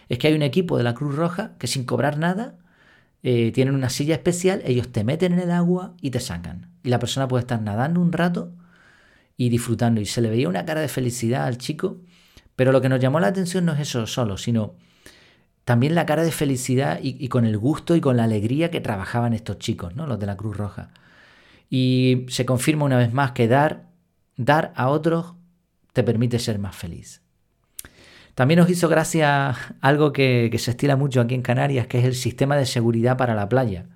es 0.09 0.19
que 0.19 0.27
hay 0.27 0.35
un 0.35 0.43
equipo 0.43 0.77
de 0.77 0.85
la 0.85 0.95
Cruz 0.95 1.15
Roja 1.15 1.53
que 1.59 1.69
sin 1.69 1.85
cobrar 1.85 2.19
nada 2.19 2.57
eh, 3.23 3.53
tienen 3.53 3.75
una 3.75 3.91
silla 3.91 4.15
especial, 4.15 4.63
ellos 4.65 4.89
te 4.91 5.05
meten 5.05 5.33
en 5.35 5.41
el 5.41 5.51
agua 5.51 5.95
y 6.01 6.11
te 6.11 6.21
sacan. 6.21 6.71
Y 6.83 6.89
la 6.89 6.99
persona 6.99 7.29
puede 7.29 7.43
estar 7.43 7.61
nadando 7.61 8.01
un 8.01 8.13
rato 8.13 8.53
y 9.37 9.51
disfrutando. 9.51 10.01
Y 10.01 10.07
se 10.07 10.21
le 10.21 10.31
veía 10.31 10.49
una 10.49 10.65
cara 10.65 10.81
de 10.81 10.89
felicidad 10.89 11.45
al 11.45 11.59
chico, 11.59 11.99
pero 12.57 12.73
lo 12.73 12.81
que 12.81 12.89
nos 12.89 13.01
llamó 13.01 13.21
la 13.21 13.29
atención 13.29 13.65
no 13.67 13.73
es 13.75 13.81
eso 13.81 14.07
solo, 14.07 14.37
sino 14.37 14.75
también 15.71 15.95
la 15.95 16.05
cara 16.05 16.25
de 16.25 16.33
felicidad 16.33 16.99
y, 17.01 17.29
con 17.29 17.45
el 17.45 17.57
gusto 17.57 17.95
y 17.95 18.01
con 18.01 18.17
la 18.17 18.25
alegría 18.25 18.73
que 18.73 18.81
trabajaban 18.81 19.35
estos 19.35 19.61
chicos, 19.61 19.95
¿no? 19.95 20.05
los 20.05 20.19
de 20.19 20.27
la 20.27 20.37
Cruz 20.37 20.57
Roja. 20.57 20.91
Y 21.71 22.27
se 22.29 22.45
confirma 22.45 22.87
una 22.87 22.97
vez 22.97 23.13
más 23.13 23.31
que 23.31 23.47
dar, 23.47 23.85
dar 24.37 24.73
a 24.75 24.89
otros 24.89 25.35
te 25.93 26.03
permite 26.03 26.41
ser 26.41 26.59
más 26.59 26.75
feliz. 26.75 27.23
También 28.35 28.59
nos 28.59 28.69
hizo 28.69 28.89
gracia 28.89 29.55
algo 29.81 30.13
que, 30.13 30.49
que, 30.51 30.59
se 30.59 30.73
estila 30.73 30.97
mucho 30.97 31.21
aquí 31.21 31.37
en 31.37 31.43
Canarias, 31.43 31.87
que 31.87 32.01
es 32.01 32.05
el 32.05 32.17
sistema 32.17 32.57
de 32.57 32.67
seguridad 32.67 33.17
para 33.17 33.37
la 33.37 33.49
playa, 33.49 33.87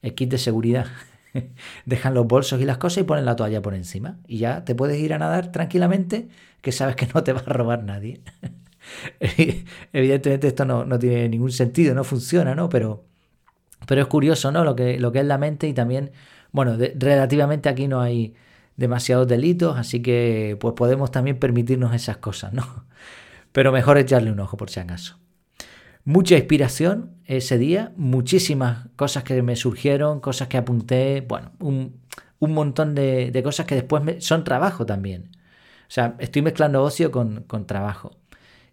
el 0.00 0.14
kit 0.14 0.30
de 0.30 0.38
seguridad. 0.38 0.86
Dejan 1.84 2.14
los 2.14 2.26
bolsos 2.26 2.58
y 2.62 2.64
las 2.64 2.78
cosas 2.78 3.02
y 3.02 3.04
ponen 3.04 3.26
la 3.26 3.36
toalla 3.36 3.60
por 3.60 3.74
encima. 3.74 4.16
Y 4.26 4.38
ya 4.38 4.64
te 4.64 4.74
puedes 4.74 4.98
ir 4.98 5.12
a 5.12 5.18
nadar 5.18 5.52
tranquilamente, 5.52 6.30
que 6.62 6.72
sabes 6.72 6.96
que 6.96 7.06
no 7.14 7.22
te 7.22 7.34
va 7.34 7.40
a 7.40 7.52
robar 7.52 7.84
nadie. 7.84 8.22
Evidentemente 9.92 10.48
esto 10.48 10.64
no, 10.64 10.98
tiene 10.98 11.28
ningún 11.28 11.52
sentido, 11.52 11.94
no 11.94 12.04
funciona, 12.04 12.54
¿no? 12.54 12.68
Pero, 12.68 13.04
pero 13.86 14.02
es 14.02 14.06
curioso, 14.08 14.52
¿no? 14.52 14.64
Lo 14.64 14.76
que, 14.76 14.98
lo 14.98 15.12
que 15.12 15.20
es 15.20 15.26
la 15.26 15.38
mente 15.38 15.68
y 15.68 15.72
también, 15.72 16.12
bueno, 16.52 16.76
relativamente 16.96 17.68
aquí 17.68 17.88
no 17.88 18.00
hay 18.00 18.34
demasiados 18.76 19.26
delitos, 19.26 19.76
así 19.76 20.00
que 20.00 20.56
pues 20.60 20.74
podemos 20.74 21.10
también 21.10 21.38
permitirnos 21.38 21.94
esas 21.94 22.18
cosas, 22.18 22.52
¿no? 22.52 22.86
Pero 23.52 23.72
mejor 23.72 23.98
echarle 23.98 24.30
un 24.30 24.40
ojo 24.40 24.56
por 24.56 24.70
si 24.70 24.80
acaso. 24.80 25.18
Mucha 26.04 26.36
inspiración 26.36 27.16
ese 27.26 27.58
día, 27.58 27.92
muchísimas 27.96 28.88
cosas 28.96 29.24
que 29.24 29.42
me 29.42 29.56
surgieron, 29.56 30.20
cosas 30.20 30.48
que 30.48 30.56
apunté, 30.56 31.20
bueno, 31.28 31.52
un, 31.60 32.00
montón 32.40 32.94
de, 32.94 33.38
cosas 33.44 33.66
que 33.66 33.74
después 33.74 34.24
son 34.24 34.44
trabajo 34.44 34.86
también. 34.86 35.30
O 35.82 35.90
sea, 35.90 36.16
estoy 36.18 36.42
mezclando 36.42 36.82
ocio 36.82 37.10
con, 37.10 37.42
con 37.42 37.66
trabajo. 37.66 38.17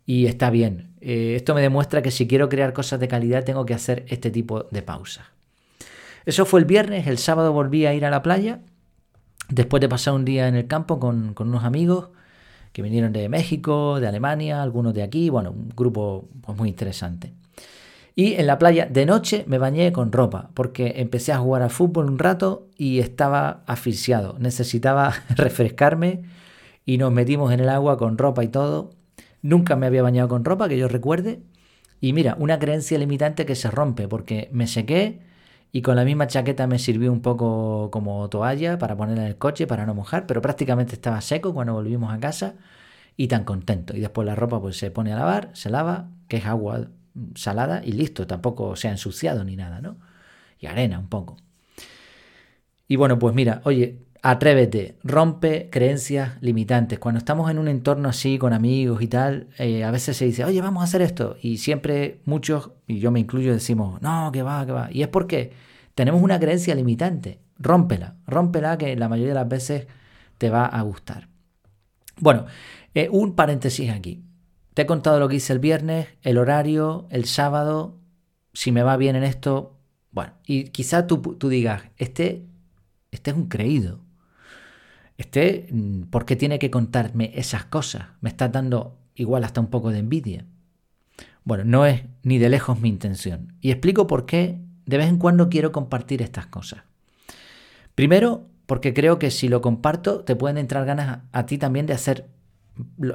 Y 0.06 0.28
está 0.28 0.50
bien. 0.50 0.94
Eh, 1.02 1.34
esto 1.36 1.56
me 1.56 1.62
demuestra 1.62 2.02
que 2.02 2.12
si 2.12 2.28
quiero 2.28 2.50
crear 2.50 2.74
cosas 2.74 3.00
de 3.00 3.08
calidad 3.08 3.44
tengo 3.44 3.66
que 3.66 3.74
hacer 3.74 4.06
este 4.08 4.32
tipo 4.32 4.64
de 4.64 4.82
pausas. 4.82 5.26
Eso 6.26 6.46
fue 6.46 6.60
el 6.60 6.66
viernes, 6.66 7.08
el 7.08 7.18
sábado 7.18 7.54
volví 7.54 7.86
a 7.86 7.94
ir 7.94 8.06
a 8.06 8.10
la 8.10 8.24
playa, 8.24 8.60
después 9.50 9.82
de 9.82 9.90
pasar 9.90 10.16
un 10.16 10.26
día 10.26 10.48
en 10.48 10.56
el 10.56 10.68
campo 10.68 11.00
con, 11.00 11.36
unos 11.38 11.64
amigos 11.64 12.10
que 12.72 12.82
vinieron 12.82 13.14
de 13.14 13.30
México, 13.30 14.00
de 14.00 14.08
Alemania, 14.08 14.62
algunos 14.62 14.94
de 14.94 15.04
aquí, 15.04 15.30
bueno, 15.30 15.52
un 15.52 15.70
grupo 15.70 16.28
pues, 16.42 16.58
muy 16.58 16.70
interesante. 16.70 17.34
Y 18.16 18.34
en 18.34 18.48
la 18.48 18.58
playa 18.58 18.86
de 18.86 19.06
noche 19.06 19.44
me 19.48 19.58
bañé 19.58 19.92
con 19.92 20.12
ropa, 20.12 20.50
porque 20.54 20.94
empecé 20.98 21.32
a 21.32 21.38
jugar 21.38 21.62
al 21.62 21.70
fútbol 21.70 22.10
un 22.10 22.18
rato 22.18 22.68
y 22.78 23.00
estaba 23.00 23.64
asfixiado. 23.68 24.38
Necesitaba 24.40 25.14
refrescarme 25.36 26.24
y 26.86 26.98
nos 26.98 27.12
metimos 27.12 27.54
en 27.54 27.60
el 27.60 27.70
agua 27.70 27.98
con 27.98 28.18
ropa 28.18 28.44
y 28.44 28.48
todo. 28.48 28.92
Nunca 29.46 29.76
me 29.76 29.86
había 29.86 30.02
bañado 30.02 30.28
con 30.28 30.44
ropa, 30.44 30.68
que 30.68 30.76
yo 30.76 30.88
recuerde. 30.88 31.40
Y 32.02 32.14
mira, 32.14 32.36
una 32.40 32.58
creencia 32.58 32.98
limitante 32.98 33.46
que 33.46 33.54
se 33.54 33.70
rompe, 33.70 34.08
porque 34.08 34.50
me 34.52 34.66
sequé 34.66 35.20
y 35.72 35.84
con 35.84 35.96
la 35.96 36.04
misma 36.04 36.26
chaqueta 36.26 36.66
me 36.66 36.80
sirvió 36.80 37.12
un 37.12 37.22
poco 37.22 37.92
como 37.92 38.28
toalla 38.28 38.80
para 38.80 38.98
ponerla 38.98 39.22
en 39.22 39.28
el 39.28 39.38
coche 39.38 39.68
para 39.68 39.86
no 39.86 39.94
mojar, 39.94 40.26
pero 40.26 40.42
prácticamente 40.42 40.96
estaba 40.96 41.22
seco 41.22 41.54
cuando 41.54 41.74
volvimos 41.74 42.12
a 42.12 42.20
casa 42.20 42.56
y 43.18 43.28
tan 43.28 43.44
contento. 43.44 43.96
Y 43.96 44.00
después 44.00 44.26
la 44.26 44.34
ropa 44.34 44.60
pues 44.60 44.78
se 44.78 44.90
pone 44.90 45.14
a 45.14 45.18
lavar, 45.18 45.52
se 45.54 45.70
lava, 45.70 46.10
que 46.28 46.38
es 46.38 46.46
agua 46.48 46.90
salada 47.36 47.82
y 47.86 47.92
listo, 47.92 48.26
tampoco 48.26 48.76
se 48.76 48.88
ha 48.88 48.92
ensuciado 48.92 49.44
ni 49.44 49.56
nada, 49.56 49.80
¿no? 49.80 49.98
Y 50.60 50.66
arena 50.66 50.98
un 50.98 51.08
poco. 51.08 51.38
Y 52.88 52.96
bueno, 52.96 53.20
pues 53.20 53.36
mira, 53.36 53.62
oye, 53.66 54.05
Atrévete, 54.28 54.98
rompe 55.04 55.70
creencias 55.70 56.42
limitantes. 56.42 56.98
Cuando 56.98 57.20
estamos 57.20 57.52
en 57.52 57.60
un 57.60 57.68
entorno 57.68 58.10
así 58.10 58.40
con 58.40 58.54
amigos 58.54 59.04
y 59.04 59.08
tal, 59.08 59.50
eh, 59.60 59.84
a 59.84 59.92
veces 59.92 60.18
se 60.18 60.26
dice, 60.26 60.44
oye, 60.44 60.62
vamos 60.62 60.82
a 60.82 60.86
hacer 60.86 61.04
esto. 61.04 61.38
Y 61.44 61.60
siempre 61.60 62.22
muchos, 62.26 62.72
y 62.88 62.98
yo 62.98 63.12
me 63.12 63.20
incluyo, 63.20 63.54
decimos, 63.54 64.02
no, 64.02 64.32
que 64.32 64.42
va, 64.42 64.66
que 64.66 64.72
va. 64.72 64.90
Y 64.92 65.04
es 65.04 65.10
porque 65.10 65.54
tenemos 65.94 66.24
una 66.24 66.40
creencia 66.40 66.74
limitante. 66.74 67.40
Rómpela, 67.60 68.16
rómpela 68.26 68.80
que 68.80 68.96
la 68.96 69.10
mayoría 69.10 69.34
de 69.34 69.40
las 69.40 69.48
veces 69.48 69.86
te 70.40 70.50
va 70.50 70.66
a 70.66 70.82
gustar. 70.82 71.28
Bueno, 72.20 72.48
eh, 72.96 73.10
un 73.12 73.36
paréntesis 73.36 73.92
aquí. 73.92 74.24
Te 74.74 74.82
he 74.82 74.86
contado 74.88 75.20
lo 75.20 75.30
que 75.30 75.36
hice 75.36 75.54
el 75.54 75.60
viernes, 75.60 76.08
el 76.24 76.40
horario, 76.40 77.06
el 77.12 77.26
sábado, 77.26 78.00
si 78.54 78.72
me 78.72 78.82
va 78.82 78.98
bien 78.98 79.16
en 79.16 79.24
esto. 79.24 79.78
Bueno, 80.10 80.34
y 80.48 80.70
quizá 80.70 81.06
tú, 81.06 81.20
tú 81.38 81.48
digas, 81.48 81.84
este, 81.98 82.44
este 83.12 83.30
es 83.30 83.38
un 83.38 83.50
creído 83.50 84.04
este, 85.18 85.68
¿por 86.10 86.26
qué 86.26 86.36
tiene 86.36 86.60
que 86.60 86.72
contarme 86.72 87.32
esas 87.36 87.66
cosas? 87.66 88.08
Me 88.22 88.30
está 88.30 88.50
dando 88.50 88.98
igual 89.16 89.44
hasta 89.44 89.62
un 89.62 89.68
poco 89.68 89.92
de 89.92 90.00
envidia. 90.00 90.46
Bueno, 91.44 91.64
no 91.64 91.86
es 91.86 92.04
ni 92.24 92.38
de 92.38 92.50
lejos 92.50 92.82
mi 92.82 92.90
intención. 92.90 93.54
Y 93.62 93.72
explico 93.72 94.08
por 94.08 94.26
qué 94.26 94.60
de 94.86 94.98
vez 94.98 95.08
en 95.08 95.18
cuando 95.18 95.50
quiero 95.50 95.72
compartir 95.72 96.22
estas 96.22 96.48
cosas. 96.48 96.84
Primero, 97.96 98.48
porque 98.66 98.94
creo 98.94 99.20
que 99.20 99.32
si 99.32 99.48
lo 99.48 99.62
comparto 99.62 100.22
te 100.22 100.36
pueden 100.36 100.58
entrar 100.58 100.86
ganas 100.86 101.20
a, 101.32 101.46
ti 101.46 101.58
también 101.58 101.86
de 101.86 101.94
hacer 101.94 102.28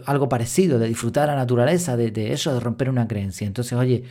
algo 0.06 0.28
parecido, 0.28 0.78
de 0.78 0.88
disfrutar 0.88 1.28
la 1.28 1.36
naturaleza, 1.36 1.96
de, 1.96 2.10
de, 2.10 2.32
eso, 2.32 2.54
de 2.54 2.60
romper 2.60 2.88
una 2.88 3.06
creencia. 3.06 3.46
Entonces, 3.46 3.74
oye, 3.74 4.04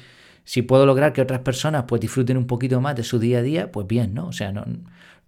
si 0.44 0.62
puedo 0.62 0.86
lograr 0.86 1.14
que 1.14 1.22
otras 1.22 1.40
personas 1.40 1.86
pues 1.88 2.02
disfruten 2.02 2.38
un 2.38 2.46
poquito 2.46 2.80
más 2.82 2.96
de 2.96 3.04
su 3.04 3.20
día 3.20 3.40
a 3.40 3.42
día, 3.42 3.72
pues 3.72 3.88
bien, 3.88 4.14
¿no? 4.14 4.28
O 4.28 4.32
sea, 4.32 4.52
no, 4.52 4.64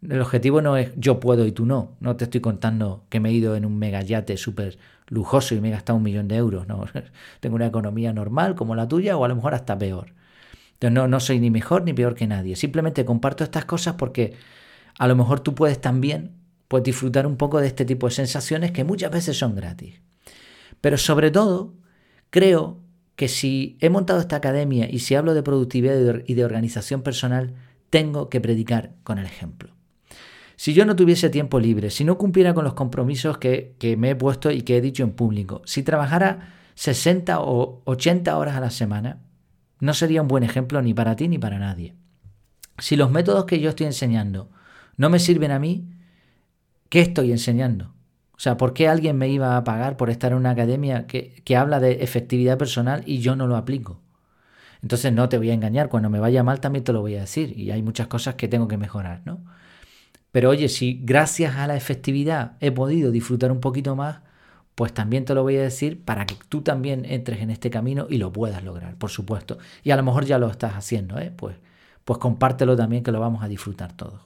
el 0.08 0.22
objetivo 0.22 0.62
no 0.62 0.78
es 0.78 0.92
yo 0.96 1.20
puedo 1.20 1.46
y 1.46 1.52
tú 1.52 1.66
no. 1.66 1.96
No 2.00 2.16
te 2.16 2.26
estoy 2.26 2.42
contando 2.42 3.06
que 3.10 3.20
me 3.20 3.30
he 3.30 3.34
ido 3.34 3.56
en 3.56 3.66
un 3.66 3.78
mega 3.78 4.02
yate 4.02 4.38
súper 4.38 4.78
lujoso 5.08 5.54
y 5.56 5.62
me 5.62 5.70
he 5.70 5.72
gastado 5.72 5.98
un 5.98 6.04
millón 6.04 6.28
de 6.28 6.38
euros. 6.38 6.68
No, 6.68 6.86
tengo 7.40 7.56
una 7.56 7.68
economía 7.68 8.14
normal 8.14 8.56
como 8.56 8.76
la 8.76 8.88
tuya 8.88 9.18
o 9.18 9.26
a 9.26 9.28
lo 9.28 9.36
mejor 9.36 9.54
hasta 9.54 9.78
peor. 9.78 10.14
Entonces 10.74 10.94
no, 10.94 11.08
no 11.08 11.20
soy 11.20 11.40
ni 11.40 11.52
mejor 11.52 11.84
ni 11.84 11.94
peor 11.94 12.16
que 12.16 12.28
nadie. 12.28 12.56
Simplemente 12.56 13.06
comparto 13.06 13.44
estas 13.44 13.66
cosas 13.66 13.96
porque 13.96 14.34
a 14.98 15.08
lo 15.08 15.16
mejor 15.16 15.40
tú 15.42 15.54
puedes 15.54 15.80
también 15.80 16.32
puedes 16.68 16.86
disfrutar 16.86 17.28
un 17.28 17.36
poco 17.36 17.60
de 17.60 17.68
este 17.68 17.84
tipo 17.84 18.08
de 18.08 18.14
sensaciones 18.14 18.72
que 18.72 18.86
muchas 18.86 19.12
veces 19.12 19.38
son 19.38 19.56
gratis. 19.56 20.00
Pero 20.80 20.98
sobre 20.98 21.30
todo, 21.30 21.74
creo 22.30 22.80
que 23.18 23.28
si 23.28 23.78
he 23.82 23.90
montado 23.90 24.22
esta 24.22 24.38
academia 24.38 24.90
y 24.90 25.00
si 25.00 25.16
hablo 25.16 25.34
de 25.34 25.44
productividad 25.44 26.24
y 26.26 26.34
de 26.34 26.46
organización 26.46 27.02
personal, 27.02 27.56
tengo 27.90 28.30
que 28.30 28.40
predicar 28.40 28.94
con 29.04 29.20
el 29.20 29.26
ejemplo. 29.26 29.76
Si 30.62 30.76
yo 30.76 30.86
no 30.86 30.96
tuviese 30.96 31.32
tiempo 31.32 31.60
libre, 31.60 31.90
si 31.90 32.04
no 32.04 32.20
cumpliera 32.20 32.54
con 32.54 32.64
los 32.64 32.76
compromisos 32.76 33.40
que, 33.40 33.76
me 33.98 34.12
he 34.12 34.16
puesto 34.16 34.52
y 34.52 34.62
que 34.62 34.78
he 34.78 34.82
dicho 34.82 35.02
en 35.02 35.10
público, 35.10 35.64
si 35.66 35.82
trabajara 35.82 36.54
60 36.76 37.40
o 37.42 37.82
80 37.86 38.38
horas 38.38 38.56
a 38.56 38.60
la 38.60 38.70
semana, 38.70 39.24
no 39.80 39.96
sería 39.96 40.22
un 40.22 40.28
buen 40.28 40.44
ejemplo 40.44 40.80
ni 40.84 40.94
para 40.94 41.16
ti 41.16 41.28
ni 41.28 41.40
para 41.40 41.58
nadie. 41.58 41.96
Si 42.78 42.96
los 42.96 43.10
métodos 43.10 43.46
que 43.46 43.60
yo 43.60 43.70
estoy 43.72 43.88
enseñando 43.88 44.52
no 44.98 45.10
me 45.10 45.18
sirven 45.18 45.50
a 45.50 45.58
mí, 45.58 45.90
¿qué 46.90 47.02
estoy 47.02 47.32
enseñando? 47.32 47.96
O 48.34 48.40
sea, 48.40 48.58
¿por 48.58 48.76
qué 48.76 48.88
alguien 48.88 49.18
me 49.18 49.30
iba 49.30 49.58
a 49.58 49.64
pagar 49.64 49.98
por 49.98 50.12
estar 50.12 50.32
en 50.32 50.38
una 50.38 50.52
academia 50.52 51.08
que, 51.08 51.42
que 51.44 51.56
habla 51.56 51.80
de 51.80 52.04
efectividad 52.04 52.60
personal 52.60 53.02
y 53.08 53.18
yo 53.18 53.36
no 53.36 53.48
lo 53.48 53.56
aplico? 53.56 54.00
Entonces 54.84 55.12
no 55.12 55.28
te 55.28 55.40
voy 55.40 55.50
a 55.50 55.56
engañar, 55.56 55.90
cuando 55.90 56.12
me 56.12 56.20
vaya 56.20 56.44
mal 56.44 56.60
también 56.60 56.84
te 56.84 56.94
lo 56.94 57.02
voy 57.02 57.16
a 57.16 57.22
decir 57.22 57.58
y 57.58 57.72
hay 57.72 57.82
muchas 57.82 58.06
cosas 58.06 58.36
que 58.36 58.48
tengo 58.48 58.68
que 58.68 58.78
mejorar, 58.78 59.24
¿no? 59.26 59.42
Pero 60.32 60.50
oye, 60.50 60.70
si 60.70 61.00
gracias 61.04 61.58
a 61.58 61.68
la 61.68 61.76
efectividad 61.76 62.54
he 62.60 62.72
podido 62.72 63.12
disfrutar 63.12 63.52
un 63.52 63.60
poquito 63.60 63.96
más, 63.96 64.20
pues 64.76 64.94
también 64.94 65.26
te 65.26 65.36
lo 65.36 65.44
voy 65.44 65.58
a 65.58 65.62
decir 65.62 66.04
para 66.04 66.26
que 66.26 66.36
tú 66.48 66.62
también 66.62 67.06
entres 67.06 67.42
en 67.42 67.50
este 67.50 67.70
camino 67.70 68.08
y 68.10 68.18
lo 68.18 68.32
puedas 68.32 68.64
lograr, 68.64 68.96
por 68.96 69.10
supuesto. 69.10 69.58
Y 69.84 69.92
a 69.92 69.98
lo 69.98 70.04
mejor 70.04 70.26
ya 70.26 70.40
lo 70.40 70.50
estás 70.50 70.74
haciendo, 70.74 71.20
¿eh? 71.20 71.32
Pues, 71.36 71.58
pues 72.06 72.20
compártelo 72.20 72.76
también 72.76 73.04
que 73.04 73.12
lo 73.12 73.20
vamos 73.20 73.44
a 73.44 73.48
disfrutar 73.48 73.94
todos. 73.94 74.22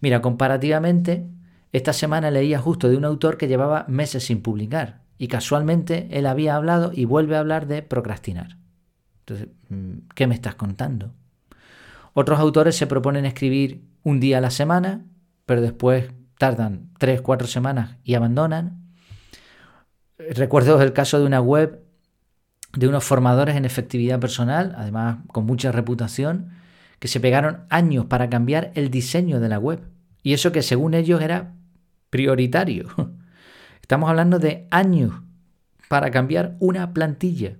Mira, 0.00 0.20
comparativamente, 0.20 1.26
esta 1.72 1.92
semana 1.92 2.30
leía 2.30 2.58
justo 2.58 2.88
de 2.88 2.96
un 2.96 3.04
autor 3.04 3.38
que 3.38 3.48
llevaba 3.48 3.86
meses 3.88 4.24
sin 4.24 4.42
publicar 4.42 5.02
y 5.18 5.28
casualmente 5.28 6.08
él 6.10 6.26
había 6.26 6.56
hablado 6.56 6.92
y 6.94 7.06
vuelve 7.06 7.36
a 7.36 7.40
hablar 7.40 7.66
de 7.66 7.82
procrastinar. 7.82 8.58
Entonces, 9.20 9.48
mm, 9.70 10.08
¿qué 10.14 10.26
me 10.26 10.34
estás 10.34 10.54
contando? 10.54 11.12
Otros 12.12 12.38
autores 12.38 12.76
se 12.76 12.86
proponen 12.86 13.26
escribir 13.26 13.82
un 14.06 14.20
día 14.20 14.38
a 14.38 14.40
la 14.40 14.52
semana, 14.52 15.04
pero 15.46 15.60
después 15.60 16.12
tardan 16.38 16.90
tres, 16.96 17.20
cuatro 17.22 17.48
semanas 17.48 17.96
y 18.04 18.14
abandonan. 18.14 18.94
Recuerdo 20.16 20.80
el 20.80 20.92
caso 20.92 21.18
de 21.18 21.26
una 21.26 21.40
web 21.40 21.84
de 22.72 22.86
unos 22.86 23.02
formadores 23.02 23.56
en 23.56 23.64
efectividad 23.64 24.20
personal, 24.20 24.76
además 24.78 25.18
con 25.32 25.44
mucha 25.44 25.72
reputación, 25.72 26.50
que 27.00 27.08
se 27.08 27.18
pegaron 27.18 27.64
años 27.68 28.06
para 28.06 28.30
cambiar 28.30 28.70
el 28.76 28.92
diseño 28.92 29.40
de 29.40 29.48
la 29.48 29.58
web. 29.58 29.80
Y 30.22 30.34
eso 30.34 30.52
que 30.52 30.62
según 30.62 30.94
ellos 30.94 31.20
era 31.20 31.56
prioritario. 32.08 32.86
Estamos 33.82 34.08
hablando 34.08 34.38
de 34.38 34.68
años 34.70 35.14
para 35.88 36.12
cambiar 36.12 36.54
una 36.60 36.92
plantilla. 36.92 37.56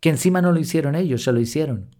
que 0.00 0.08
encima 0.08 0.40
no 0.40 0.52
lo 0.52 0.60
hicieron 0.60 0.94
ellos, 0.94 1.24
se 1.24 1.32
lo 1.32 1.40
hicieron. 1.40 1.94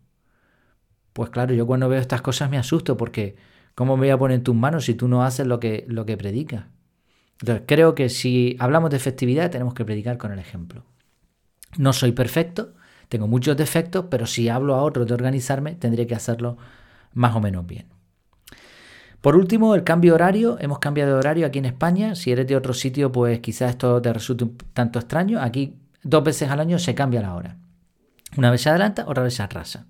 Pues 1.12 1.28
claro, 1.28 1.53
yo 1.53 1.66
cuando 1.66 1.90
veo 1.90 2.01
estas 2.01 2.22
cosas 2.22 2.48
me 2.48 2.57
asusto 2.57 2.96
porque 2.96 3.36
¿cómo 3.81 3.97
me 3.97 4.09
voy 4.09 4.11
a 4.11 4.18
poner 4.18 4.35
en 4.35 4.45
tus 4.45 4.55
manos 4.55 4.85
si 4.85 4.93
tú 4.93 5.09
no 5.09 5.24
haces 5.24 5.47
lo 5.47 5.59
que, 5.59 5.87
lo 5.89 6.05
que 6.05 6.18
predicas? 6.18 6.66
Entonces 7.41 7.64
creo 7.66 7.95
que 7.95 8.11
si 8.11 8.55
hablamos 8.59 8.91
de 8.91 8.99
efectividad 8.99 9.51
tenemos 9.51 9.72
que 9.72 9.87
predicar 9.87 10.18
con 10.18 10.33
el 10.33 10.39
ejemplo. 10.39 10.85
No 11.78 11.95
soy 11.95 12.12
perfecto, 12.12 12.74
tengo 13.09 13.26
muchos 13.26 13.57
defectos, 13.57 14.05
pero 14.11 14.26
si 14.26 14.51
hablo 14.51 14.74
a 14.74 14.83
otros 14.83 15.07
de 15.07 15.14
organizarme 15.14 15.76
tendré 15.76 16.07
que 16.07 16.14
hacerlo 16.14 16.59
más 17.14 17.35
o 17.35 17.41
menos 17.41 17.66
bien. 17.66 17.87
Por 19.22 19.35
último, 19.35 19.74
el 19.74 19.83
cambio 19.83 20.14
horario. 20.14 20.59
Hemos 20.61 20.78
cambiado 20.78 21.12
de 21.14 21.18
horario 21.18 21.47
aquí 21.47 21.59
en 21.59 21.64
España. 21.64 22.14
Si 22.16 22.31
eres 22.31 22.47
de 22.47 22.57
otro 22.57 22.74
sitio, 22.74 23.11
pues 23.11 23.41
quizás 23.41 23.70
esto 23.70 24.03
te 24.03 24.12
resulte 24.12 24.45
un 24.45 24.59
tanto 24.74 24.99
extraño. 24.99 25.41
Aquí 25.41 25.78
dos 26.03 26.22
veces 26.22 26.51
al 26.51 26.61
año 26.61 26.78
se 26.78 26.95
cambia 26.95 27.22
la 27.22 27.35
hora. 27.35 27.57
Una 28.37 28.51
vez 28.51 28.61
se 28.61 28.68
adelanta, 28.68 29.07
otra 29.07 29.22
vez 29.22 29.33
se 29.33 29.43
atrasa. 29.43 29.87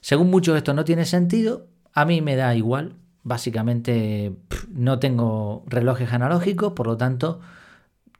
Según 0.00 0.30
muchos 0.30 0.56
esto 0.56 0.72
no 0.72 0.84
tiene 0.84 1.04
sentido, 1.04 1.66
a 1.92 2.04
mí 2.04 2.20
me 2.20 2.36
da 2.36 2.54
igual. 2.54 2.94
Básicamente 3.24 4.36
no 4.68 4.98
tengo 4.98 5.64
relojes 5.66 6.12
analógicos, 6.12 6.74
por 6.74 6.86
lo 6.86 6.98
tanto 6.98 7.40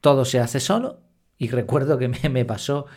todo 0.01 0.25
se 0.25 0.39
hace 0.39 0.59
solo. 0.59 0.99
Y 1.37 1.49
recuerdo 1.49 1.97
que 1.97 2.07
me, 2.29 2.43
pasó 2.45 2.87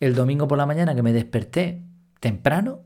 el 0.00 0.14
domingo 0.14 0.48
por 0.48 0.58
la 0.58 0.66
mañana 0.66 0.94
que 0.94 1.02
me 1.02 1.12
desperté 1.12 1.82
temprano 2.18 2.80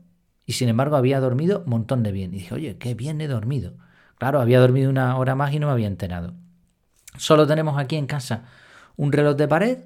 y 0.45 0.53
sin 0.53 0.69
embargo 0.69 0.97
había 0.97 1.19
dormido 1.21 1.63
un 1.65 1.69
montón 1.69 2.03
de 2.03 2.11
bien. 2.11 2.33
Y 2.33 2.39
dije, 2.39 2.53
oye, 2.53 2.77
qué 2.77 2.95
bien 2.95 3.21
he 3.21 3.27
dormido. 3.27 3.77
Claro, 4.17 4.41
había 4.41 4.59
dormido 4.59 4.89
una 4.89 5.17
hora 5.17 5.35
más 5.35 5.53
y 5.53 5.59
no 5.59 5.67
me 5.67 5.73
había 5.73 5.87
enterado. 5.87 6.33
Solo 7.17 7.47
tenemos 7.47 7.77
aquí 7.77 7.95
en 7.95 8.07
casa 8.07 8.43
un 8.97 9.11
reloj 9.11 9.37
de 9.37 9.47
pared 9.47 9.77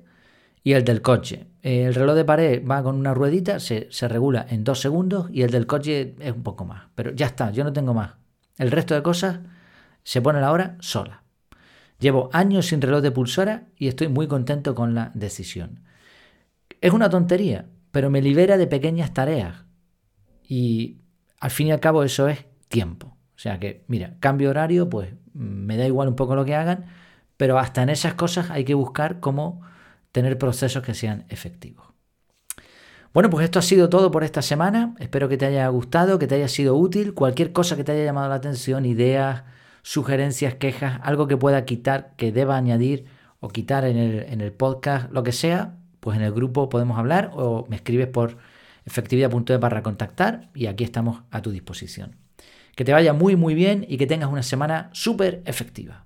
y 0.64 0.74
el 0.74 0.84
del 0.84 1.04
coche. 1.04 1.48
El 1.62 1.94
reloj 1.94 2.16
de 2.16 2.26
pared 2.26 2.64
va 2.66 2.82
con 2.82 2.96
una 2.96 3.14
ruedita, 3.14 3.60
se, 3.60 3.88
se, 3.92 4.08
regula 4.08 4.46
en 4.50 4.64
dos 4.64 4.80
segundos 4.80 5.30
y 5.32 5.44
el 5.44 5.52
del 5.52 5.68
coche 5.68 6.16
es 6.20 6.32
un 6.34 6.44
poco 6.44 6.66
más. 6.66 6.88
Pero 6.96 7.12
ya 7.12 7.28
está, 7.28 7.52
yo 7.52 7.64
no 7.64 7.72
tengo 7.72 7.94
más. 7.94 8.19
El 8.60 8.70
resto 8.70 8.94
de 8.94 9.02
cosas 9.02 9.40
se 10.04 10.22
pone 10.22 10.42
la 10.42 10.52
hora 10.52 10.78
sola. 10.80 11.24
Llevo 11.98 12.30
años 12.34 12.68
sin 12.68 12.82
reloj 12.82 13.02
de 13.02 13.12
pulsora 13.12 13.64
y 13.78 13.88
estoy 13.88 14.10
muy 14.10 14.28
contento 14.28 14.76
con 14.76 14.94
la 14.94 15.12
decisión. 15.16 15.82
Es 16.82 16.94
una 16.94 17.10
tontería, 17.10 17.66
pero 17.92 18.10
me 18.10 18.22
libera 18.22 18.58
de 18.58 18.68
pequeñas 18.68 19.14
tareas. 19.14 19.66
Y 20.44 20.98
al 21.40 21.52
fin 21.52 21.68
y 21.68 21.72
al 21.72 21.80
cabo 21.80 22.04
eso 22.04 22.28
es 22.28 22.46
tiempo. 22.68 23.18
O 23.36 23.40
sea 23.40 23.60
que, 23.60 23.86
mira, 23.88 24.16
cambio 24.20 24.50
horario, 24.50 24.90
pues 24.90 25.14
me 25.34 25.78
da 25.78 25.88
igual 25.88 26.10
un 26.10 26.16
poco 26.16 26.36
lo 26.36 26.46
que 26.46 26.56
hagan, 26.56 26.86
pero 27.38 27.58
hasta 27.58 27.82
en 27.82 27.90
esas 27.90 28.14
cosas 28.16 28.52
hay 28.52 28.66
que 28.66 28.74
buscar 28.74 29.22
cómo 29.22 29.62
tener 30.12 30.38
procesos 30.38 30.84
que 30.84 30.94
sean 30.94 31.26
efectivos. 31.30 31.89
Bueno, 33.14 33.30
pues 33.30 33.44
esto 33.44 33.58
ha 33.60 33.64
sido 33.64 33.90
todo 33.90 34.12
por 34.12 34.24
esta 34.24 34.42
semana. 34.42 34.94
Espero 35.00 35.28
que 35.30 35.38
te 35.38 35.46
haya 35.46 35.68
gustado, 35.70 36.20
que 36.20 36.28
te 36.28 36.36
haya 36.36 36.48
sido 36.48 36.76
útil. 36.76 37.14
Cualquier 37.14 37.52
cosa 37.52 37.76
que 37.76 37.84
te 37.84 37.92
haya 37.92 38.06
llamado 38.06 38.30
la 38.30 38.36
atención, 38.36 38.86
ideas, 38.86 39.44
sugerencias, 39.82 40.56
quejas, 40.56 41.00
algo 41.04 41.28
que 41.28 41.36
pueda 41.36 41.66
quitar, 41.66 42.14
que 42.18 42.32
deba 42.32 42.56
añadir 42.56 43.06
o 43.40 43.50
quitar 43.50 43.86
en 43.86 43.98
el, 43.98 44.20
en 44.24 44.42
el 44.42 44.52
podcast, 44.52 45.12
lo 45.12 45.24
que 45.24 45.32
sea, 45.32 45.78
pues 46.00 46.18
en 46.18 46.24
el 46.24 46.32
grupo 46.32 46.70
podemos 46.70 47.00
hablar 47.00 47.32
o 47.34 47.66
me 47.70 47.78
escribes 47.78 48.08
por 48.08 48.38
efectividad.de 48.86 49.58
barra 49.58 49.82
contactar 49.82 50.50
y 50.54 50.68
aquí 50.68 50.84
estamos 50.84 51.24
a 51.32 51.42
tu 51.42 51.52
disposición. 51.52 52.16
Que 52.76 52.86
te 52.86 52.94
vaya 52.94 53.14
muy 53.14 53.36
muy 53.36 53.56
bien 53.56 53.86
y 53.90 53.98
que 53.98 54.08
tengas 54.08 54.30
una 54.30 54.44
semana 54.44 54.90
súper 54.94 55.42
efectiva. 55.46 56.06